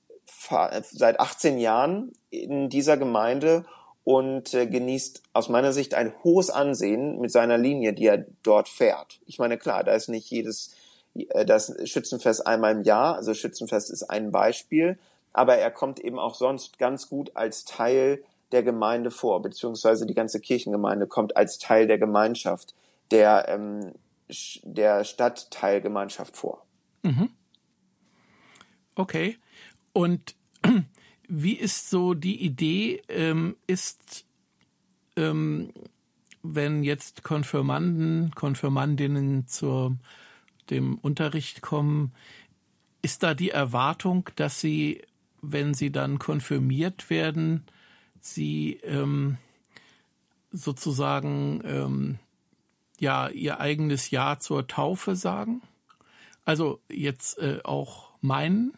seit 0.46 1.20
18 1.20 1.58
Jahren 1.58 2.12
in 2.30 2.68
dieser 2.68 2.96
Gemeinde 2.98 3.64
und 4.04 4.52
äh, 4.52 4.66
genießt 4.66 5.22
aus 5.32 5.48
meiner 5.48 5.72
Sicht 5.72 5.94
ein 5.94 6.12
hohes 6.22 6.50
Ansehen 6.50 7.18
mit 7.20 7.32
seiner 7.32 7.56
Linie, 7.56 7.94
die 7.94 8.06
er 8.06 8.26
dort 8.42 8.68
fährt. 8.68 9.20
Ich 9.26 9.38
meine, 9.38 9.56
klar, 9.56 9.84
da 9.84 9.94
ist 9.94 10.08
nicht 10.08 10.30
jedes 10.30 10.74
äh, 11.14 11.46
das 11.46 11.74
Schützenfest 11.88 12.46
einmal 12.46 12.72
im 12.72 12.82
Jahr, 12.82 13.16
also 13.16 13.32
Schützenfest 13.32 13.90
ist 13.90 14.04
ein 14.04 14.30
Beispiel, 14.30 14.98
aber 15.34 15.56
er 15.56 15.70
kommt 15.70 16.00
eben 16.00 16.18
auch 16.18 16.34
sonst 16.34 16.78
ganz 16.78 17.08
gut 17.08 17.36
als 17.36 17.64
Teil 17.64 18.24
der 18.52 18.62
Gemeinde 18.62 19.10
vor, 19.10 19.42
beziehungsweise 19.42 20.06
die 20.06 20.14
ganze 20.14 20.40
Kirchengemeinde 20.40 21.06
kommt 21.06 21.36
als 21.36 21.58
Teil 21.58 21.86
der 21.86 21.98
Gemeinschaft, 21.98 22.74
der, 23.10 23.48
ähm, 23.48 23.92
der 24.62 25.04
Stadtteilgemeinschaft 25.04 26.36
vor. 26.36 26.64
Mhm. 27.02 27.30
Okay. 28.94 29.36
Und 29.92 30.36
wie 31.28 31.54
ist 31.54 31.90
so 31.90 32.14
die 32.14 32.42
Idee, 32.42 33.02
ähm, 33.08 33.56
ist, 33.66 34.24
ähm, 35.16 35.72
wenn 36.42 36.84
jetzt 36.84 37.24
Konfirmanden, 37.24 38.32
Konfirmandinnen 38.34 39.48
zu 39.48 39.96
dem 40.70 40.98
Unterricht 40.98 41.60
kommen, 41.60 42.12
ist 43.02 43.22
da 43.22 43.34
die 43.34 43.50
Erwartung, 43.50 44.30
dass 44.36 44.60
sie, 44.60 45.02
wenn 45.52 45.74
sie 45.74 45.90
dann 45.90 46.18
konfirmiert 46.18 47.10
werden, 47.10 47.64
sie 48.20 48.80
ähm, 48.82 49.38
sozusagen 50.50 51.62
ähm, 51.64 52.18
ja 52.98 53.28
ihr 53.28 53.60
eigenes 53.60 54.10
Ja 54.10 54.38
zur 54.38 54.66
Taufe 54.66 55.16
sagen? 55.16 55.62
Also 56.44 56.80
jetzt 56.90 57.38
äh, 57.38 57.60
auch 57.64 58.10
meinen? 58.20 58.74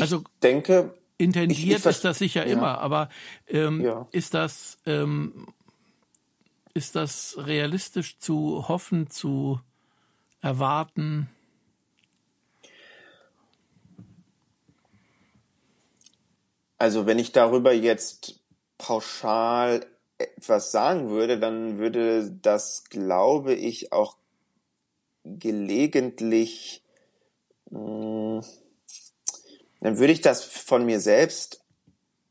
Also 0.00 0.18
ich 0.18 0.40
denke, 0.42 0.94
intendiert 1.18 1.58
ich, 1.58 1.70
ich 1.70 1.86
ist 1.86 2.04
das 2.04 2.18
sicher 2.18 2.46
ja. 2.46 2.52
immer, 2.52 2.78
aber 2.78 3.08
ähm, 3.48 3.82
ja. 3.82 4.06
ist 4.12 4.34
das 4.34 4.78
ähm, 4.86 5.48
ist 6.74 6.94
das 6.94 7.34
realistisch 7.38 8.18
zu 8.18 8.68
hoffen, 8.68 9.10
zu 9.10 9.60
erwarten? 10.40 11.28
Also 16.78 17.06
wenn 17.06 17.18
ich 17.18 17.32
darüber 17.32 17.72
jetzt 17.72 18.40
pauschal 18.78 19.84
etwas 20.18 20.70
sagen 20.72 21.10
würde, 21.10 21.38
dann 21.38 21.78
würde 21.78 22.30
das, 22.42 22.84
glaube 22.84 23.54
ich, 23.54 23.92
auch 23.92 24.16
gelegentlich 25.24 26.82
mh, 27.70 28.42
hm, 28.42 28.44
dann 29.80 29.98
würde 29.98 30.12
ich 30.12 30.20
das 30.20 30.44
von 30.44 30.84
mir 30.84 31.00
selbst 31.00 31.64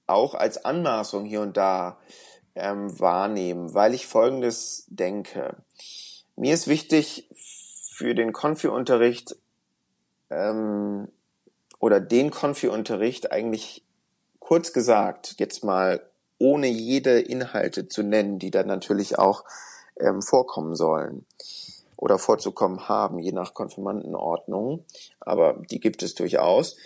auch 0.06 0.34
als 0.34 0.64
Anmaßung 0.64 1.26
hier 1.26 1.42
und 1.42 1.58
da 1.58 1.98
ähm, 2.56 3.00
wahrnehmen, 3.00 3.74
weil 3.74 3.94
ich 3.94 4.08
Folgendes 4.08 4.86
denke. 4.88 5.56
Mir 6.36 6.54
ist 6.54 6.68
wichtig 6.68 7.28
für 7.92 8.16
den 8.16 8.34
Konfi-Unterricht 8.34 9.36
ähm, 10.30 11.08
oder 11.80 12.00
den 12.00 12.32
Konfi-Unterricht 12.32 13.32
eigentlich 13.32 13.84
kurz 14.48 14.72
gesagt, 14.72 15.36
jetzt 15.40 15.66
mal 15.66 16.02
ohne 16.40 16.68
jede 16.68 17.20
Inhalte 17.20 17.90
zu 17.90 18.02
nennen, 18.02 18.40
die 18.40 18.50
dann 18.50 18.68
natürlich 18.68 19.20
auch 19.20 19.44
ähm, 20.00 20.22
vorkommen 20.22 20.74
sollen 20.74 21.26
oder 21.98 22.18
vorzukommen 22.18 22.88
haben, 22.88 23.20
je 23.20 23.34
nach 23.34 23.54
Konfirmandenordnung, 23.54 24.86
aber 25.20 25.62
die 25.70 25.82
gibt 25.82 26.02
es 26.02 26.16
durchaus. 26.16 26.78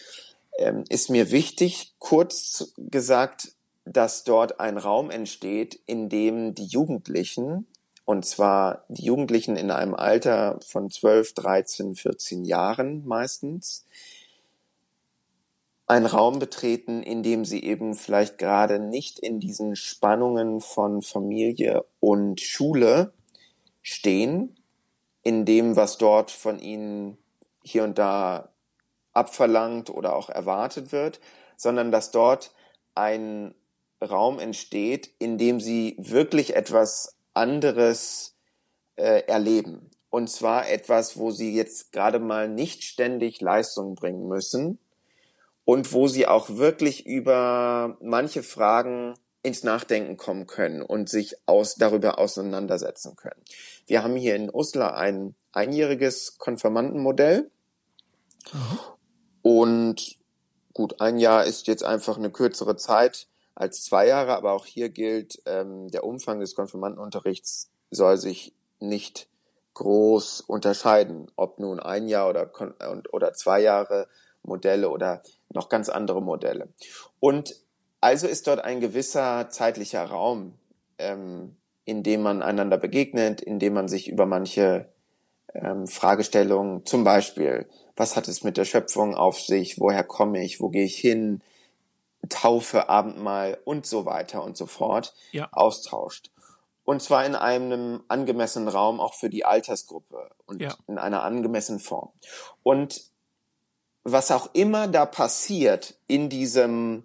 Ähm, 0.57 0.85
ist 0.89 1.11
mir 1.11 1.29
wichtig, 1.29 1.93
kurz 1.99 2.73
gesagt, 2.77 3.49
dass 3.85 4.23
dort 4.23 4.59
ein 4.59 4.79
Raum 4.79 5.11
entsteht, 5.11 5.79
in 5.85 6.09
dem 6.09 6.55
die 6.55 6.65
Jugendlichen, 6.65 7.67
und 8.05 8.25
zwar 8.25 8.85
die 8.87 9.05
Jugendlichen 9.05 9.55
in 9.55 9.69
einem 9.69 9.93
Alter 9.93 10.59
von 10.65 10.89
12, 10.89 11.35
13, 11.35 11.93
14 11.93 12.43
Jahren 12.43 13.05
meistens, 13.05 13.85
einen 15.91 16.05
Raum 16.05 16.39
betreten, 16.39 17.03
in 17.03 17.21
dem 17.21 17.43
sie 17.43 17.65
eben 17.65 17.95
vielleicht 17.95 18.37
gerade 18.37 18.79
nicht 18.79 19.19
in 19.19 19.41
diesen 19.41 19.75
Spannungen 19.75 20.61
von 20.61 21.01
Familie 21.01 21.83
und 21.99 22.39
Schule 22.39 23.11
stehen, 23.81 24.55
in 25.21 25.43
dem, 25.43 25.75
was 25.75 25.97
dort 25.97 26.31
von 26.31 26.59
ihnen 26.59 27.17
hier 27.61 27.83
und 27.83 27.97
da 27.97 28.53
abverlangt 29.11 29.89
oder 29.89 30.15
auch 30.15 30.29
erwartet 30.29 30.93
wird, 30.93 31.19
sondern 31.57 31.91
dass 31.91 32.11
dort 32.11 32.53
ein 32.95 33.53
Raum 34.01 34.39
entsteht, 34.39 35.11
in 35.19 35.37
dem 35.37 35.59
sie 35.59 35.97
wirklich 35.99 36.55
etwas 36.55 37.17
anderes 37.33 38.37
äh, 38.95 39.23
erleben. 39.27 39.89
Und 40.09 40.29
zwar 40.29 40.69
etwas, 40.69 41.17
wo 41.17 41.31
sie 41.31 41.53
jetzt 41.53 41.91
gerade 41.91 42.19
mal 42.19 42.47
nicht 42.47 42.83
ständig 42.83 43.41
Leistung 43.41 43.95
bringen 43.95 44.29
müssen 44.29 44.79
und 45.65 45.93
wo 45.93 46.07
sie 46.07 46.27
auch 46.27 46.49
wirklich 46.49 47.05
über 47.05 47.97
manche 48.01 48.43
Fragen 48.43 49.15
ins 49.43 49.63
Nachdenken 49.63 50.17
kommen 50.17 50.45
können 50.45 50.81
und 50.81 51.09
sich 51.09 51.35
aus, 51.45 51.75
darüber 51.75 52.19
auseinandersetzen 52.19 53.15
können. 53.15 53.41
Wir 53.87 54.03
haben 54.03 54.15
hier 54.15 54.35
in 54.35 54.53
Uslar 54.53 54.95
ein 54.95 55.35
einjähriges 55.51 56.37
Konfirmandenmodell. 56.37 57.49
Mhm. 58.53 58.79
Und 59.41 60.17
gut, 60.73 61.01
ein 61.01 61.17
Jahr 61.17 61.45
ist 61.45 61.67
jetzt 61.67 61.83
einfach 61.83 62.17
eine 62.17 62.31
kürzere 62.31 62.75
Zeit 62.75 63.27
als 63.55 63.83
zwei 63.83 64.07
Jahre, 64.07 64.35
aber 64.35 64.53
auch 64.53 64.65
hier 64.65 64.89
gilt, 64.89 65.41
ähm, 65.45 65.89
der 65.89 66.03
Umfang 66.03 66.39
des 66.39 66.55
Konfirmandenunterrichts 66.55 67.69
soll 67.89 68.17
sich 68.17 68.53
nicht 68.79 69.27
groß 69.73 70.41
unterscheiden, 70.41 71.31
ob 71.35 71.59
nun 71.59 71.79
ein 71.79 72.07
Jahr 72.07 72.29
oder, 72.29 72.51
oder 73.11 73.33
zwei 73.33 73.61
Jahre 73.61 74.07
Modelle 74.43 74.89
oder 74.89 75.21
noch 75.53 75.69
ganz 75.69 75.89
andere 75.89 76.21
Modelle. 76.21 76.69
Und 77.19 77.55
also 77.99 78.27
ist 78.27 78.47
dort 78.47 78.63
ein 78.63 78.79
gewisser 78.79 79.49
zeitlicher 79.49 80.03
Raum, 80.03 80.53
ähm, 80.97 81.55
in 81.85 82.03
dem 82.03 82.21
man 82.23 82.41
einander 82.41 82.77
begegnet, 82.77 83.41
in 83.41 83.59
dem 83.59 83.73
man 83.73 83.87
sich 83.87 84.07
über 84.07 84.25
manche 84.25 84.89
ähm, 85.53 85.87
Fragestellungen, 85.87 86.85
zum 86.85 87.03
Beispiel, 87.03 87.67
was 87.95 88.15
hat 88.15 88.27
es 88.27 88.43
mit 88.43 88.57
der 88.57 88.65
Schöpfung 88.65 89.15
auf 89.15 89.39
sich, 89.39 89.79
woher 89.79 90.03
komme 90.03 90.43
ich, 90.43 90.61
wo 90.61 90.69
gehe 90.69 90.85
ich 90.85 90.97
hin, 90.97 91.41
Taufe, 92.29 92.87
Abendmahl 92.89 93.59
und 93.65 93.85
so 93.85 94.05
weiter 94.05 94.43
und 94.43 94.55
so 94.57 94.65
fort, 94.65 95.13
ja. 95.31 95.49
austauscht. 95.51 96.31
Und 96.83 97.01
zwar 97.01 97.25
in 97.25 97.35
einem 97.35 98.03
angemessenen 98.07 98.67
Raum 98.67 98.99
auch 98.99 99.13
für 99.13 99.29
die 99.29 99.45
Altersgruppe 99.45 100.29
und 100.45 100.61
ja. 100.61 100.75
in 100.87 100.97
einer 100.97 101.23
angemessenen 101.23 101.79
Form. 101.79 102.09
Und 102.63 103.10
was 104.03 104.31
auch 104.31 104.49
immer 104.53 104.87
da 104.87 105.05
passiert 105.05 105.95
in 106.07 106.29
diesem, 106.29 107.03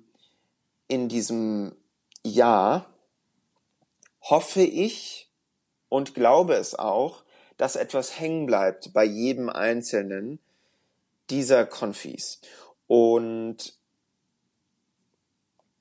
in 0.88 1.08
diesem 1.08 1.76
Jahr, 2.24 2.86
hoffe 4.22 4.62
ich 4.62 5.30
und 5.88 6.14
glaube 6.14 6.54
es 6.54 6.74
auch, 6.74 7.24
dass 7.56 7.76
etwas 7.76 8.18
hängen 8.18 8.46
bleibt 8.46 8.92
bei 8.92 9.04
jedem 9.04 9.48
einzelnen 9.48 10.40
dieser 11.30 11.64
Konfis. 11.66 12.40
Und 12.86 13.74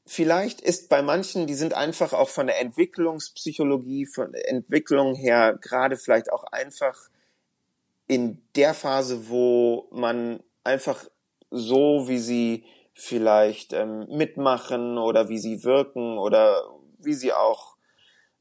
vielleicht 0.05 0.61
ist 0.61 0.89
bei 0.89 1.01
manchen, 1.01 1.47
die 1.47 1.55
sind 1.55 1.73
einfach 1.73 2.13
auch 2.13 2.29
von 2.29 2.47
der 2.47 2.59
Entwicklungspsychologie, 2.61 4.05
von 4.05 4.31
der 4.31 4.49
Entwicklung 4.49 5.15
her 5.15 5.57
gerade 5.61 5.97
vielleicht 5.97 6.31
auch 6.31 6.43
einfach 6.45 7.09
in 8.07 8.41
der 8.55 8.73
Phase, 8.73 9.29
wo 9.29 9.87
man 9.91 10.43
einfach 10.65 11.05
so, 11.51 12.07
wie 12.07 12.19
sie 12.19 12.65
vielleicht 12.93 13.73
ähm, 13.73 14.07
mitmachen 14.09 14.97
oder 14.97 15.29
wie 15.29 15.37
sie 15.37 15.63
wirken 15.63 16.17
oder 16.17 16.63
wie 16.99 17.13
sie 17.13 17.33
auch, 17.33 17.75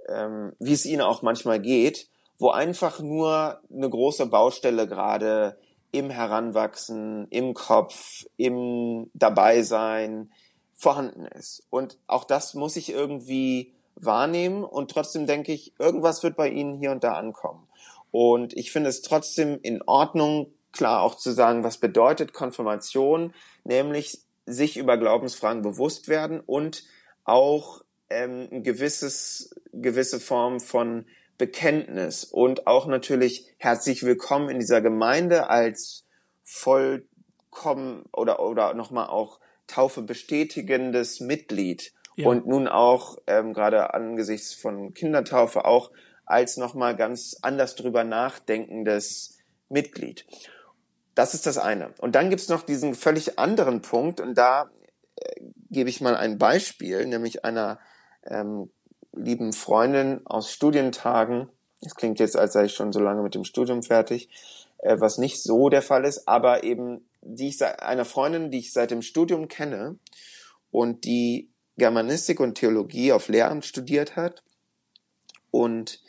ähm, 0.08 0.52
wie 0.58 0.72
es 0.72 0.86
ihnen 0.86 1.02
auch 1.02 1.22
manchmal 1.22 1.60
geht, 1.60 2.08
wo 2.38 2.50
einfach 2.50 3.00
nur 3.00 3.60
eine 3.72 3.90
große 3.90 4.26
Baustelle 4.26 4.86
gerade 4.86 5.58
im 5.92 6.10
Heranwachsen, 6.10 7.28
im 7.30 7.54
Kopf, 7.54 8.24
im 8.36 9.10
Dabeisein 9.14 10.32
vorhanden 10.74 11.26
ist. 11.26 11.66
Und 11.70 11.98
auch 12.06 12.24
das 12.24 12.54
muss 12.54 12.76
ich 12.76 12.90
irgendwie 12.90 13.74
wahrnehmen 13.94 14.64
und 14.64 14.90
trotzdem 14.90 15.26
denke 15.26 15.52
ich, 15.52 15.72
irgendwas 15.78 16.22
wird 16.22 16.36
bei 16.36 16.48
Ihnen 16.48 16.74
hier 16.78 16.90
und 16.90 17.04
da 17.04 17.12
ankommen. 17.12 17.68
Und 18.10 18.54
ich 18.54 18.72
finde 18.72 18.90
es 18.90 19.02
trotzdem 19.02 19.58
in 19.62 19.82
Ordnung, 19.82 20.52
klar 20.74 21.02
auch 21.02 21.14
zu 21.14 21.30
sagen, 21.30 21.64
was 21.64 21.78
bedeutet 21.78 22.34
Konfirmation, 22.34 23.32
nämlich 23.64 24.18
sich 24.44 24.76
über 24.76 24.98
Glaubensfragen 24.98 25.62
bewusst 25.62 26.08
werden 26.08 26.40
und 26.40 26.84
auch 27.24 27.82
ähm, 28.10 28.48
ein 28.52 28.62
gewisses, 28.62 29.54
gewisse 29.72 30.20
Form 30.20 30.60
von 30.60 31.06
Bekenntnis 31.38 32.24
und 32.24 32.66
auch 32.66 32.86
natürlich 32.86 33.54
herzlich 33.56 34.02
willkommen 34.02 34.50
in 34.50 34.58
dieser 34.58 34.80
Gemeinde 34.80 35.48
als 35.48 36.04
vollkommen 36.42 38.04
oder, 38.12 38.40
oder 38.40 38.74
nochmal 38.74 39.06
auch 39.06 39.40
Taufe 39.66 40.02
bestätigendes 40.02 41.20
Mitglied 41.20 41.92
ja. 42.16 42.28
und 42.28 42.46
nun 42.46 42.68
auch 42.68 43.16
ähm, 43.26 43.54
gerade 43.54 43.94
angesichts 43.94 44.52
von 44.52 44.92
Kindertaufe 44.92 45.64
auch 45.64 45.90
als 46.26 46.56
nochmal 46.56 46.96
ganz 46.96 47.36
anders 47.42 47.74
drüber 47.74 48.04
nachdenkendes 48.04 49.38
Mitglied. 49.68 50.26
Das 51.14 51.34
ist 51.34 51.46
das 51.46 51.58
eine. 51.58 51.92
Und 51.98 52.14
dann 52.14 52.30
gibt's 52.30 52.48
noch 52.48 52.62
diesen 52.62 52.94
völlig 52.94 53.38
anderen 53.38 53.82
Punkt 53.82 54.20
und 54.20 54.36
da 54.36 54.70
äh, 55.16 55.40
gebe 55.70 55.90
ich 55.90 56.00
mal 56.00 56.16
ein 56.16 56.38
Beispiel, 56.38 57.06
nämlich 57.06 57.44
einer 57.44 57.78
ähm, 58.24 58.70
lieben 59.12 59.52
Freundin 59.52 60.22
aus 60.26 60.50
Studientagen. 60.50 61.48
Es 61.80 61.94
klingt 61.94 62.18
jetzt, 62.18 62.36
als 62.36 62.54
sei 62.54 62.64
ich 62.64 62.74
schon 62.74 62.92
so 62.92 63.00
lange 63.00 63.22
mit 63.22 63.34
dem 63.34 63.44
Studium 63.44 63.82
fertig, 63.82 64.28
äh, 64.78 64.96
was 64.98 65.18
nicht 65.18 65.42
so 65.42 65.68
der 65.68 65.82
Fall 65.82 66.04
ist, 66.04 66.26
aber 66.26 66.64
eben 66.64 67.06
die 67.24 67.48
ich 67.48 67.64
einer 67.64 68.04
Freundin, 68.04 68.50
die 68.50 68.58
ich 68.58 68.72
seit 68.72 68.90
dem 68.90 69.02
Studium 69.02 69.48
kenne 69.48 69.98
und 70.70 71.04
die 71.04 71.50
Germanistik 71.76 72.38
und 72.38 72.54
Theologie 72.54 73.12
auf 73.12 73.28
Lehramt 73.28 73.64
studiert 73.64 74.16
hat 74.16 74.42
und 75.50 76.00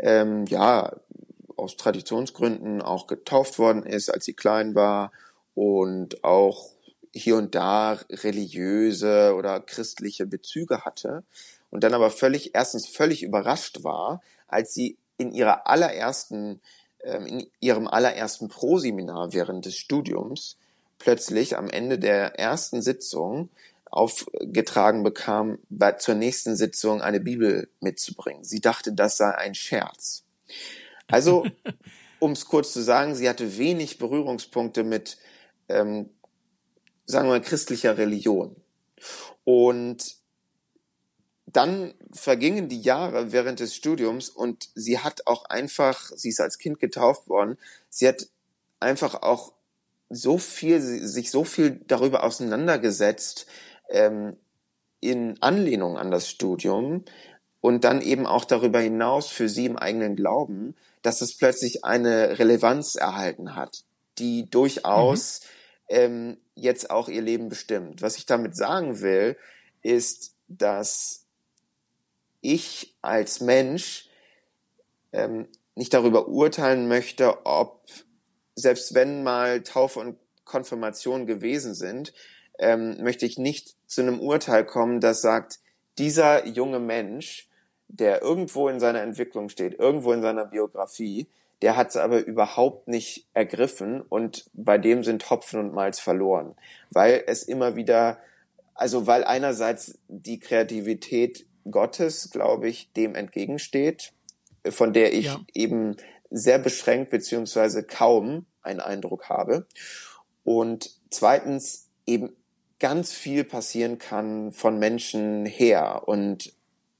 ähm, 0.00 0.44
ja 0.46 0.94
aus 1.58 1.76
Traditionsgründen 1.76 2.82
auch 2.82 3.06
getauft 3.06 3.58
worden 3.58 3.84
ist, 3.84 4.10
als 4.10 4.24
sie 4.24 4.34
klein 4.34 4.74
war 4.74 5.12
und 5.54 6.24
auch 6.24 6.70
hier 7.12 7.36
und 7.36 7.54
da 7.54 7.98
religiöse 8.10 9.34
oder 9.34 9.60
christliche 9.60 10.26
Bezüge 10.26 10.84
hatte 10.84 11.24
und 11.70 11.84
dann 11.84 11.94
aber 11.94 12.10
völlig, 12.10 12.54
erstens 12.54 12.86
völlig 12.86 13.22
überrascht 13.22 13.82
war, 13.82 14.20
als 14.46 14.74
sie 14.74 14.96
in 15.16 15.32
ihrer 15.32 15.66
allerersten, 15.66 16.60
ähm, 17.02 17.26
in 17.26 17.46
ihrem 17.60 17.88
allerersten 17.88 18.48
Proseminar 18.48 19.32
während 19.32 19.66
des 19.66 19.76
Studiums 19.76 20.56
plötzlich 20.98 21.56
am 21.56 21.68
Ende 21.68 21.98
der 21.98 22.38
ersten 22.38 22.82
Sitzung 22.82 23.50
aufgetragen 23.90 25.02
bekam, 25.02 25.58
zur 25.98 26.14
nächsten 26.14 26.56
Sitzung 26.56 27.00
eine 27.00 27.20
Bibel 27.20 27.68
mitzubringen. 27.80 28.44
Sie 28.44 28.60
dachte, 28.60 28.92
das 28.92 29.16
sei 29.16 29.34
ein 29.34 29.54
Scherz. 29.54 30.24
Also, 31.10 31.46
um 32.18 32.32
es 32.32 32.46
kurz 32.46 32.72
zu 32.72 32.82
sagen, 32.82 33.14
sie 33.14 33.28
hatte 33.28 33.58
wenig 33.58 33.98
Berührungspunkte 33.98 34.84
mit, 34.84 35.18
ähm, 35.68 36.10
sagen 37.06 37.28
wir 37.28 37.32
mal, 37.32 37.42
christlicher 37.42 37.96
Religion. 37.98 38.56
Und 39.44 40.16
dann 41.46 41.94
vergingen 42.12 42.68
die 42.68 42.80
Jahre 42.80 43.32
während 43.32 43.60
des 43.60 43.74
Studiums 43.74 44.28
und 44.28 44.68
sie 44.74 44.98
hat 44.98 45.26
auch 45.26 45.46
einfach, 45.46 46.10
sie 46.14 46.28
ist 46.28 46.40
als 46.40 46.58
Kind 46.58 46.78
getauft 46.78 47.28
worden, 47.28 47.56
sie 47.88 48.06
hat 48.06 48.28
einfach 48.80 49.22
auch 49.22 49.54
so 50.10 50.38
viel, 50.38 50.80
sich 50.80 51.30
so 51.30 51.44
viel 51.44 51.80
darüber 51.86 52.24
auseinandergesetzt, 52.24 53.46
ähm, 53.88 54.36
in 55.00 55.40
Anlehnung 55.40 55.96
an 55.96 56.10
das 56.10 56.28
Studium 56.28 57.04
und 57.60 57.84
dann 57.84 58.00
eben 58.00 58.26
auch 58.26 58.44
darüber 58.44 58.80
hinaus 58.80 59.28
für 59.28 59.48
sie 59.48 59.66
im 59.66 59.76
eigenen 59.76 60.16
Glauben, 60.16 60.76
dass 61.02 61.20
es 61.20 61.36
plötzlich 61.36 61.84
eine 61.84 62.38
Relevanz 62.38 62.94
erhalten 62.94 63.54
hat, 63.54 63.84
die 64.18 64.48
durchaus 64.48 65.40
mhm. 65.88 65.96
ähm, 65.96 66.36
jetzt 66.54 66.90
auch 66.90 67.08
ihr 67.08 67.22
Leben 67.22 67.48
bestimmt. 67.48 68.02
Was 68.02 68.16
ich 68.16 68.26
damit 68.26 68.56
sagen 68.56 69.00
will, 69.00 69.36
ist, 69.82 70.34
dass 70.48 71.24
ich 72.40 72.94
als 73.02 73.40
Mensch 73.40 74.08
ähm, 75.12 75.48
nicht 75.74 75.94
darüber 75.94 76.28
urteilen 76.28 76.88
möchte, 76.88 77.46
ob 77.46 77.86
selbst 78.54 78.94
wenn 78.94 79.22
mal 79.22 79.62
Taufe 79.62 80.00
und 80.00 80.18
Konfirmation 80.44 81.26
gewesen 81.26 81.74
sind, 81.74 82.12
ähm, 82.58 83.00
möchte 83.02 83.24
ich 83.26 83.38
nicht 83.38 83.76
zu 83.86 84.00
einem 84.00 84.20
Urteil 84.20 84.64
kommen, 84.64 85.00
das 85.00 85.20
sagt, 85.20 85.60
dieser 85.98 86.46
junge 86.46 86.80
Mensch, 86.80 87.47
der 87.88 88.22
irgendwo 88.22 88.68
in 88.68 88.80
seiner 88.80 89.02
Entwicklung 89.02 89.48
steht, 89.48 89.78
irgendwo 89.78 90.12
in 90.12 90.22
seiner 90.22 90.44
Biografie, 90.44 91.26
der 91.62 91.76
hat 91.76 91.88
es 91.88 91.96
aber 91.96 92.24
überhaupt 92.24 92.86
nicht 92.86 93.26
ergriffen 93.34 94.00
und 94.00 94.48
bei 94.52 94.78
dem 94.78 95.02
sind 95.02 95.28
Hopfen 95.28 95.58
und 95.58 95.74
Malz 95.74 95.98
verloren, 95.98 96.54
weil 96.90 97.24
es 97.26 97.42
immer 97.42 97.74
wieder, 97.74 98.18
also 98.74 99.06
weil 99.06 99.24
einerseits 99.24 99.98
die 100.06 100.38
Kreativität 100.38 101.46
Gottes, 101.70 102.30
glaube 102.30 102.68
ich, 102.68 102.92
dem 102.92 103.14
entgegensteht, 103.14 104.12
von 104.68 104.92
der 104.92 105.12
ich 105.12 105.26
ja. 105.26 105.40
eben 105.54 105.96
sehr 106.30 106.58
beschränkt 106.58 107.10
beziehungsweise 107.10 107.82
kaum 107.82 108.46
einen 108.62 108.80
Eindruck 108.80 109.28
habe. 109.28 109.66
Und 110.44 110.90
zweitens 111.10 111.88
eben 112.06 112.36
ganz 112.78 113.12
viel 113.12 113.44
passieren 113.44 113.98
kann 113.98 114.52
von 114.52 114.78
Menschen 114.78 115.46
her 115.46 116.02
und 116.06 116.52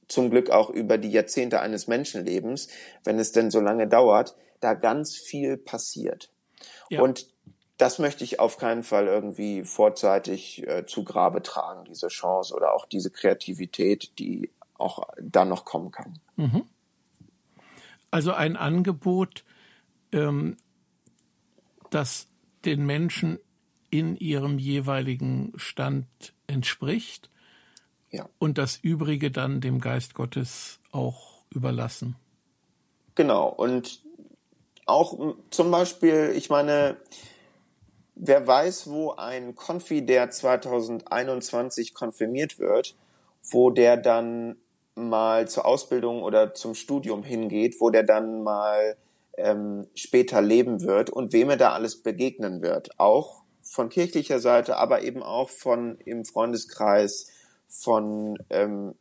zum 0.09 0.29
Glück 0.29 0.49
auch 0.49 0.69
über 0.69 0.97
die 0.97 1.11
Jahrzehnte 1.11 1.61
eines 1.61 1.87
Menschenlebens, 1.87 2.67
wenn 3.05 3.17
es 3.17 3.31
denn 3.31 3.51
so 3.51 3.61
lange 3.61 3.87
dauert, 3.87 4.35
da 4.59 4.73
ganz 4.73 5.15
viel 5.15 5.55
passiert. 5.55 6.33
Ja. 6.89 7.01
Und 7.01 7.27
das 7.77 7.97
möchte 7.99 8.25
ich 8.25 8.41
auf 8.41 8.57
keinen 8.57 8.83
Fall 8.83 9.07
irgendwie 9.07 9.63
vorzeitig 9.63 10.67
äh, 10.67 10.85
zu 10.85 11.05
Grabe 11.05 11.41
tragen, 11.41 11.85
diese 11.85 12.09
Chance 12.09 12.53
oder 12.53 12.73
auch 12.73 12.85
diese 12.85 13.09
Kreativität, 13.09 14.19
die 14.19 14.51
auch 14.77 15.07
dann 15.21 15.47
noch 15.47 15.63
kommen 15.63 15.91
kann. 15.91 16.19
Mhm. 16.35 16.63
Also 18.11 18.33
ein 18.33 18.57
Angebot, 18.57 19.45
ähm, 20.11 20.57
das 21.89 22.27
den 22.65 22.85
Menschen 22.85 23.39
in 23.89 24.17
ihrem 24.17 24.59
jeweiligen 24.59 25.53
Stand 25.55 26.07
entspricht 26.47 27.29
ja. 28.11 28.27
und 28.39 28.57
das 28.57 28.77
Übrige 28.77 29.31
dann 29.31 29.61
dem 29.61 29.79
Geist 29.79 30.13
Gottes 30.13 30.79
auch 30.91 31.43
überlassen. 31.49 32.15
Genau. 33.15 33.49
Und 33.49 33.99
auch 34.85 35.35
zum 35.49 35.71
Beispiel, 35.71 36.31
ich 36.35 36.49
meine, 36.49 36.97
wer 38.15 38.45
weiß, 38.45 38.89
wo 38.89 39.11
ein 39.11 39.55
Konfi, 39.55 40.05
der 40.05 40.29
2021 40.29 41.93
konfirmiert 41.93 42.59
wird, 42.59 42.95
wo 43.51 43.69
der 43.69 43.97
dann 43.97 44.57
mal 44.95 45.47
zur 45.47 45.65
Ausbildung 45.65 46.23
oder 46.23 46.53
zum 46.53 46.75
Studium 46.75 47.23
hingeht, 47.23 47.77
wo 47.79 47.89
der 47.89 48.03
dann 48.03 48.43
mal 48.43 48.97
ähm, 49.37 49.87
später 49.95 50.41
leben 50.41 50.81
wird 50.81 51.09
und 51.09 51.31
wem 51.31 51.49
er 51.49 51.57
da 51.57 51.71
alles 51.71 52.03
begegnen 52.03 52.61
wird. 52.61 52.99
Auch 52.99 53.43
von 53.61 53.89
kirchlicher 53.89 54.39
Seite, 54.39 54.77
aber 54.77 55.03
eben 55.03 55.23
auch 55.23 55.49
von 55.49 55.97
im 56.05 56.25
Freundeskreis, 56.25 57.31
von, 57.69 58.37
ähm, 58.49 58.95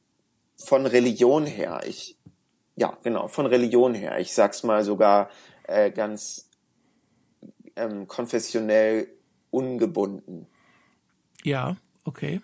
von 0.56 0.86
Religion 0.86 1.46
her. 1.46 1.80
Ich, 1.86 2.16
ja, 2.76 2.96
genau, 3.02 3.26
von 3.26 3.46
Religion 3.46 3.94
her. 3.94 4.20
Ich 4.20 4.32
sag's 4.32 4.62
mal 4.62 4.84
sogar 4.84 5.30
äh, 5.64 5.90
ganz 5.90 6.48
ähm, 7.74 8.06
konfessionell 8.06 9.08
ungebunden. 9.50 10.46
Ja, 11.42 11.76
okay. 12.04 12.40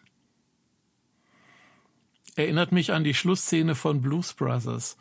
Erinnert 2.36 2.72
mich 2.72 2.92
an 2.92 3.04
die 3.04 3.14
Schlussszene 3.14 3.74
von 3.74 4.00
Blues 4.00 4.32
Brothers. 4.32 4.96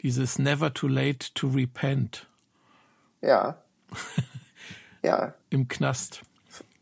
Dieses 0.00 0.38
Never 0.38 0.72
too 0.72 0.88
late 0.88 1.34
to 1.34 1.48
repent. 1.48 2.28
Ja. 3.20 3.62
ja. 5.02 5.34
Im 5.50 5.68
Knast. 5.68 6.22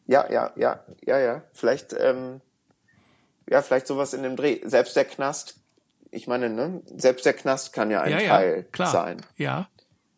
Ja, 0.06 0.30
ja, 0.30 0.52
ja, 0.56 0.84
ja, 1.04 1.18
ja. 1.18 1.42
Vielleicht, 1.52 1.92
ähm, 1.92 2.40
ja, 3.50 3.60
vielleicht 3.62 3.88
sowas 3.88 4.14
in 4.14 4.22
dem 4.22 4.36
Dreh. 4.36 4.60
Selbst 4.64 4.96
der 4.96 5.04
Knast, 5.04 5.60
ich 6.10 6.28
meine, 6.28 6.48
ne, 6.48 6.82
selbst 6.86 7.26
der 7.26 7.34
Knast 7.34 7.72
kann 7.72 7.90
ja 7.90 8.00
ein 8.00 8.12
ja, 8.12 8.18
Teil 8.20 8.68
ja, 8.78 8.86
sein. 8.86 9.26
Ja. 9.36 9.68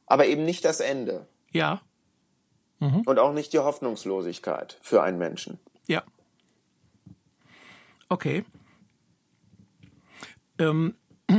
Aber 0.07 0.27
eben 0.27 0.45
nicht 0.45 0.65
das 0.67 0.81
Ende. 0.81 1.27
Ja. 1.51 1.81
Mhm. 2.79 3.01
Und 3.01 3.19
auch 3.19 3.33
nicht 3.33 3.55
die 3.55 3.59
Hoffnungslosigkeit 3.59 4.79
für 4.83 5.03
einen 5.03 5.19
Menschen. 5.19 5.59
Ja. 5.87 6.05
Okay. 8.11 8.45
Ähm, 10.59 10.95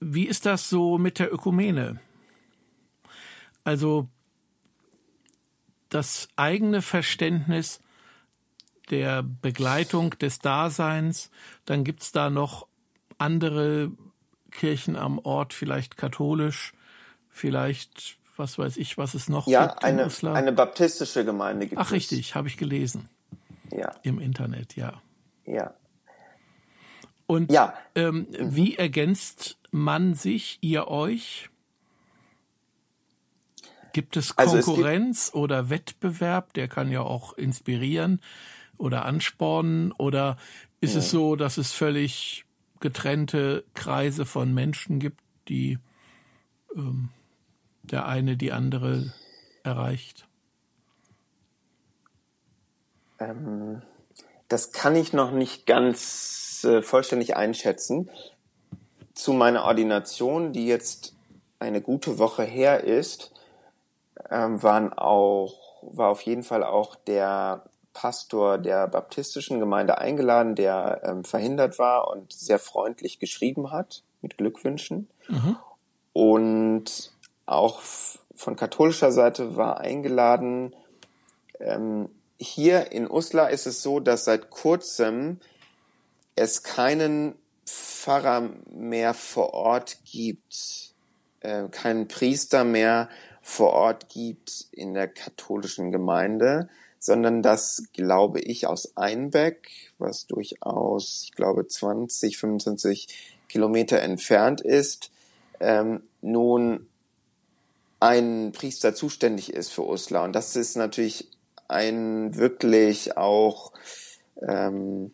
wie 0.00 0.26
ist 0.26 0.44
das 0.44 0.68
so 0.68 0.98
mit 0.98 1.18
der 1.18 1.32
Ökumene? 1.32 1.98
Also 3.64 4.06
das 5.88 6.28
eigene 6.36 6.82
Verständnis 6.82 7.80
der 8.90 9.22
Begleitung 9.22 10.10
des 10.18 10.38
Daseins, 10.38 11.30
dann 11.64 11.84
gibt 11.84 12.02
es 12.02 12.12
da 12.12 12.30
noch 12.30 12.66
andere 13.18 13.90
Kirchen 14.50 14.96
am 14.96 15.18
Ort, 15.18 15.52
vielleicht 15.52 15.96
katholisch, 15.96 16.72
vielleicht 17.28 18.18
was 18.36 18.58
weiß 18.58 18.76
ich, 18.78 18.98
was 18.98 19.14
es 19.14 19.28
noch 19.28 19.46
ja, 19.46 19.66
gibt. 19.66 19.82
Ja, 19.82 19.88
eine, 19.88 20.10
eine 20.34 20.52
baptistische 20.52 21.24
Gemeinde 21.24 21.66
gibt 21.66 21.80
Ach, 21.80 21.86
es. 21.86 21.92
Richtig, 21.92 22.34
habe 22.34 22.48
ich 22.48 22.56
gelesen. 22.56 23.08
Ja. 23.70 23.92
Im 24.02 24.20
Internet, 24.20 24.76
ja. 24.76 25.00
Ja. 25.46 25.74
Und 27.26 27.52
ja. 27.52 27.74
Ähm, 27.94 28.26
mhm. 28.30 28.56
wie 28.56 28.76
ergänzt 28.76 29.58
man 29.70 30.14
sich, 30.14 30.58
ihr 30.60 30.88
euch? 30.88 31.48
Gibt 33.92 34.16
es 34.16 34.34
Konkurrenz 34.34 34.66
also 34.66 35.18
es 35.18 35.26
gibt 35.26 35.34
oder 35.36 35.70
Wettbewerb? 35.70 36.52
Der 36.54 36.66
kann 36.66 36.90
ja 36.90 37.00
auch 37.00 37.34
inspirieren 37.34 38.20
oder 38.78 39.04
anspornen. 39.04 39.92
Oder 39.92 40.36
ist 40.80 40.94
ja. 40.94 41.00
es 41.00 41.10
so, 41.10 41.36
dass 41.36 41.58
es 41.58 41.72
völlig 41.72 42.44
getrennte 42.80 43.64
Kreise 43.74 44.26
von 44.26 44.52
Menschen 44.52 44.98
gibt, 44.98 45.20
die 45.48 45.78
ähm, 46.76 47.10
der 47.82 48.06
eine 48.06 48.36
die 48.36 48.52
andere 48.52 49.12
erreicht? 49.62 50.26
Ähm, 53.18 53.82
das 54.48 54.72
kann 54.72 54.96
ich 54.96 55.12
noch 55.12 55.30
nicht 55.30 55.66
ganz 55.66 56.64
äh, 56.64 56.82
vollständig 56.82 57.36
einschätzen. 57.36 58.10
Zu 59.14 59.32
meiner 59.32 59.64
Ordination, 59.64 60.52
die 60.52 60.66
jetzt 60.66 61.14
eine 61.58 61.80
gute 61.80 62.18
Woche 62.18 62.42
her 62.42 62.84
ist, 62.84 63.32
ähm, 64.30 64.62
waren 64.62 64.92
auch, 64.92 65.82
war 65.82 66.08
auf 66.08 66.22
jeden 66.22 66.42
Fall 66.42 66.64
auch 66.64 66.96
der 66.96 67.64
Pastor 67.94 68.58
der 68.58 68.86
baptistischen 68.88 69.60
Gemeinde 69.60 69.98
eingeladen, 69.98 70.54
der 70.54 71.00
ähm, 71.04 71.24
verhindert 71.24 71.78
war 71.78 72.08
und 72.10 72.32
sehr 72.32 72.58
freundlich 72.58 73.18
geschrieben 73.18 73.70
hat 73.70 74.02
mit 74.20 74.36
Glückwünschen. 74.36 75.08
Mhm. 75.28 75.56
Und 76.12 77.12
auch 77.46 77.80
von 78.34 78.56
katholischer 78.56 79.12
Seite 79.12 79.56
war 79.56 79.80
eingeladen. 79.80 80.74
Ähm, 81.60 82.10
hier 82.36 82.92
in 82.92 83.10
Uslar 83.10 83.50
ist 83.50 83.66
es 83.66 83.82
so, 83.82 84.00
dass 84.00 84.24
seit 84.24 84.50
kurzem 84.50 85.40
es 86.36 86.62
keinen 86.62 87.36
Pfarrer 87.64 88.50
mehr 88.70 89.14
vor 89.14 89.54
Ort 89.54 89.98
gibt, 90.04 90.92
äh, 91.40 91.68
keinen 91.68 92.08
Priester 92.08 92.64
mehr 92.64 93.08
vor 93.40 93.72
Ort 93.72 94.08
gibt 94.08 94.66
in 94.72 94.94
der 94.94 95.06
katholischen 95.06 95.92
Gemeinde, 95.92 96.68
sondern 97.04 97.42
das 97.42 97.84
glaube 97.92 98.40
ich 98.40 98.66
aus 98.66 98.96
Einbeck, 98.96 99.68
was 99.98 100.26
durchaus, 100.26 101.20
ich 101.24 101.32
glaube, 101.32 101.66
20, 101.66 102.38
25 102.38 103.08
Kilometer 103.46 104.00
entfernt 104.00 104.62
ist, 104.62 105.10
ähm, 105.60 106.02
nun 106.22 106.86
ein 108.00 108.52
Priester 108.52 108.94
zuständig 108.94 109.52
ist 109.52 109.70
für 109.70 109.86
Uslar. 109.86 110.24
Und 110.24 110.32
das 110.32 110.56
ist 110.56 110.76
natürlich 110.76 111.28
ein 111.68 112.36
wirklich 112.36 113.18
auch, 113.18 113.72
ähm, 114.40 115.12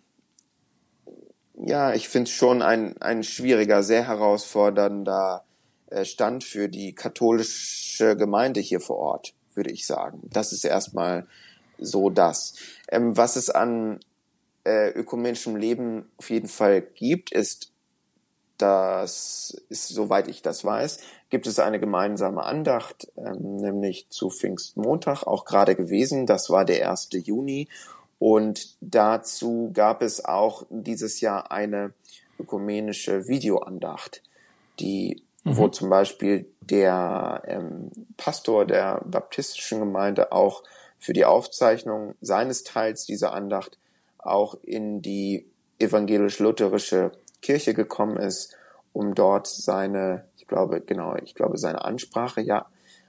ja, 1.55 1.93
ich 1.93 2.09
finde 2.09 2.29
es 2.29 2.37
schon 2.37 2.63
ein, 2.63 3.03
ein 3.03 3.25
schwieriger, 3.25 3.83
sehr 3.83 4.07
herausfordernder 4.07 5.45
äh, 5.89 6.05
Stand 6.05 6.45
für 6.45 6.69
die 6.69 6.95
katholische 6.95 8.17
Gemeinde 8.17 8.61
hier 8.61 8.81
vor 8.81 8.99
Ort, 8.99 9.35
würde 9.57 9.73
ich 9.73 9.87
sagen. 9.87 10.23
Das 10.31 10.53
ist 10.53 10.65
erstmal 10.65 11.27
so 11.81 12.11
das. 12.11 12.55
Ähm, 12.89 13.17
was 13.17 13.37
es 13.37 13.51
an 13.51 14.01
äh, 14.65 14.91
ökumenischem 14.91 15.57
Leben 15.57 16.11
auf 16.17 16.31
jeden 16.31 16.49
Fall 16.49 16.83
gibt, 16.83 17.33
ist, 17.33 17.73
das 18.59 19.63
ist, 19.71 19.89
soweit 19.89 20.29
ich 20.29 20.43
das 20.43 20.65
weiß, 20.65 21.01
gibt 21.31 21.47
es 21.47 21.59
eine 21.59 21.81
gemeinsame 21.81 22.43
Andacht, 22.43 23.11
ähm, 23.17 23.57
nämlich 23.57 24.11
zu 24.11 24.29
Pfingstmontag 24.29 25.27
auch 25.27 25.45
gerade 25.45 25.75
gewesen. 25.75 26.27
Das 26.27 26.51
war 26.51 26.65
der 26.65 26.91
1. 26.91 27.09
Juni. 27.13 27.69
Und 28.19 28.77
dazu 28.83 29.71
gab 29.73 30.03
es 30.03 30.25
auch 30.25 30.67
dieses 30.69 31.23
Jahr 31.23 31.51
eine 31.51 31.95
ökumenische 32.39 33.29
Videoandacht, 33.29 34.23
die, 34.79 35.23
mhm. 35.45 35.57
wo 35.57 35.69
zum 35.69 35.89
Beispiel 35.89 36.47
der 36.61 37.43
ähm, 37.47 37.91
Pastor 38.19 38.67
der 38.67 39.03
baptistischen 39.07 39.81
Gemeinde 39.81 40.33
auch 40.33 40.63
für 41.01 41.13
die 41.13 41.25
Aufzeichnung 41.25 42.15
seines 42.21 42.63
Teils 42.63 43.05
dieser 43.05 43.33
Andacht 43.33 43.79
auch 44.19 44.55
in 44.63 45.03
die 45.03 45.47
evangelisch-lutherische 45.81 47.11
Kirche 47.43 47.75
gekommen 47.75 48.19
ist, 48.19 48.57
um 48.93 49.15
dort 49.15 49.49
seine 49.49 50.31
glaube, 50.51 50.83
genau, 50.83 51.17
ich 51.25 51.35
glaube, 51.35 51.57
seine 51.57 51.83
Ansprache, 51.83 52.43
ja, 52.43 52.67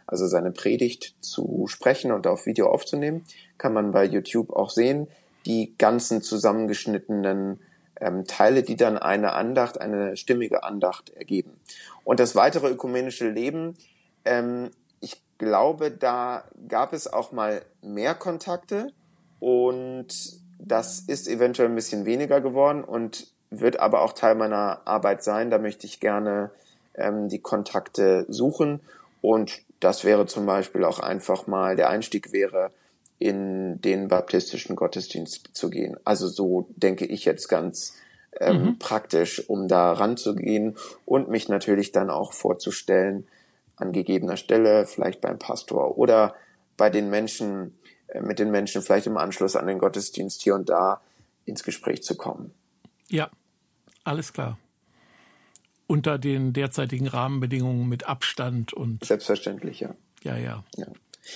also 0.07 0.27
seine 0.27 0.51
Predigt 0.51 1.15
zu 1.19 1.67
sprechen 1.67 2.13
und 2.13 2.27
auf 2.27 2.45
Video 2.45 2.69
aufzunehmen, 2.69 3.25
kann 3.57 3.73
man 3.73 3.91
bei 3.91 4.05
YouTube 4.05 4.51
auch 4.51 4.69
sehen. 4.69 5.07
Die 5.45 5.73
ganzen 5.77 6.21
zusammengeschnittenen 6.21 7.59
ähm, 7.99 8.25
Teile, 8.25 8.63
die 8.63 8.75
dann 8.75 8.97
eine 8.97 9.33
Andacht, 9.33 9.81
eine 9.81 10.15
stimmige 10.15 10.63
Andacht 10.63 11.09
ergeben. 11.09 11.59
Und 12.03 12.19
das 12.19 12.35
weitere 12.35 12.69
ökumenische 12.69 13.29
Leben, 13.29 13.75
ähm, 14.23 14.69
ich 14.87 14.90
glaube, 15.41 15.89
da 15.89 16.43
gab 16.67 16.93
es 16.93 17.11
auch 17.11 17.31
mal 17.31 17.63
mehr 17.81 18.13
Kontakte 18.13 18.93
und 19.39 20.07
das 20.59 20.99
ist 20.99 21.27
eventuell 21.27 21.67
ein 21.67 21.75
bisschen 21.75 22.05
weniger 22.05 22.41
geworden 22.41 22.83
und 22.83 23.27
wird 23.49 23.79
aber 23.79 24.01
auch 24.01 24.13
Teil 24.13 24.35
meiner 24.35 24.81
Arbeit 24.85 25.23
sein. 25.23 25.49
Da 25.49 25.57
möchte 25.57 25.87
ich 25.87 25.99
gerne 25.99 26.51
ähm, 26.93 27.27
die 27.27 27.39
Kontakte 27.39 28.25
suchen. 28.29 28.81
Und 29.21 29.63
das 29.79 30.05
wäre 30.05 30.27
zum 30.27 30.45
Beispiel 30.45 30.83
auch 30.83 30.99
einfach 30.99 31.47
mal, 31.47 31.75
der 31.75 31.89
Einstieg 31.89 32.31
wäre, 32.31 32.69
in 33.17 33.81
den 33.81 34.09
baptistischen 34.09 34.75
Gottesdienst 34.75 35.49
zu 35.53 35.71
gehen. 35.71 35.97
Also 36.05 36.27
so 36.27 36.67
denke 36.75 37.05
ich 37.05 37.25
jetzt 37.25 37.47
ganz 37.47 37.97
ähm, 38.39 38.63
mhm. 38.63 38.79
praktisch, 38.79 39.49
um 39.49 39.67
da 39.67 39.91
ranzugehen 39.93 40.77
und 41.05 41.29
mich 41.29 41.49
natürlich 41.49 41.91
dann 41.91 42.11
auch 42.11 42.31
vorzustellen 42.31 43.27
an 43.81 43.91
gegebener 43.91 44.37
Stelle, 44.37 44.85
vielleicht 44.85 45.21
beim 45.21 45.39
Pastor 45.39 45.97
oder 45.97 46.35
bei 46.77 46.89
den 46.89 47.09
Menschen, 47.09 47.77
äh, 48.07 48.21
mit 48.21 48.39
den 48.39 48.51
Menschen 48.51 48.81
vielleicht 48.81 49.07
im 49.07 49.17
Anschluss 49.17 49.55
an 49.55 49.67
den 49.67 49.79
Gottesdienst 49.79 50.41
hier 50.41 50.55
und 50.55 50.69
da 50.69 51.01
ins 51.45 51.63
Gespräch 51.63 52.03
zu 52.03 52.15
kommen. 52.15 52.53
Ja, 53.09 53.29
alles 54.03 54.33
klar. 54.33 54.57
Unter 55.87 56.17
den 56.17 56.53
derzeitigen 56.53 57.07
Rahmenbedingungen 57.07 57.89
mit 57.89 58.07
Abstand 58.07 58.73
und. 58.73 59.03
Selbstverständlich, 59.03 59.81
ja. 59.81 59.93
Ja, 60.23 60.37
ja. 60.37 60.63
ja. 60.77 60.87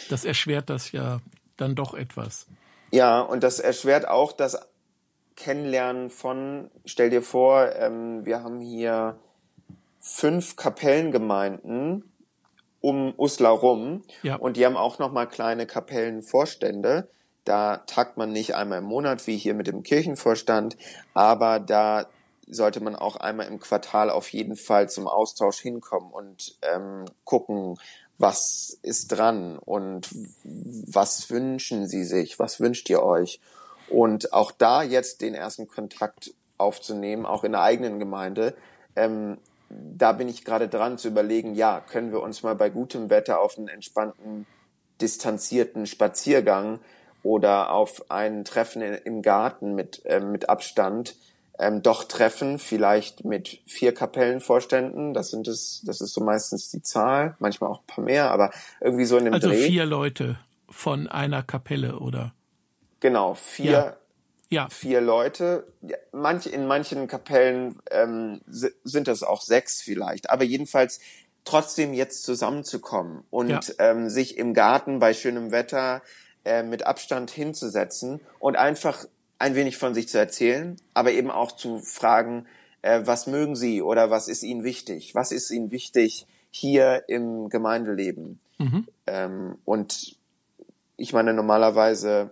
Das 0.09 0.23
erschwert 0.23 0.69
das 0.69 0.91
ja 0.91 1.19
dann 1.57 1.75
doch 1.75 1.93
etwas. 1.93 2.47
Ja, 2.91 3.21
und 3.21 3.43
das 3.43 3.59
erschwert 3.59 4.07
auch 4.07 4.31
das 4.31 4.57
Kennenlernen 5.35 6.09
von, 6.09 6.71
stell 6.85 7.09
dir 7.09 7.21
vor, 7.21 7.75
ähm, 7.75 8.25
wir 8.25 8.41
haben 8.41 8.61
hier 8.61 9.19
fünf 9.99 10.55
Kapellengemeinden 10.55 12.03
um 12.85 13.15
Uslar 13.17 13.53
rum 13.53 14.03
ja. 14.21 14.35
und 14.35 14.57
die 14.57 14.65
haben 14.65 14.77
auch 14.77 14.99
nochmal 14.99 15.27
kleine 15.27 15.65
Kapellenvorstände. 15.65 17.07
Da 17.43 17.77
tagt 17.77 18.17
man 18.17 18.31
nicht 18.31 18.53
einmal 18.53 18.77
im 18.77 18.85
Monat 18.85 19.25
wie 19.25 19.37
hier 19.37 19.55
mit 19.55 19.65
dem 19.65 19.81
Kirchenvorstand, 19.81 20.77
aber 21.15 21.59
da 21.59 22.05
sollte 22.47 22.83
man 22.83 22.95
auch 22.95 23.15
einmal 23.15 23.47
im 23.47 23.59
Quartal 23.59 24.11
auf 24.11 24.29
jeden 24.29 24.55
Fall 24.55 24.87
zum 24.87 25.07
Austausch 25.07 25.57
hinkommen 25.57 26.11
und 26.11 26.57
ähm, 26.61 27.05
gucken, 27.23 27.79
was 28.19 28.77
ist 28.83 29.07
dran 29.07 29.57
und 29.57 30.07
was 30.43 31.31
wünschen 31.31 31.87
Sie 31.87 32.03
sich, 32.03 32.37
was 32.37 32.59
wünscht 32.59 32.87
ihr 32.91 33.01
euch? 33.01 33.39
Und 33.89 34.31
auch 34.31 34.51
da 34.51 34.83
jetzt 34.83 35.21
den 35.21 35.33
ersten 35.33 35.67
Kontakt 35.67 36.35
aufzunehmen, 36.59 37.25
auch 37.25 37.43
in 37.43 37.53
der 37.53 37.61
eigenen 37.61 37.97
Gemeinde, 37.97 38.55
ähm, 38.95 39.39
da 39.69 40.11
bin 40.11 40.27
ich 40.27 40.45
gerade 40.45 40.67
dran 40.67 40.97
zu 40.97 41.07
überlegen, 41.07 41.55
ja, 41.55 41.81
können 41.81 42.11
wir 42.11 42.21
uns 42.21 42.43
mal 42.43 42.55
bei 42.55 42.69
gutem 42.69 43.09
Wetter 43.09 43.39
auf 43.39 43.57
einen 43.57 43.67
entspannten, 43.67 44.45
distanzierten 45.01 45.85
Spaziergang 45.85 46.79
oder 47.23 47.71
auf 47.71 48.09
ein 48.11 48.45
Treffen 48.45 48.81
im 48.81 49.21
Garten 49.21 49.73
mit, 49.75 50.05
äh, 50.05 50.19
mit 50.19 50.49
Abstand 50.49 51.15
ähm, 51.57 51.81
doch 51.81 52.03
treffen, 52.03 52.59
vielleicht 52.59 53.25
mit 53.25 53.61
vier 53.65 53.93
Kapellenvorständen. 53.93 55.13
Das 55.13 55.31
sind 55.31 55.47
es, 55.47 55.81
das 55.85 56.01
ist 56.01 56.13
so 56.13 56.21
meistens 56.21 56.69
die 56.69 56.81
Zahl, 56.81 57.35
manchmal 57.39 57.71
auch 57.71 57.79
ein 57.79 57.87
paar 57.87 58.03
mehr, 58.03 58.31
aber 58.31 58.51
irgendwie 58.81 59.05
so 59.05 59.17
in 59.17 59.25
dem 59.25 59.33
also 59.33 59.47
Dreh. 59.47 59.55
Also 59.55 59.67
vier 59.67 59.85
Leute 59.85 60.39
von 60.69 61.07
einer 61.07 61.43
Kapelle, 61.43 61.99
oder? 61.99 62.33
Genau, 62.99 63.35
vier, 63.35 63.71
ja. 63.71 63.97
Ja. 64.49 64.69
vier 64.69 65.01
Leute. 65.01 65.67
Manch, 66.11 66.45
in 66.45 66.67
manchen 66.67 67.07
Kapellen 67.07 67.79
ähm, 67.89 68.41
sind 68.45 69.07
es 69.07 69.23
auch 69.23 69.41
sechs 69.41 69.81
vielleicht, 69.81 70.29
aber 70.29 70.43
jedenfalls 70.43 70.99
trotzdem 71.45 71.93
jetzt 71.93 72.23
zusammenzukommen 72.23 73.23
und 73.29 73.49
ja. 73.49 73.61
ähm, 73.79 74.09
sich 74.09 74.37
im 74.37 74.53
Garten 74.53 74.99
bei 74.99 75.13
schönem 75.13 75.51
Wetter 75.51 76.01
äh, 76.43 76.63
mit 76.63 76.85
Abstand 76.85 77.31
hinzusetzen 77.31 78.19
und 78.39 78.55
einfach 78.55 79.05
ein 79.39 79.55
wenig 79.55 79.77
von 79.77 79.93
sich 79.93 80.07
zu 80.09 80.17
erzählen, 80.17 80.77
aber 80.93 81.11
eben 81.11 81.29
auch 81.29 81.51
zu 81.51 81.79
fragen, 81.79 82.47
äh, 82.81 83.01
was 83.03 83.27
mögen 83.27 83.55
Sie 83.55 83.81
oder 83.81 84.09
was 84.09 84.27
ist 84.27 84.43
Ihnen 84.43 84.63
wichtig? 84.63 85.15
Was 85.15 85.31
ist 85.31 85.51
Ihnen 85.51 85.71
wichtig 85.71 86.27
hier 86.51 87.03
im 87.07 87.49
Gemeindeleben? 87.49 88.39
Mhm. 88.57 88.87
Ähm, 89.07 89.57
und 89.65 90.17
ich 90.97 91.13
meine, 91.13 91.33
normalerweise 91.33 92.31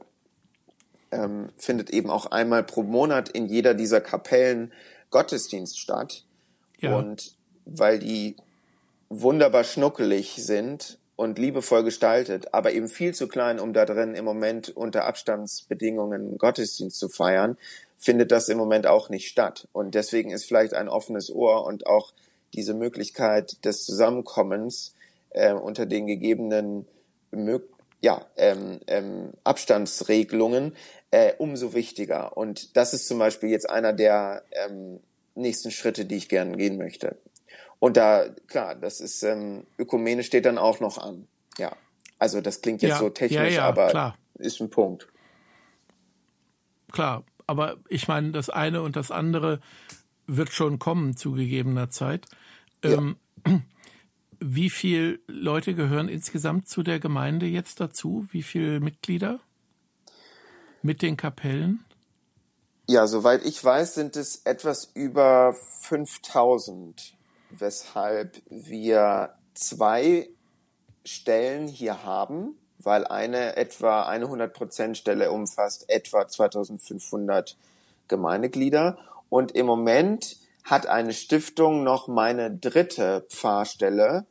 ähm, 1.14 1.50
findet 1.58 1.90
eben 1.92 2.10
auch 2.10 2.28
einmal 2.28 2.64
pro 2.64 2.84
Monat 2.84 3.30
in 3.30 3.46
jeder 3.46 3.74
dieser 3.74 4.02
Kapellen 4.02 4.74
Gottesdienst 5.10 5.80
statt. 5.80 6.26
Ja. 6.80 6.98
Und 6.98 7.36
weil 7.66 8.00
die 8.00 8.36
wunderbar 9.10 9.64
schnuckelig 9.64 10.36
sind 10.36 10.98
und 11.16 11.38
liebevoll 11.38 11.84
gestaltet, 11.84 12.54
aber 12.54 12.74
eben 12.74 12.88
viel 12.88 13.14
zu 13.14 13.28
klein, 13.28 13.60
um 13.60 13.74
da 13.74 13.86
drin 13.86 14.16
im 14.16 14.26
Moment 14.26 14.70
unter 14.70 15.06
Abstandsbedingungen 15.06 16.38
Gottesdienst 16.38 16.98
zu 16.98 17.08
feiern, 17.08 17.58
findet 18.00 18.32
das 18.32 18.50
im 18.50 18.58
Moment 18.58 18.88
auch 18.88 19.10
nicht 19.10 19.30
statt. 19.30 19.68
Und 19.72 19.96
deswegen 19.96 20.32
ist 20.32 20.46
vielleicht 20.46 20.74
ein 20.74 20.90
offenes 20.90 21.34
Ohr 21.34 21.66
und 21.66 21.86
auch 21.88 22.12
diese 22.54 22.74
Möglichkeit 22.74 23.64
des 23.64 23.86
Zusammenkommens 23.86 24.94
äh, 25.30 25.54
unter 25.54 25.86
den 25.86 26.08
gegebenen 26.08 26.86
ja, 28.02 28.26
ähm, 28.36 28.80
ähm, 28.88 29.32
Abstandsregelungen 29.44 30.76
äh, 31.14 31.36
umso 31.38 31.76
wichtiger. 31.76 32.36
Und 32.36 32.76
das 32.76 32.96
ist 32.96 33.08
zum 33.08 33.20
Beispiel 33.20 33.50
jetzt 33.50 33.70
einer 33.70 33.94
der 33.94 34.44
ähm, 34.52 35.00
nächsten 35.36 35.70
Schritte, 35.70 36.06
die 36.06 36.16
ich 36.16 36.28
gerne 36.28 36.58
gehen 36.58 36.80
möchte. 36.80 37.18
Und 37.78 37.98
da, 37.98 38.26
klar, 38.48 38.74
das 38.74 39.00
ist, 39.00 39.22
ähm, 39.22 39.68
Ökumene 39.78 40.24
steht 40.24 40.46
dann 40.46 40.58
auch 40.58 40.80
noch 40.80 40.98
an. 40.98 41.28
Ja. 41.60 41.76
Also 42.18 42.42
das 42.42 42.62
klingt 42.62 42.82
jetzt 42.82 42.94
ja, 42.94 42.98
so 42.98 43.12
technisch, 43.12 43.54
ja, 43.54 43.62
ja, 43.62 43.66
aber 43.68 43.90
klar. 43.90 44.18
ist 44.40 44.60
ein 44.60 44.72
Punkt. 44.72 45.08
Klar, 46.92 47.24
aber 47.46 47.78
ich 47.90 48.08
meine, 48.08 48.32
das 48.32 48.50
eine 48.50 48.82
und 48.82 48.96
das 48.96 49.12
andere 49.12 49.60
wird 50.26 50.52
schon 50.52 50.80
kommen 50.80 51.16
zu 51.16 51.34
gegebener 51.34 51.92
Zeit. 51.92 52.26
Ähm, 52.82 53.18
wie 54.40 54.72
viele 54.72 55.20
Leute 55.28 55.76
gehören 55.76 56.10
insgesamt 56.10 56.68
zu 56.68 56.82
der 56.82 57.00
Gemeinde 57.00 57.46
jetzt 57.46 57.80
dazu? 57.82 58.26
Wie 58.32 58.42
viele 58.42 58.80
Mitglieder 58.80 59.42
mit 60.84 61.02
den 61.02 61.18
Kapellen? 61.18 61.84
Ja, 62.88 63.08
soweit 63.08 63.46
ich 63.46 63.64
weiß, 63.64 63.96
sind 63.96 64.16
es 64.16 64.42
etwas 64.46 64.92
über 64.94 65.54
5000 65.82 67.16
weshalb 67.60 68.42
wir 68.50 69.34
zwei 69.54 70.30
Stellen 71.06 71.68
hier 71.68 72.04
haben, 72.04 72.58
weil 72.80 73.06
eine 73.06 73.56
etwa 73.56 74.04
eine 74.04 74.26
100% 74.26 74.96
Stelle 74.96 75.32
umfasst 75.32 75.90
etwa 75.90 76.28
2500 76.28 77.58
Gemeindeglieder 78.08 78.98
und 79.30 79.52
im 79.54 79.66
Moment 79.66 80.38
hat 80.64 80.88
eine 80.88 81.14
Stiftung 81.14 81.84
noch 81.84 82.08
meine 82.08 82.52
dritte 82.52 83.26
Pfarrstelle, 83.30 84.26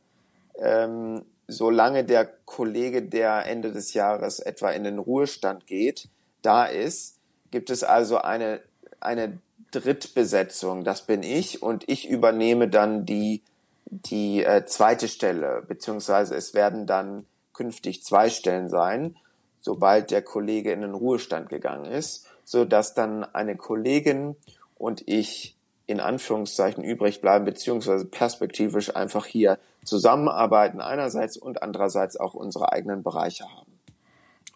ähm, 0.59 1.25
solange 1.47 2.03
der 2.03 2.25
Kollege, 2.25 3.03
der 3.03 3.45
Ende 3.45 3.71
des 3.71 3.93
Jahres 3.93 4.39
etwa 4.39 4.71
in 4.71 4.83
den 4.83 4.99
Ruhestand 4.99 5.67
geht, 5.67 6.09
da 6.43 6.65
ist, 6.65 7.17
gibt 7.51 7.69
es 7.69 7.83
also 7.83 8.19
eine, 8.19 8.61
eine 8.99 9.39
Drittbesetzung, 9.71 10.83
das 10.83 11.01
bin 11.05 11.23
ich 11.23 11.63
und 11.63 11.89
ich 11.89 12.07
übernehme 12.07 12.67
dann 12.67 13.05
die, 13.05 13.41
die 13.85 14.43
äh, 14.43 14.65
zweite 14.65 15.07
Stelle, 15.07 15.63
beziehungsweise 15.67 16.35
es 16.35 16.53
werden 16.53 16.85
dann 16.85 17.25
künftig 17.53 18.03
zwei 18.03 18.29
Stellen 18.29 18.69
sein, 18.69 19.15
sobald 19.59 20.11
der 20.11 20.21
Kollege 20.21 20.71
in 20.71 20.81
den 20.81 20.93
Ruhestand 20.93 21.49
gegangen 21.49 21.85
ist, 21.85 22.27
so 22.43 22.65
dass 22.65 22.93
dann 22.93 23.23
eine 23.23 23.55
Kollegin 23.55 24.35
und 24.75 25.07
ich 25.07 25.55
in 25.85 25.99
Anführungszeichen 25.99 26.83
übrig 26.83 27.21
bleiben, 27.21 27.45
beziehungsweise 27.45 28.05
perspektivisch 28.05 28.95
einfach 28.95 29.25
hier 29.25 29.59
zusammenarbeiten 29.83 30.81
einerseits 30.81 31.37
und 31.37 31.61
andererseits 31.61 32.17
auch 32.17 32.33
unsere 32.33 32.71
eigenen 32.71 33.03
Bereiche 33.03 33.45
haben. 33.45 33.79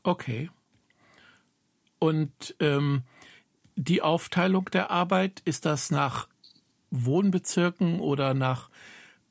Okay. 0.04 0.50
Und 2.00 2.56
ähm, 2.60 3.04
die 3.76 4.02
Aufteilung 4.02 4.66
der 4.72 4.92
Arbeit? 4.92 5.42
Ist 5.46 5.66
das 5.66 5.92
nach 5.92 6.28
Wohnbezirken 6.92 8.00
oder 8.00 8.34
nach 8.34 8.70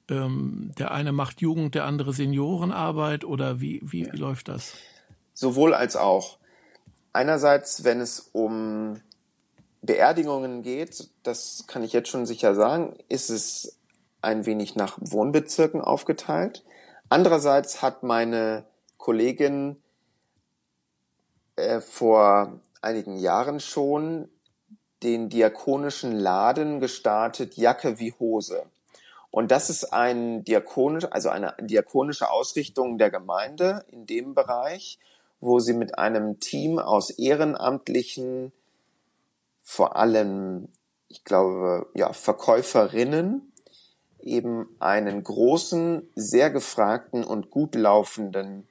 ähm, 0.08 0.70
der 0.78 0.92
eine 0.92 1.12
macht 1.12 1.40
Jugend, 1.40 1.74
der 1.74 1.84
andere 1.84 2.12
Seniorenarbeit 2.12 3.24
oder 3.24 3.60
wie, 3.60 3.80
wie, 3.82 4.04
ja. 4.04 4.12
wie 4.12 4.16
läuft 4.16 4.48
das? 4.48 4.74
Sowohl 5.34 5.74
als 5.74 5.96
auch. 5.96 6.38
Einerseits, 7.12 7.82
wenn 7.82 8.00
es 8.00 8.20
um 8.32 9.00
Beerdigungen 9.82 10.62
geht, 10.62 11.08
das 11.22 11.64
kann 11.66 11.82
ich 11.82 11.92
jetzt 11.92 12.08
schon 12.08 12.26
sicher 12.26 12.54
sagen, 12.54 12.96
ist 13.08 13.30
es 13.30 13.78
ein 14.22 14.46
wenig 14.46 14.76
nach 14.76 14.98
Wohnbezirken 15.00 15.80
aufgeteilt. 15.80 16.64
Andererseits 17.08 17.82
hat 17.82 18.02
meine 18.02 18.64
Kollegin 18.98 19.76
äh, 21.56 21.80
vor 21.80 22.60
einigen 22.80 23.16
Jahren 23.16 23.60
schon 23.60 24.28
den 25.02 25.28
diakonischen 25.28 26.12
Laden 26.12 26.80
gestartet, 26.80 27.56
Jacke 27.56 27.98
wie 27.98 28.12
Hose. 28.12 28.64
Und 29.30 29.50
das 29.50 29.68
ist 29.68 29.92
ein 29.92 30.44
diakonisch, 30.44 31.06
also 31.10 31.28
eine 31.28 31.54
diakonische 31.60 32.30
Ausrichtung 32.30 32.96
der 32.96 33.10
Gemeinde 33.10 33.84
in 33.90 34.06
dem 34.06 34.34
Bereich, 34.34 34.98
wo 35.40 35.60
sie 35.60 35.74
mit 35.74 35.98
einem 35.98 36.40
Team 36.40 36.78
aus 36.78 37.10
Ehrenamtlichen, 37.10 38.52
vor 39.62 39.96
allem 39.96 40.68
ich 41.08 41.24
glaube, 41.24 41.86
ja, 41.94 42.12
Verkäuferinnen 42.12 43.52
eben 44.20 44.68
einen 44.80 45.22
großen, 45.22 46.08
sehr 46.14 46.50
gefragten 46.50 47.22
und 47.22 47.50
gut 47.50 47.74
laufenden 47.74 48.68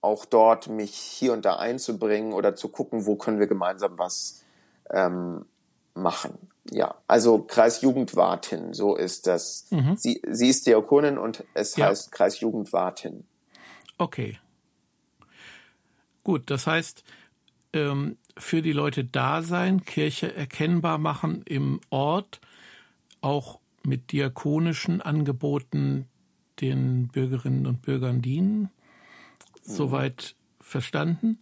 auch 0.00 0.24
dort 0.24 0.68
mich 0.68 0.94
hier 0.94 1.32
und 1.32 1.44
da 1.44 1.56
einzubringen 1.56 2.32
oder 2.32 2.54
zu 2.54 2.68
gucken, 2.68 3.06
wo 3.06 3.16
können 3.16 3.38
wir 3.38 3.46
gemeinsam 3.46 3.98
was 3.98 4.44
ähm, 4.90 5.46
machen. 5.94 6.50
Ja, 6.70 6.96
also 7.06 7.42
Kreisjugendwartin, 7.42 8.74
so 8.74 8.96
ist 8.96 9.26
das. 9.26 9.66
Mhm. 9.70 9.96
Sie, 9.96 10.22
sie 10.28 10.48
ist 10.48 10.66
Diakonin 10.66 11.18
und 11.18 11.44
es 11.54 11.76
ja. 11.76 11.86
heißt 11.86 12.12
Kreisjugendwartin. 12.12 13.24
Okay. 13.98 14.38
Gut, 16.24 16.50
das 16.50 16.66
heißt, 16.66 17.04
ähm, 17.72 18.16
für 18.36 18.62
die 18.62 18.72
Leute 18.72 19.04
da 19.04 19.42
sein, 19.42 19.84
Kirche 19.84 20.34
erkennbar 20.34 20.98
machen 20.98 21.42
im 21.44 21.80
Ort, 21.90 22.40
auch 23.20 23.60
mit 23.82 24.12
diakonischen 24.12 25.00
Angeboten 25.00 26.08
den 26.60 27.08
Bürgerinnen 27.08 27.66
und 27.66 27.82
Bürgern 27.82 28.22
dienen. 28.22 28.60
Mhm. 28.60 28.68
Soweit 29.62 30.34
verstanden. 30.60 31.38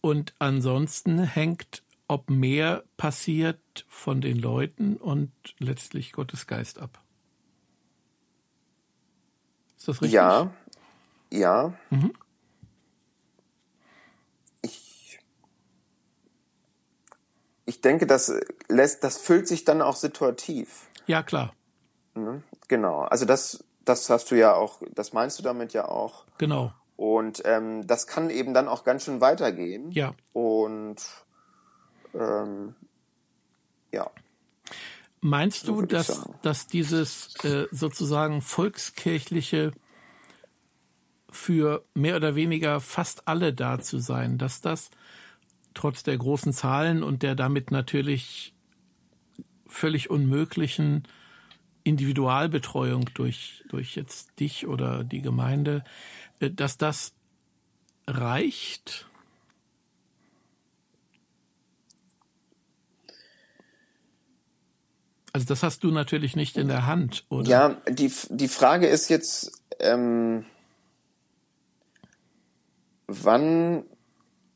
Und 0.00 0.34
ansonsten 0.38 1.22
hängt 1.22 1.82
ob 2.12 2.30
mehr 2.30 2.84
passiert 2.96 3.86
von 3.88 4.20
den 4.20 4.38
Leuten 4.38 4.96
und 4.96 5.32
letztlich 5.58 6.12
Gottes 6.12 6.46
Geist 6.46 6.78
ab. 6.78 7.02
Ist 9.78 9.88
das 9.88 10.02
richtig? 10.02 10.14
Ja, 10.14 10.52
ja. 11.32 11.72
Mhm. 11.90 12.12
Ich, 14.60 15.18
ich 17.64 17.80
denke, 17.80 18.06
das 18.06 18.32
lässt, 18.68 19.02
das 19.02 19.18
füllt 19.18 19.48
sich 19.48 19.64
dann 19.64 19.82
auch 19.82 19.96
situativ. 19.96 20.88
Ja, 21.06 21.22
klar. 21.22 21.54
Mhm, 22.14 22.44
genau. 22.68 23.00
Also 23.00 23.24
das, 23.24 23.64
das 23.84 24.08
hast 24.10 24.30
du 24.30 24.36
ja 24.36 24.54
auch, 24.54 24.82
das 24.94 25.12
meinst 25.12 25.38
du 25.38 25.42
damit 25.42 25.72
ja 25.72 25.88
auch. 25.88 26.26
Genau. 26.38 26.72
Und 26.96 27.42
ähm, 27.44 27.86
das 27.86 28.06
kann 28.06 28.30
eben 28.30 28.54
dann 28.54 28.68
auch 28.68 28.84
ganz 28.84 29.04
schön 29.04 29.20
weitergehen. 29.20 29.90
Ja. 29.90 30.14
Und 30.32 30.96
ähm, 32.14 32.74
ja. 33.92 34.10
Meinst 35.20 35.68
du, 35.68 35.82
dass, 35.82 36.28
dass 36.42 36.66
dieses 36.66 37.36
äh, 37.44 37.66
sozusagen 37.70 38.42
volkskirchliche 38.42 39.72
für 41.30 41.84
mehr 41.94 42.16
oder 42.16 42.34
weniger 42.34 42.80
fast 42.80 43.28
alle 43.28 43.54
da 43.54 43.80
zu 43.80 43.98
sein, 43.98 44.36
dass 44.36 44.60
das 44.60 44.90
trotz 45.74 46.02
der 46.02 46.18
großen 46.18 46.52
Zahlen 46.52 47.02
und 47.02 47.22
der 47.22 47.34
damit 47.34 47.70
natürlich 47.70 48.54
völlig 49.66 50.10
unmöglichen 50.10 51.04
Individualbetreuung 51.84 53.06
durch, 53.14 53.64
durch 53.68 53.96
jetzt 53.96 54.38
dich 54.38 54.66
oder 54.66 55.04
die 55.04 55.22
Gemeinde, 55.22 55.84
äh, 56.40 56.50
dass 56.50 56.78
das 56.78 57.14
reicht? 58.06 59.08
Also 65.32 65.46
das 65.46 65.62
hast 65.62 65.82
du 65.82 65.90
natürlich 65.90 66.36
nicht 66.36 66.56
in 66.56 66.68
der 66.68 66.86
Hand, 66.86 67.24
oder? 67.30 67.48
Ja, 67.48 67.80
die, 67.88 68.12
die 68.28 68.48
Frage 68.48 68.86
ist 68.86 69.08
jetzt, 69.08 69.62
ähm, 69.78 70.44
wann 73.06 73.84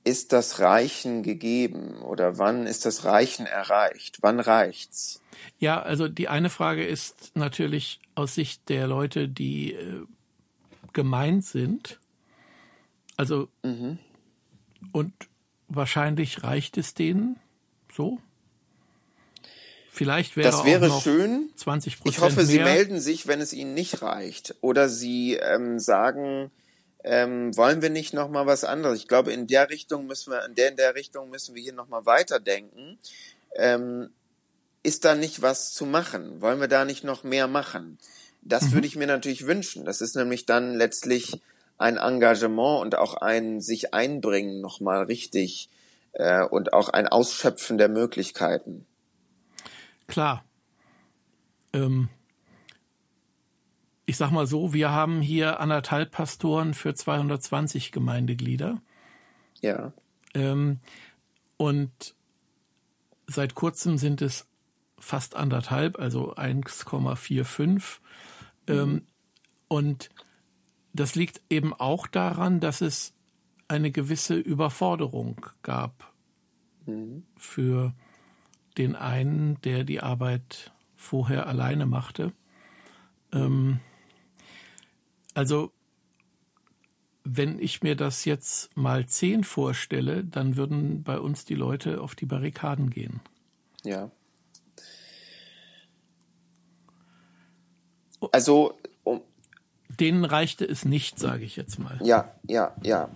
ist 0.05 0.33
das 0.33 0.61
Reichen 0.61 1.23
gegeben 1.23 2.01
oder 2.03 2.39
wann 2.39 2.67
ist 2.67 2.87
das 2.87 3.05
Reichen 3.05 3.47
erreicht? 3.47 4.19
Wann 4.21 4.39
reicht's? 4.39 5.21
Ja, 5.59 5.83
also 5.83 6.09
die 6.09 6.29
eine 6.29 6.51
Frage 6.51 6.87
ist 6.87 7.33
natürlich 7.35 8.01
aus 8.15 8.35
Sicht 8.35 8.69
der 8.69 8.87
Leute, 8.87 9.29
die 9.29 9.73
äh, 9.73 10.05
gemeint 10.93 11.45
sind. 11.45 11.99
Also 13.17 13.49
mhm. 13.63 13.99
und 14.93 15.13
wahrscheinlich 15.69 16.45
reicht 16.45 16.77
es 16.77 16.95
denen 16.95 17.41
so. 17.93 18.21
Vielleicht 19.97 20.37
wäre 20.37 20.51
das 20.51 20.67
wäre 20.67 20.91
schön. 21.01 21.51
20 21.57 21.99
Ich 22.05 22.21
hoffe, 22.21 22.37
mehr. 22.37 22.45
Sie 22.45 22.59
melden 22.59 23.01
sich, 23.01 23.27
wenn 23.27 23.41
es 23.41 23.55
Ihnen 23.55 23.73
nicht 23.73 24.03
reicht. 24.03 24.55
Oder 24.61 24.91
Sie 24.91 25.37
ähm, 25.37 25.79
sagen, 25.79 26.51
ähm, 27.03 27.57
wollen 27.57 27.81
wir 27.81 27.89
nicht 27.89 28.13
noch 28.13 28.29
mal 28.29 28.45
was 28.45 28.65
anderes? 28.65 28.99
Ich 28.99 29.09
glaube, 29.09 29.33
in 29.33 29.47
der 29.47 29.71
Richtung 29.71 30.07
müssen 30.07 30.33
wir, 30.33 30.45
in 30.45 30.55
der, 30.55 30.69
in 30.69 30.77
der 30.77 30.95
Richtung 30.97 31.31
müssen 31.31 31.55
wir 31.55 31.63
hier 31.63 31.73
noch 31.73 31.89
mal 31.89 32.05
weiterdenken. 32.05 32.99
Ähm, 33.55 34.11
ist 34.83 35.07
da 35.07 35.15
nicht 35.15 35.41
was 35.41 35.73
zu 35.73 35.87
machen? 35.87 36.43
Wollen 36.43 36.61
wir 36.61 36.69
da 36.69 36.85
nicht 36.85 37.03
noch 37.03 37.25
mehr 37.25 37.49
machen? 37.49 37.97
Das 38.43 38.65
mhm. 38.65 38.73
würde 38.73 38.87
ich 38.89 38.97
mir 38.97 39.07
natürlich 39.07 39.47
wünschen. 39.47 39.87
Das 39.87 40.03
ist 40.03 40.15
nämlich 40.15 40.45
dann 40.45 40.75
letztlich 40.75 41.41
ein 41.79 41.97
Engagement 41.97 42.83
und 42.83 42.99
auch 42.99 43.15
ein 43.15 43.63
sich 43.63 43.95
einbringen 43.95 44.61
noch 44.61 44.81
mal 44.81 45.05
richtig 45.05 45.71
äh, 46.13 46.43
und 46.43 46.75
auch 46.75 46.91
ein 46.91 47.09
Ausschöpfen 47.09 47.79
der 47.79 47.89
Möglichkeiten. 47.89 48.85
Klar. 50.07 50.45
Ähm, 51.73 52.09
ich 54.07 54.17
sag 54.17 54.31
mal 54.31 54.47
so, 54.47 54.73
wir 54.73 54.91
haben 54.91 55.21
hier 55.21 55.59
anderthalb 55.61 56.13
Pastoren 56.13 56.75
für 56.75 56.95
220 56.95 57.91
Gemeindeglieder. 57.91 58.81
Ja. 59.61 59.93
Ähm, 60.35 60.79
und 61.57 62.15
seit 63.27 63.55
kurzem 63.55 63.99
sind 63.99 64.23
es 64.23 64.47
fast 64.99 65.35
anderthalb, 65.35 65.99
also 65.99 66.35
1,45. 66.35 67.99
Ähm, 68.69 68.91
mhm. 68.91 69.07
und 69.69 70.11
das 70.93 71.15
liegt 71.15 71.43
eben 71.51 71.75
auch 71.75 72.07
daran, 72.07 72.61
dass 72.61 72.81
es 72.81 73.13
eine 73.69 73.91
gewisse 73.91 74.37
Überforderung 74.37 75.47
gab 75.63 76.13
mhm. 76.87 77.25
für 77.37 77.95
den 78.79 78.97
einen, 78.97 79.61
der 79.63 79.85
die 79.85 80.01
Arbeit 80.01 80.73
vorher 80.95 81.47
alleine 81.47 81.87
machte. 81.87 82.33
Ähm, 83.33 83.81
also 85.35 85.73
wenn 87.25 87.59
ich 87.59 87.83
mir 87.83 87.97
das 87.97 88.25
jetzt 88.25 88.77
mal 88.77 89.07
zehn 89.07 89.43
vorstelle, 89.43 90.25
dann 90.25 90.57
würden 90.57 91.03
bei 91.03 91.19
uns 91.19 91.45
die 91.45 91.57
Leute 91.57 92.01
auf 92.01 92.15
die 92.15 92.27
Barrikaden 92.27 92.91
gehen. 92.91 93.21
Ja. 93.83 94.11
Also 98.31 98.79
um, 99.03 99.23
denen 99.89 100.25
reichte 100.25 100.65
es 100.65 100.85
nicht, 100.85 101.19
sage 101.19 101.45
ich 101.45 101.57
jetzt 101.57 101.79
mal. 101.79 101.99
Ja, 102.03 102.33
ja, 102.45 102.75
ja. 102.83 103.09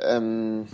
Ähm, 0.00 0.66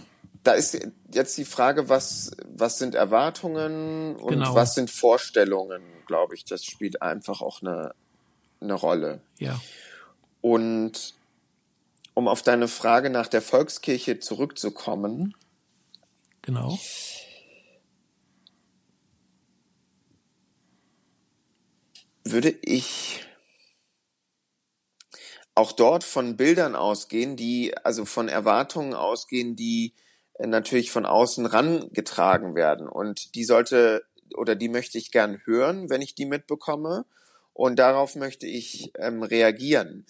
da 0.43 0.53
ist 0.53 0.79
jetzt 1.13 1.39
die 1.39 1.45
Frage, 1.45 1.89
was, 1.89 2.33
was 2.47 2.79
sind 2.79 2.95
Erwartungen 2.95 4.17
und 4.17 4.31
genau. 4.31 4.55
was 4.55 4.75
sind 4.75 4.91
Vorstellungen, 4.91 5.83
glaube 6.07 6.35
ich. 6.35 6.45
Das 6.45 6.65
spielt 6.65 7.01
einfach 7.01 7.43
auch 7.43 7.63
eine, 7.63 7.95
eine 8.61 8.75
Rolle. 8.75 9.21
Ja. 9.39 9.61
Und 10.41 11.15
um 12.15 12.29
auf 12.29 12.43
deine 12.43 12.69
Frage 12.69 13.09
nach 13.09 13.29
der 13.29 13.41
Volkskirche 13.41 14.19
zurückzukommen. 14.19 15.35
Genau. 16.43 16.79
Würde 22.25 22.51
ich 22.63 23.25
auch 25.55 25.73
dort 25.73 26.03
von 26.03 26.37
Bildern 26.37 26.75
ausgehen, 26.75 27.37
die, 27.37 27.77
also 27.85 28.05
von 28.05 28.29
Erwartungen 28.29 28.95
ausgehen, 28.95 29.55
die 29.55 29.95
natürlich 30.51 30.91
von 30.91 31.07
außen 31.07 31.47
rangetragen 31.47 32.55
werden. 32.55 32.89
Und 32.89 33.35
die 33.35 33.45
sollte 33.45 34.05
oder 34.37 34.55
die 34.55 34.69
möchte 34.69 34.99
ich 34.99 35.11
gern 35.11 35.41
hören, 35.45 35.91
wenn 35.91 36.03
ich 36.03 36.15
die 36.15 36.27
mitbekomme. 36.27 37.05
Und 37.53 37.79
darauf 37.79 38.17
möchte 38.17 38.47
ich 38.47 38.93
ähm, 38.99 39.23
reagieren. 39.23 40.07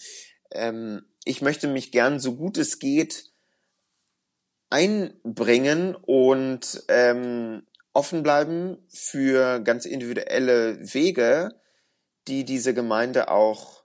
Ähm, 0.53 1.05
ich 1.25 1.43
möchte 1.43 1.69
mich 1.69 1.93
gern 1.93 2.21
so 2.21 2.37
gut 2.37 2.57
es 2.57 2.79
geht 2.79 3.33
einbringen 4.71 5.95
und 5.95 6.83
ähm, 6.89 7.67
offen 7.93 8.23
bleiben 8.23 8.79
für 8.89 9.61
ganz 9.61 9.85
individuelle 9.85 10.79
Wege, 10.95 11.61
die 12.27 12.45
diese 12.45 12.73
Gemeinde 12.73 13.31
auch 13.31 13.85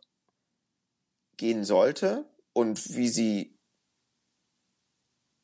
gehen 1.35 1.65
sollte 1.65 2.25
und 2.53 2.95
wie 2.95 3.09
sie 3.09 3.56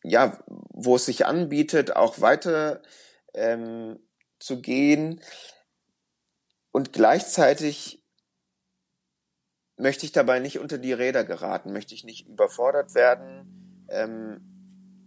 ja, 0.03 0.37
wo 0.47 0.95
es 0.95 1.05
sich 1.05 1.25
anbietet, 1.25 1.95
auch 1.95 2.21
weiter 2.21 2.81
ähm, 3.33 3.99
zu 4.39 4.61
gehen. 4.61 5.21
Und 6.71 6.93
gleichzeitig 6.93 8.03
möchte 9.77 10.05
ich 10.05 10.11
dabei 10.11 10.39
nicht 10.39 10.59
unter 10.59 10.77
die 10.77 10.93
Räder 10.93 11.23
geraten, 11.23 11.73
möchte 11.73 11.95
ich 11.95 12.03
nicht 12.03 12.27
überfordert 12.27 12.93
werden 12.95 13.85
ähm, 13.89 14.41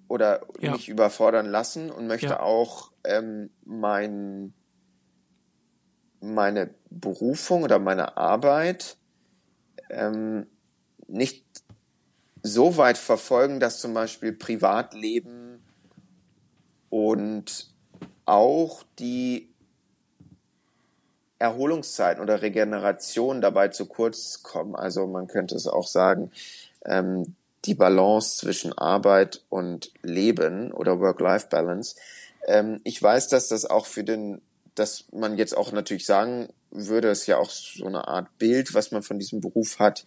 oder 0.08 0.46
ja. 0.60 0.72
nicht 0.72 0.88
überfordern 0.88 1.46
lassen 1.46 1.90
und 1.90 2.06
möchte 2.06 2.26
ja. 2.28 2.40
auch 2.40 2.92
ähm, 3.04 3.50
mein, 3.64 4.54
meine 6.20 6.74
Berufung 6.90 7.62
oder 7.62 7.78
meine 7.78 8.16
Arbeit 8.16 8.96
ähm, 9.90 10.46
nicht 11.08 11.45
so 12.46 12.76
weit 12.76 12.98
verfolgen, 12.98 13.60
dass 13.60 13.80
zum 13.80 13.94
Beispiel 13.94 14.32
Privatleben 14.32 15.62
und 16.90 17.68
auch 18.24 18.84
die 18.98 19.52
Erholungszeiten 21.38 22.22
oder 22.22 22.42
Regeneration 22.42 23.40
dabei 23.40 23.68
zu 23.68 23.86
kurz 23.86 24.42
kommen. 24.42 24.74
Also 24.74 25.06
man 25.06 25.26
könnte 25.26 25.54
es 25.54 25.66
auch 25.66 25.86
sagen, 25.86 26.30
ähm, 26.84 27.34
die 27.64 27.74
Balance 27.74 28.38
zwischen 28.38 28.72
Arbeit 28.72 29.44
und 29.48 29.92
Leben 30.02 30.72
oder 30.72 31.00
Work-Life-Balance. 31.00 31.96
Ähm, 32.46 32.80
ich 32.84 33.02
weiß, 33.02 33.28
dass 33.28 33.48
das 33.48 33.66
auch 33.66 33.86
für 33.86 34.04
den, 34.04 34.40
dass 34.74 35.04
man 35.12 35.36
jetzt 35.36 35.56
auch 35.56 35.72
natürlich 35.72 36.06
sagen 36.06 36.48
würde, 36.70 37.10
es 37.10 37.22
ist 37.22 37.26
ja 37.26 37.38
auch 37.38 37.50
so 37.50 37.86
eine 37.86 38.08
Art 38.08 38.38
Bild, 38.38 38.74
was 38.74 38.90
man 38.90 39.02
von 39.02 39.18
diesem 39.18 39.40
Beruf 39.40 39.78
hat, 39.78 40.04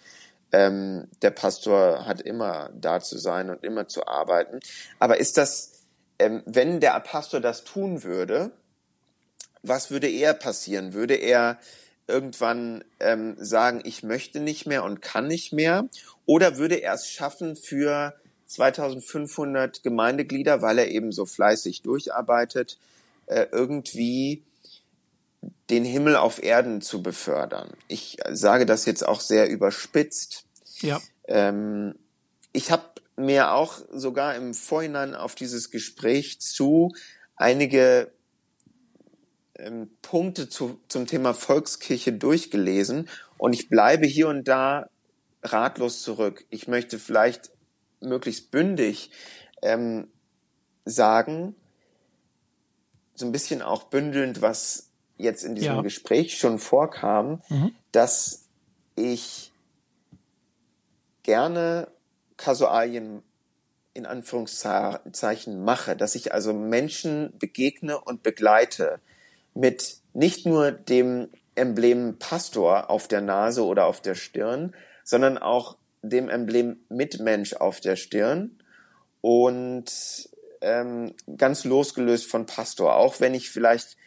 ähm, 0.52 1.08
der 1.22 1.32
Pastor 1.32 2.06
hat 2.06 2.22
immer 2.22 2.70
da 2.74 3.00
zu 3.00 3.18
sein 3.18 3.50
und 3.50 3.64
immer 3.64 3.88
zu 3.88 4.08
arbeiten. 4.08 4.60
Aber 4.98 5.20
ist 5.20 5.38
das, 5.38 5.84
ähm, 6.18 6.44
wenn 6.46 6.80
der 6.80 7.00
Pastor 7.00 7.40
das 7.40 7.64
tun 7.64 8.04
würde, 8.04 8.52
was 9.62 9.92
würde 9.92 10.10
eher 10.10 10.34
passieren? 10.34 10.94
Würde 10.94 11.16
er 11.16 11.60
irgendwann 12.08 12.84
ähm, 13.00 13.36
sagen, 13.38 13.82
ich 13.84 14.04
möchte 14.04 14.40
nicht 14.40 14.66
mehr 14.66 14.84
und 14.84 15.02
kann 15.02 15.28
nicht 15.28 15.54
mehr? 15.54 15.88
Oder 16.26 16.58
würde 16.58 16.76
er 16.76 16.94
es 16.94 17.08
schaffen 17.08 17.56
für 17.56 18.16
2500 18.48 19.84
Gemeindeglieder, 19.84 20.62
weil 20.62 20.80
er 20.80 20.90
eben 20.90 21.12
so 21.12 21.26
fleißig 21.26 21.84
durcharbeitet, 21.84 22.80
äh, 23.28 23.46
irgendwie 23.52 24.44
den 25.70 25.86
Himmel 25.86 26.16
auf 26.16 26.42
Erden 26.42 26.82
zu 26.82 27.02
befördern. 27.02 27.72
Ich 27.88 28.18
sage 28.30 28.66
das 28.66 28.86
jetzt 28.86 29.08
auch 29.08 29.22
sehr 29.22 29.50
überspitzt. 29.50 30.46
Ja. 30.82 31.00
Ähm, 31.28 31.96
ich 32.52 32.72
habe 32.72 32.84
mir 33.16 33.52
auch 33.54 33.80
sogar 33.92 34.36
im 34.36 34.54
Vorhinein 34.54 35.16
auf 35.16 35.36
dieses 35.36 35.72
Gespräch 35.72 36.40
zu 36.40 36.94
einige 37.36 38.12
ähm, 39.56 39.90
Punkte 40.02 40.50
zu, 40.50 40.80
zum 40.88 41.06
Thema 41.06 41.34
Volkskirche 41.34 42.14
durchgelesen 42.14 43.10
und 43.38 43.54
ich 43.54 43.70
bleibe 43.70 44.06
hier 44.06 44.28
und 44.28 44.48
da 44.48 44.90
ratlos 45.44 46.02
zurück. 46.02 46.46
Ich 46.50 46.68
möchte 46.68 47.00
vielleicht 47.00 47.52
möglichst 48.02 48.52
bündig 48.52 49.12
ähm, 49.62 50.08
sagen, 50.86 51.56
so 53.16 53.26
ein 53.26 53.32
bisschen 53.32 53.62
auch 53.62 53.84
bündelnd, 53.84 54.42
was 54.42 54.89
jetzt 55.20 55.44
in 55.44 55.54
diesem 55.54 55.76
ja. 55.76 55.82
Gespräch 55.82 56.38
schon 56.38 56.58
vorkam, 56.58 57.42
mhm. 57.50 57.76
dass 57.92 58.48
ich 58.96 59.52
gerne 61.24 61.90
Kasualien 62.38 63.22
in 63.94 64.06
Anführungszeichen 64.06 65.64
mache, 65.64 65.96
dass 65.96 66.16
ich 66.16 66.34
also 66.34 66.54
Menschen 66.54 67.34
begegne 67.38 68.00
und 68.00 68.24
begleite 68.24 69.00
mit 69.54 69.98
nicht 70.14 70.46
nur 70.46 70.72
dem 70.72 71.30
Emblem 71.56 72.18
Pastor 72.18 72.90
auf 72.90 73.08
der 73.08 73.22
Nase 73.22 73.66
oder 73.66 73.86
auf 73.86 74.02
der 74.02 74.16
Stirn, 74.16 74.74
sondern 75.04 75.38
auch 75.38 75.76
dem 76.02 76.30
Emblem 76.30 76.78
Mitmensch 76.88 77.54
auf 77.54 77.82
der 77.82 77.98
Stirn 77.98 78.58
und 79.20 80.30
ähm, 80.62 81.14
ganz 81.38 81.66
losgelöst 81.66 82.28
von 82.28 82.46
Pastor, 82.46 82.96
auch 82.96 83.20
wenn 83.20 83.34
ich 83.34 83.50
vielleicht 83.50 83.98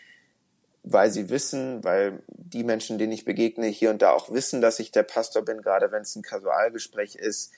weil 0.83 1.11
sie 1.11 1.31
wissen, 1.31 1.85
weil 1.85 2.23
die 2.29 2.65
Menschen, 2.65 2.99
denen 2.99 3.13
ich 3.13 3.25
begegne, 3.25 3.67
hier 3.67 3.91
und 3.91 4.03
da 4.03 4.11
auch 4.11 4.31
wissen, 4.33 4.61
dass 4.61 4.81
ich 4.81 4.91
der 4.91 5.05
Pastor 5.05 5.43
bin, 5.43 5.63
gerade 5.63 5.93
wenn 5.93 6.03
es 6.03 6.17
ein 6.17 6.23
Kasualgespräch 6.23 7.15
ist, 7.15 7.53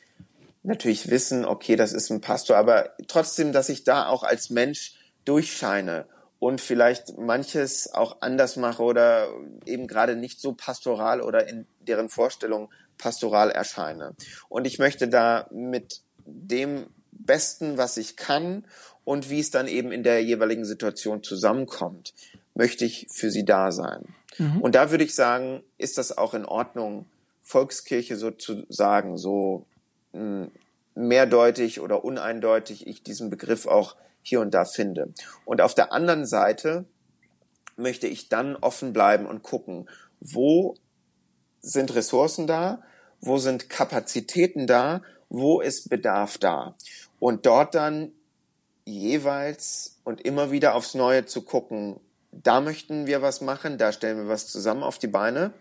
natürlich 0.63 1.11
wissen, 1.11 1.45
okay, 1.45 1.77
das 1.77 1.93
ist 1.93 2.11
ein 2.11 2.21
Pastor, 2.21 2.57
aber 2.57 2.95
trotzdem, 3.09 3.53
dass 3.53 3.69
ich 3.69 3.85
da 3.85 4.07
auch 4.07 4.23
als 4.23 4.51
Mensch 4.51 4.95
durchscheine 5.25 6.07
und 6.39 6.61
vielleicht 6.61 7.17
manches 7.17 7.93
auch 7.95 8.21
anders 8.21 8.57
mache 8.57 8.83
oder 8.83 9.29
eben 9.65 9.87
gerade 9.87 10.17
nicht 10.17 10.41
so 10.41 10.53
pastoral 10.53 11.23
oder 11.23 11.49
in 11.49 11.67
deren 11.81 12.09
Vorstellung 12.09 12.71
pastoral 12.99 13.51
erscheine. 13.51 14.15
Und 14.49 14.67
ich 14.67 14.79
möchte 14.79 15.09
da 15.09 15.49
mit 15.51 16.03
dem 16.27 16.87
Besten, 17.13 17.79
was 17.79 17.97
ich 17.97 18.17
kann 18.17 18.67
und 19.05 19.31
wie 19.31 19.41
es 19.41 19.51
dann 19.51 19.69
eben 19.69 19.93
in 19.93 20.03
der 20.03 20.23
jeweiligen 20.23 20.65
Situation 20.65 21.23
zusammenkommt, 21.23 22.15
möchte 22.55 22.85
ich 22.85 23.07
für 23.11 23.31
sie 23.31 23.45
da 23.45 23.73
sein. 23.73 24.15
Mhm. 24.39 24.61
Und 24.61 24.75
da 24.75 24.91
würde 24.91 25.05
ich 25.05 25.15
sagen, 25.15 25.63
ist 25.79 25.99
das 25.99 26.17
auch 26.17 26.35
in 26.35 26.45
Ordnung, 26.45 27.07
Volkskirche 27.43 28.17
so 28.17 28.31
zu 28.31 28.65
sagen, 28.69 29.19
so 29.19 29.67
mh, 30.13 30.21
hm, 30.21 30.51
mehrdeutig 30.95 31.81
oder 31.81 32.05
uneindeutig 32.05 32.87
ich 32.87 33.03
diesen 33.03 33.29
Begriff 33.31 33.67
auch 33.67 33.97
hier 34.23 34.41
und 34.41 34.55
da 34.55 34.65
finde. 34.65 35.13
Und 35.45 35.61
auf 35.61 35.75
der 35.75 35.93
anderen 35.93 36.25
Seite 36.25 36.87
möchte 37.77 38.07
ich 38.07 38.29
dann 38.29 38.57
offen 38.57 38.93
bleiben 38.93 39.27
und 39.27 39.43
gucken, 39.43 39.89
wo 40.21 40.77
sind 41.61 41.95
Ressourcen 41.95 42.47
da, 42.47 42.83
wo 43.21 43.39
sind 43.39 43.69
Kapazitäten 43.69 44.67
da, 44.67 45.03
wo 45.29 45.61
ist 45.61 45.91
Bedarf 45.91 46.39
da. 46.39 46.77
Und 47.19 47.47
dort 47.47 47.75
dann 47.75 48.13
jeweils 48.85 49.99
und 50.05 50.21
immer 50.21 50.51
wieder 50.51 50.75
aufs 50.75 50.95
Neue 50.95 51.27
zu 51.27 51.43
gucken, 51.43 51.99
da 52.43 52.61
möchten 52.61 53.07
wir 53.07 53.23
was 53.23 53.41
machen, 53.41 53.79
da 53.79 53.93
stellen 53.93 54.19
wir 54.19 54.29
was 54.29 54.47
zusammen 54.49 54.83
auf 54.83 54.99
die 54.99 55.07
Beine, 55.07 55.53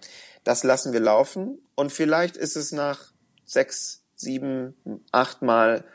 das 0.44 0.64
lassen 0.64 0.94
wir 0.94 1.00
laufen 1.00 1.60
und 1.76 1.92
vielleicht 1.92 2.38
ist 2.38 2.56
es 2.56 2.72
nach 2.72 3.14
sechs, 3.46 4.04
sieben, 4.16 4.76
acht 5.12 5.42
Mal 5.42 5.86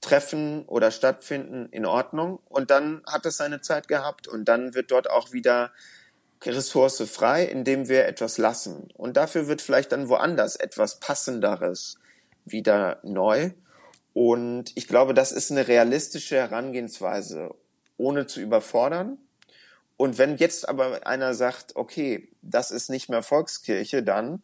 treffen 0.00 0.64
oder 0.66 0.90
stattfinden, 0.90 1.68
in 1.70 1.86
Ordnung. 1.86 2.38
Und 2.48 2.70
dann 2.70 3.02
hat 3.06 3.26
es 3.26 3.36
seine 3.36 3.60
Zeit 3.60 3.88
gehabt 3.88 4.28
und 4.28 4.46
dann 4.46 4.74
wird 4.74 4.90
dort 4.90 5.10
auch 5.10 5.32
wieder 5.32 5.72
Ressource 6.44 7.02
frei, 7.10 7.44
indem 7.44 7.88
wir 7.88 8.06
etwas 8.06 8.38
lassen. 8.38 8.88
Und 8.94 9.16
dafür 9.16 9.48
wird 9.48 9.62
vielleicht 9.62 9.92
dann 9.92 10.08
woanders 10.08 10.56
etwas 10.56 11.00
Passenderes 11.00 11.98
wieder 12.44 13.00
neu. 13.02 13.50
Und 14.12 14.72
ich 14.76 14.86
glaube, 14.86 15.12
das 15.12 15.32
ist 15.32 15.50
eine 15.50 15.66
realistische 15.66 16.36
Herangehensweise, 16.36 17.54
ohne 17.96 18.26
zu 18.26 18.40
überfordern. 18.40 19.18
Und 19.96 20.18
wenn 20.18 20.36
jetzt 20.36 20.68
aber 20.68 21.06
einer 21.06 21.34
sagt, 21.34 21.74
okay, 21.76 22.28
das 22.42 22.70
ist 22.70 22.90
nicht 22.90 23.08
mehr 23.08 23.22
Volkskirche, 23.22 24.02
dann, 24.02 24.42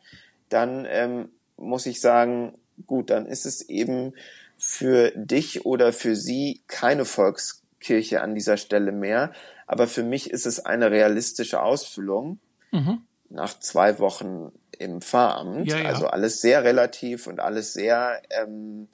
dann 0.48 0.86
ähm, 0.88 1.28
muss 1.56 1.86
ich 1.86 2.00
sagen, 2.00 2.54
gut, 2.86 3.10
dann 3.10 3.26
ist 3.26 3.44
es 3.44 3.62
eben 3.62 4.14
für 4.56 5.10
dich 5.14 5.66
oder 5.66 5.92
für 5.92 6.16
sie 6.16 6.62
keine 6.68 7.04
Volkskirche 7.04 8.22
an 8.22 8.34
dieser 8.34 8.56
Stelle 8.56 8.92
mehr. 8.92 9.32
Aber 9.66 9.86
für 9.86 10.02
mich 10.02 10.30
ist 10.30 10.46
es 10.46 10.64
eine 10.64 10.90
realistische 10.90 11.62
Ausfüllung 11.62 12.38
mhm. 12.70 13.02
nach 13.28 13.58
zwei 13.58 13.98
Wochen 13.98 14.52
im 14.78 15.00
Pfarramt. 15.00 15.66
Ja, 15.66 15.78
ja. 15.78 15.88
Also 15.88 16.06
alles 16.06 16.40
sehr 16.40 16.64
relativ 16.64 17.26
und 17.26 17.40
alles 17.40 17.72
sehr, 17.72 18.22
ähm, 18.30 18.88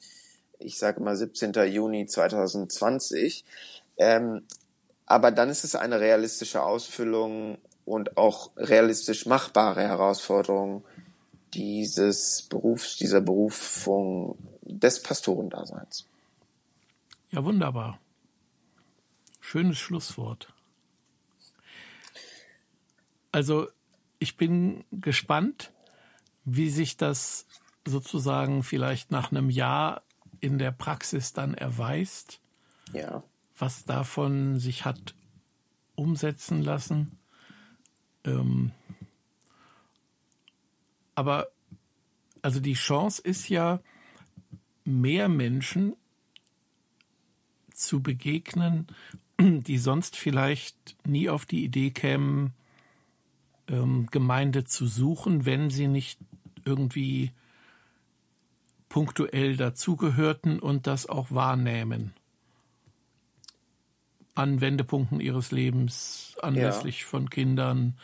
ich 0.58 0.78
sage 0.78 1.00
mal 1.00 1.16
17. 1.16 1.52
Juni 1.70 2.06
2020. 2.06 3.44
Ähm, 3.98 4.42
aber 5.08 5.30
dann 5.30 5.48
ist 5.48 5.64
es 5.64 5.74
eine 5.74 6.00
realistische 6.00 6.62
Ausfüllung 6.62 7.56
und 7.86 8.18
auch 8.18 8.50
realistisch 8.56 9.24
machbare 9.24 9.82
Herausforderung 9.82 10.84
dieses 11.54 12.42
Berufs, 12.42 12.96
dieser 12.96 13.22
Berufung 13.22 14.36
des 14.60 15.02
Pastorendaseins. 15.02 16.06
Ja, 17.30 17.42
wunderbar. 17.42 17.98
Schönes 19.40 19.78
Schlusswort. 19.78 20.52
Also 23.32 23.68
ich 24.18 24.36
bin 24.36 24.84
gespannt, 24.90 25.72
wie 26.44 26.68
sich 26.68 26.98
das 26.98 27.46
sozusagen 27.86 28.62
vielleicht 28.62 29.10
nach 29.10 29.30
einem 29.30 29.48
Jahr 29.48 30.02
in 30.40 30.58
der 30.58 30.72
Praxis 30.72 31.32
dann 31.32 31.54
erweist. 31.54 32.40
Ja. 32.92 33.22
Was 33.58 33.84
davon 33.84 34.58
sich 34.58 34.84
hat 34.84 35.14
umsetzen 35.94 36.62
lassen. 36.62 37.18
Ähm, 38.24 38.70
aber 41.14 41.48
also 42.42 42.60
die 42.60 42.74
Chance 42.74 43.20
ist 43.20 43.48
ja, 43.48 43.80
mehr 44.84 45.28
Menschen 45.28 45.94
zu 47.74 48.00
begegnen, 48.02 48.86
die 49.40 49.78
sonst 49.78 50.16
vielleicht 50.16 50.96
nie 51.06 51.28
auf 51.28 51.44
die 51.44 51.64
Idee 51.64 51.90
kämen, 51.90 52.52
ähm, 53.68 54.06
Gemeinde 54.10 54.64
zu 54.64 54.86
suchen, 54.86 55.44
wenn 55.44 55.70
sie 55.70 55.88
nicht 55.88 56.18
irgendwie 56.64 57.32
punktuell 58.88 59.56
dazugehörten 59.56 60.58
und 60.58 60.86
das 60.86 61.06
auch 61.06 61.30
wahrnehmen. 61.30 62.14
An 64.38 64.60
Wendepunkten 64.60 65.18
ihres 65.18 65.50
Lebens, 65.50 66.36
anlässlich 66.40 67.00
ja. 67.00 67.06
von 67.08 67.28
Kindern, 67.28 67.98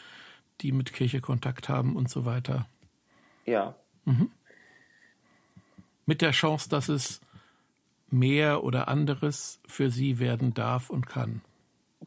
die 0.63 0.73
mit 0.73 0.93
Kirche 0.93 1.21
Kontakt 1.21 1.69
haben 1.69 1.95
und 1.95 2.11
so 2.11 2.25
weiter. 2.25 2.67
Ja. 3.47 3.77
Mhm. 4.05 4.33
Mit 6.07 6.23
der 6.23 6.33
Chance, 6.33 6.69
dass 6.69 6.89
es 6.89 7.21
mehr 8.11 8.65
oder 8.65 8.89
anderes 8.89 9.61
für 9.69 9.91
sie 9.91 10.19
werden 10.19 10.55
darf 10.55 10.91
und 10.91 11.07
kann. 11.07 11.41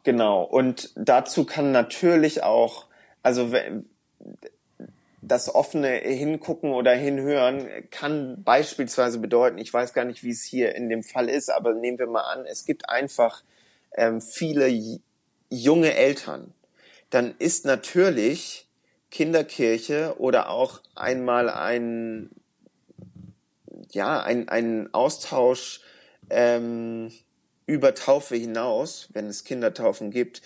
Genau. 0.04 0.44
Und 0.44 0.92
dazu 0.96 1.46
kann 1.46 1.72
natürlich 1.72 2.44
auch, 2.44 2.88
also 3.24 3.54
das 5.22 5.56
offene 5.56 5.88
Hingucken 5.88 6.74
oder 6.74 6.94
Hinhören 6.94 7.66
kann 7.92 8.44
beispielsweise 8.44 9.20
bedeuten, 9.20 9.58
ich 9.58 9.74
weiß 9.74 9.94
gar 9.94 10.04
nicht, 10.04 10.22
wie 10.24 10.32
es 10.32 10.44
hier 10.44 10.76
in 10.76 10.90
dem 10.90 11.04
Fall 11.04 11.30
ist, 11.30 11.50
aber 11.50 11.74
nehmen 11.74 11.98
wir 11.98 12.08
mal 12.08 12.24
an, 12.24 12.46
es 12.46 12.66
gibt 12.66 12.90
einfach 12.90 13.42
ähm, 13.98 14.22
viele 14.22 14.72
junge 15.50 15.94
Eltern. 15.94 16.54
Dann 17.10 17.36
ist 17.40 17.66
natürlich 17.66 18.68
Kinderkirche 19.12 20.16
oder 20.18 20.50
auch 20.50 20.82
einmal 20.96 21.50
ein, 21.50 22.30
ja, 23.92 24.22
ein, 24.22 24.50
ein 24.50 24.94
Austausch 24.94 25.82
ähm, 26.30 27.12
über 27.66 27.94
Taufe 27.94 28.36
hinaus, 28.36 29.10
wenn 29.14 29.28
es 29.28 29.44
Kindertaufen 29.44 30.12
gibt, 30.12 30.42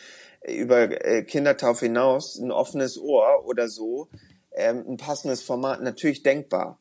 über 0.47 1.05
äh, 1.05 1.23
Kindertaufe 1.23 1.85
hinaus 1.85 2.37
ein 2.37 2.51
offenes 2.51 2.99
Ohr 2.99 3.45
oder 3.45 3.69
so, 3.69 4.09
ähm, 4.53 4.85
ein 4.87 4.97
passendes 4.97 5.41
Format 5.43 5.81
natürlich 5.81 6.23
denkbar. 6.23 6.79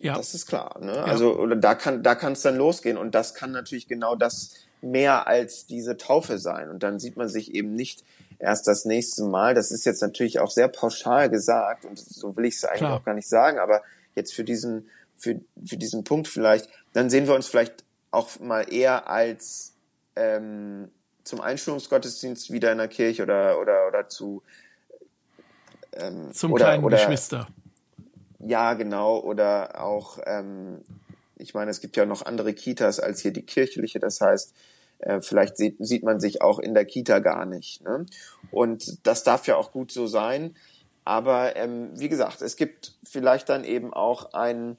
Ja. 0.00 0.16
Das 0.16 0.34
ist 0.34 0.46
klar. 0.46 0.78
Ne? 0.80 0.94
Ja. 0.94 1.04
Also 1.04 1.36
oder 1.36 1.56
da 1.56 1.74
kann 1.74 2.02
da 2.02 2.14
kann 2.14 2.34
es 2.34 2.42
dann 2.42 2.56
losgehen 2.56 2.96
und 2.96 3.14
das 3.14 3.34
kann 3.34 3.50
natürlich 3.50 3.88
genau 3.88 4.14
das 4.14 4.52
mehr 4.90 5.26
als 5.26 5.66
diese 5.66 5.96
Taufe 5.96 6.38
sein 6.38 6.70
und 6.70 6.82
dann 6.82 6.98
sieht 6.98 7.16
man 7.16 7.28
sich 7.28 7.54
eben 7.54 7.74
nicht 7.74 8.04
erst 8.38 8.66
das 8.66 8.84
nächste 8.84 9.24
Mal. 9.24 9.54
Das 9.54 9.70
ist 9.70 9.84
jetzt 9.84 10.02
natürlich 10.02 10.38
auch 10.40 10.50
sehr 10.50 10.68
pauschal 10.68 11.30
gesagt 11.30 11.84
und 11.84 11.98
so 11.98 12.36
will 12.36 12.44
ich 12.44 12.56
es 12.56 12.64
eigentlich 12.64 12.78
Klar. 12.78 12.96
auch 12.96 13.04
gar 13.04 13.14
nicht 13.14 13.28
sagen, 13.28 13.58
aber 13.58 13.82
jetzt 14.14 14.34
für 14.34 14.44
diesen, 14.44 14.88
für, 15.16 15.40
für 15.64 15.76
diesen 15.76 16.04
Punkt 16.04 16.28
vielleicht, 16.28 16.68
dann 16.92 17.10
sehen 17.10 17.26
wir 17.26 17.34
uns 17.34 17.46
vielleicht 17.46 17.84
auch 18.10 18.38
mal 18.40 18.72
eher 18.72 19.08
als 19.08 19.74
ähm, 20.16 20.90
zum 21.24 21.40
Einschulungsgottesdienst 21.40 22.52
wieder 22.52 22.72
in 22.72 22.78
der 22.78 22.88
Kirche 22.88 23.22
oder, 23.22 23.60
oder, 23.60 23.88
oder 23.88 24.08
zu 24.08 24.42
ähm, 25.92 26.32
zum 26.32 26.52
oder, 26.52 26.64
kleinen 26.64 26.84
oder, 26.84 26.96
Geschwister. 26.96 27.48
Ja, 28.38 28.74
genau. 28.74 29.18
Oder 29.18 29.82
auch, 29.82 30.18
ähm, 30.24 30.80
ich 31.36 31.54
meine, 31.54 31.70
es 31.70 31.80
gibt 31.80 31.96
ja 31.96 32.06
noch 32.06 32.24
andere 32.24 32.54
Kitas 32.54 33.00
als 33.00 33.20
hier 33.20 33.32
die 33.32 33.42
kirchliche. 33.42 33.98
Das 33.98 34.20
heißt, 34.20 34.54
äh, 34.98 35.20
vielleicht 35.20 35.56
sieht, 35.56 35.76
sieht 35.78 36.02
man 36.02 36.20
sich 36.20 36.42
auch 36.42 36.58
in 36.58 36.74
der 36.74 36.84
Kita 36.84 37.20
gar 37.20 37.46
nicht. 37.46 37.82
Ne? 37.82 38.04
Und 38.50 39.06
das 39.06 39.24
darf 39.24 39.46
ja 39.46 39.56
auch 39.56 39.72
gut 39.72 39.92
so 39.92 40.06
sein. 40.06 40.54
Aber 41.04 41.56
ähm, 41.56 41.90
wie 41.94 42.08
gesagt, 42.08 42.42
es 42.42 42.56
gibt 42.56 42.94
vielleicht 43.04 43.48
dann 43.48 43.64
eben 43.64 43.92
auch 43.92 44.32
ein 44.32 44.76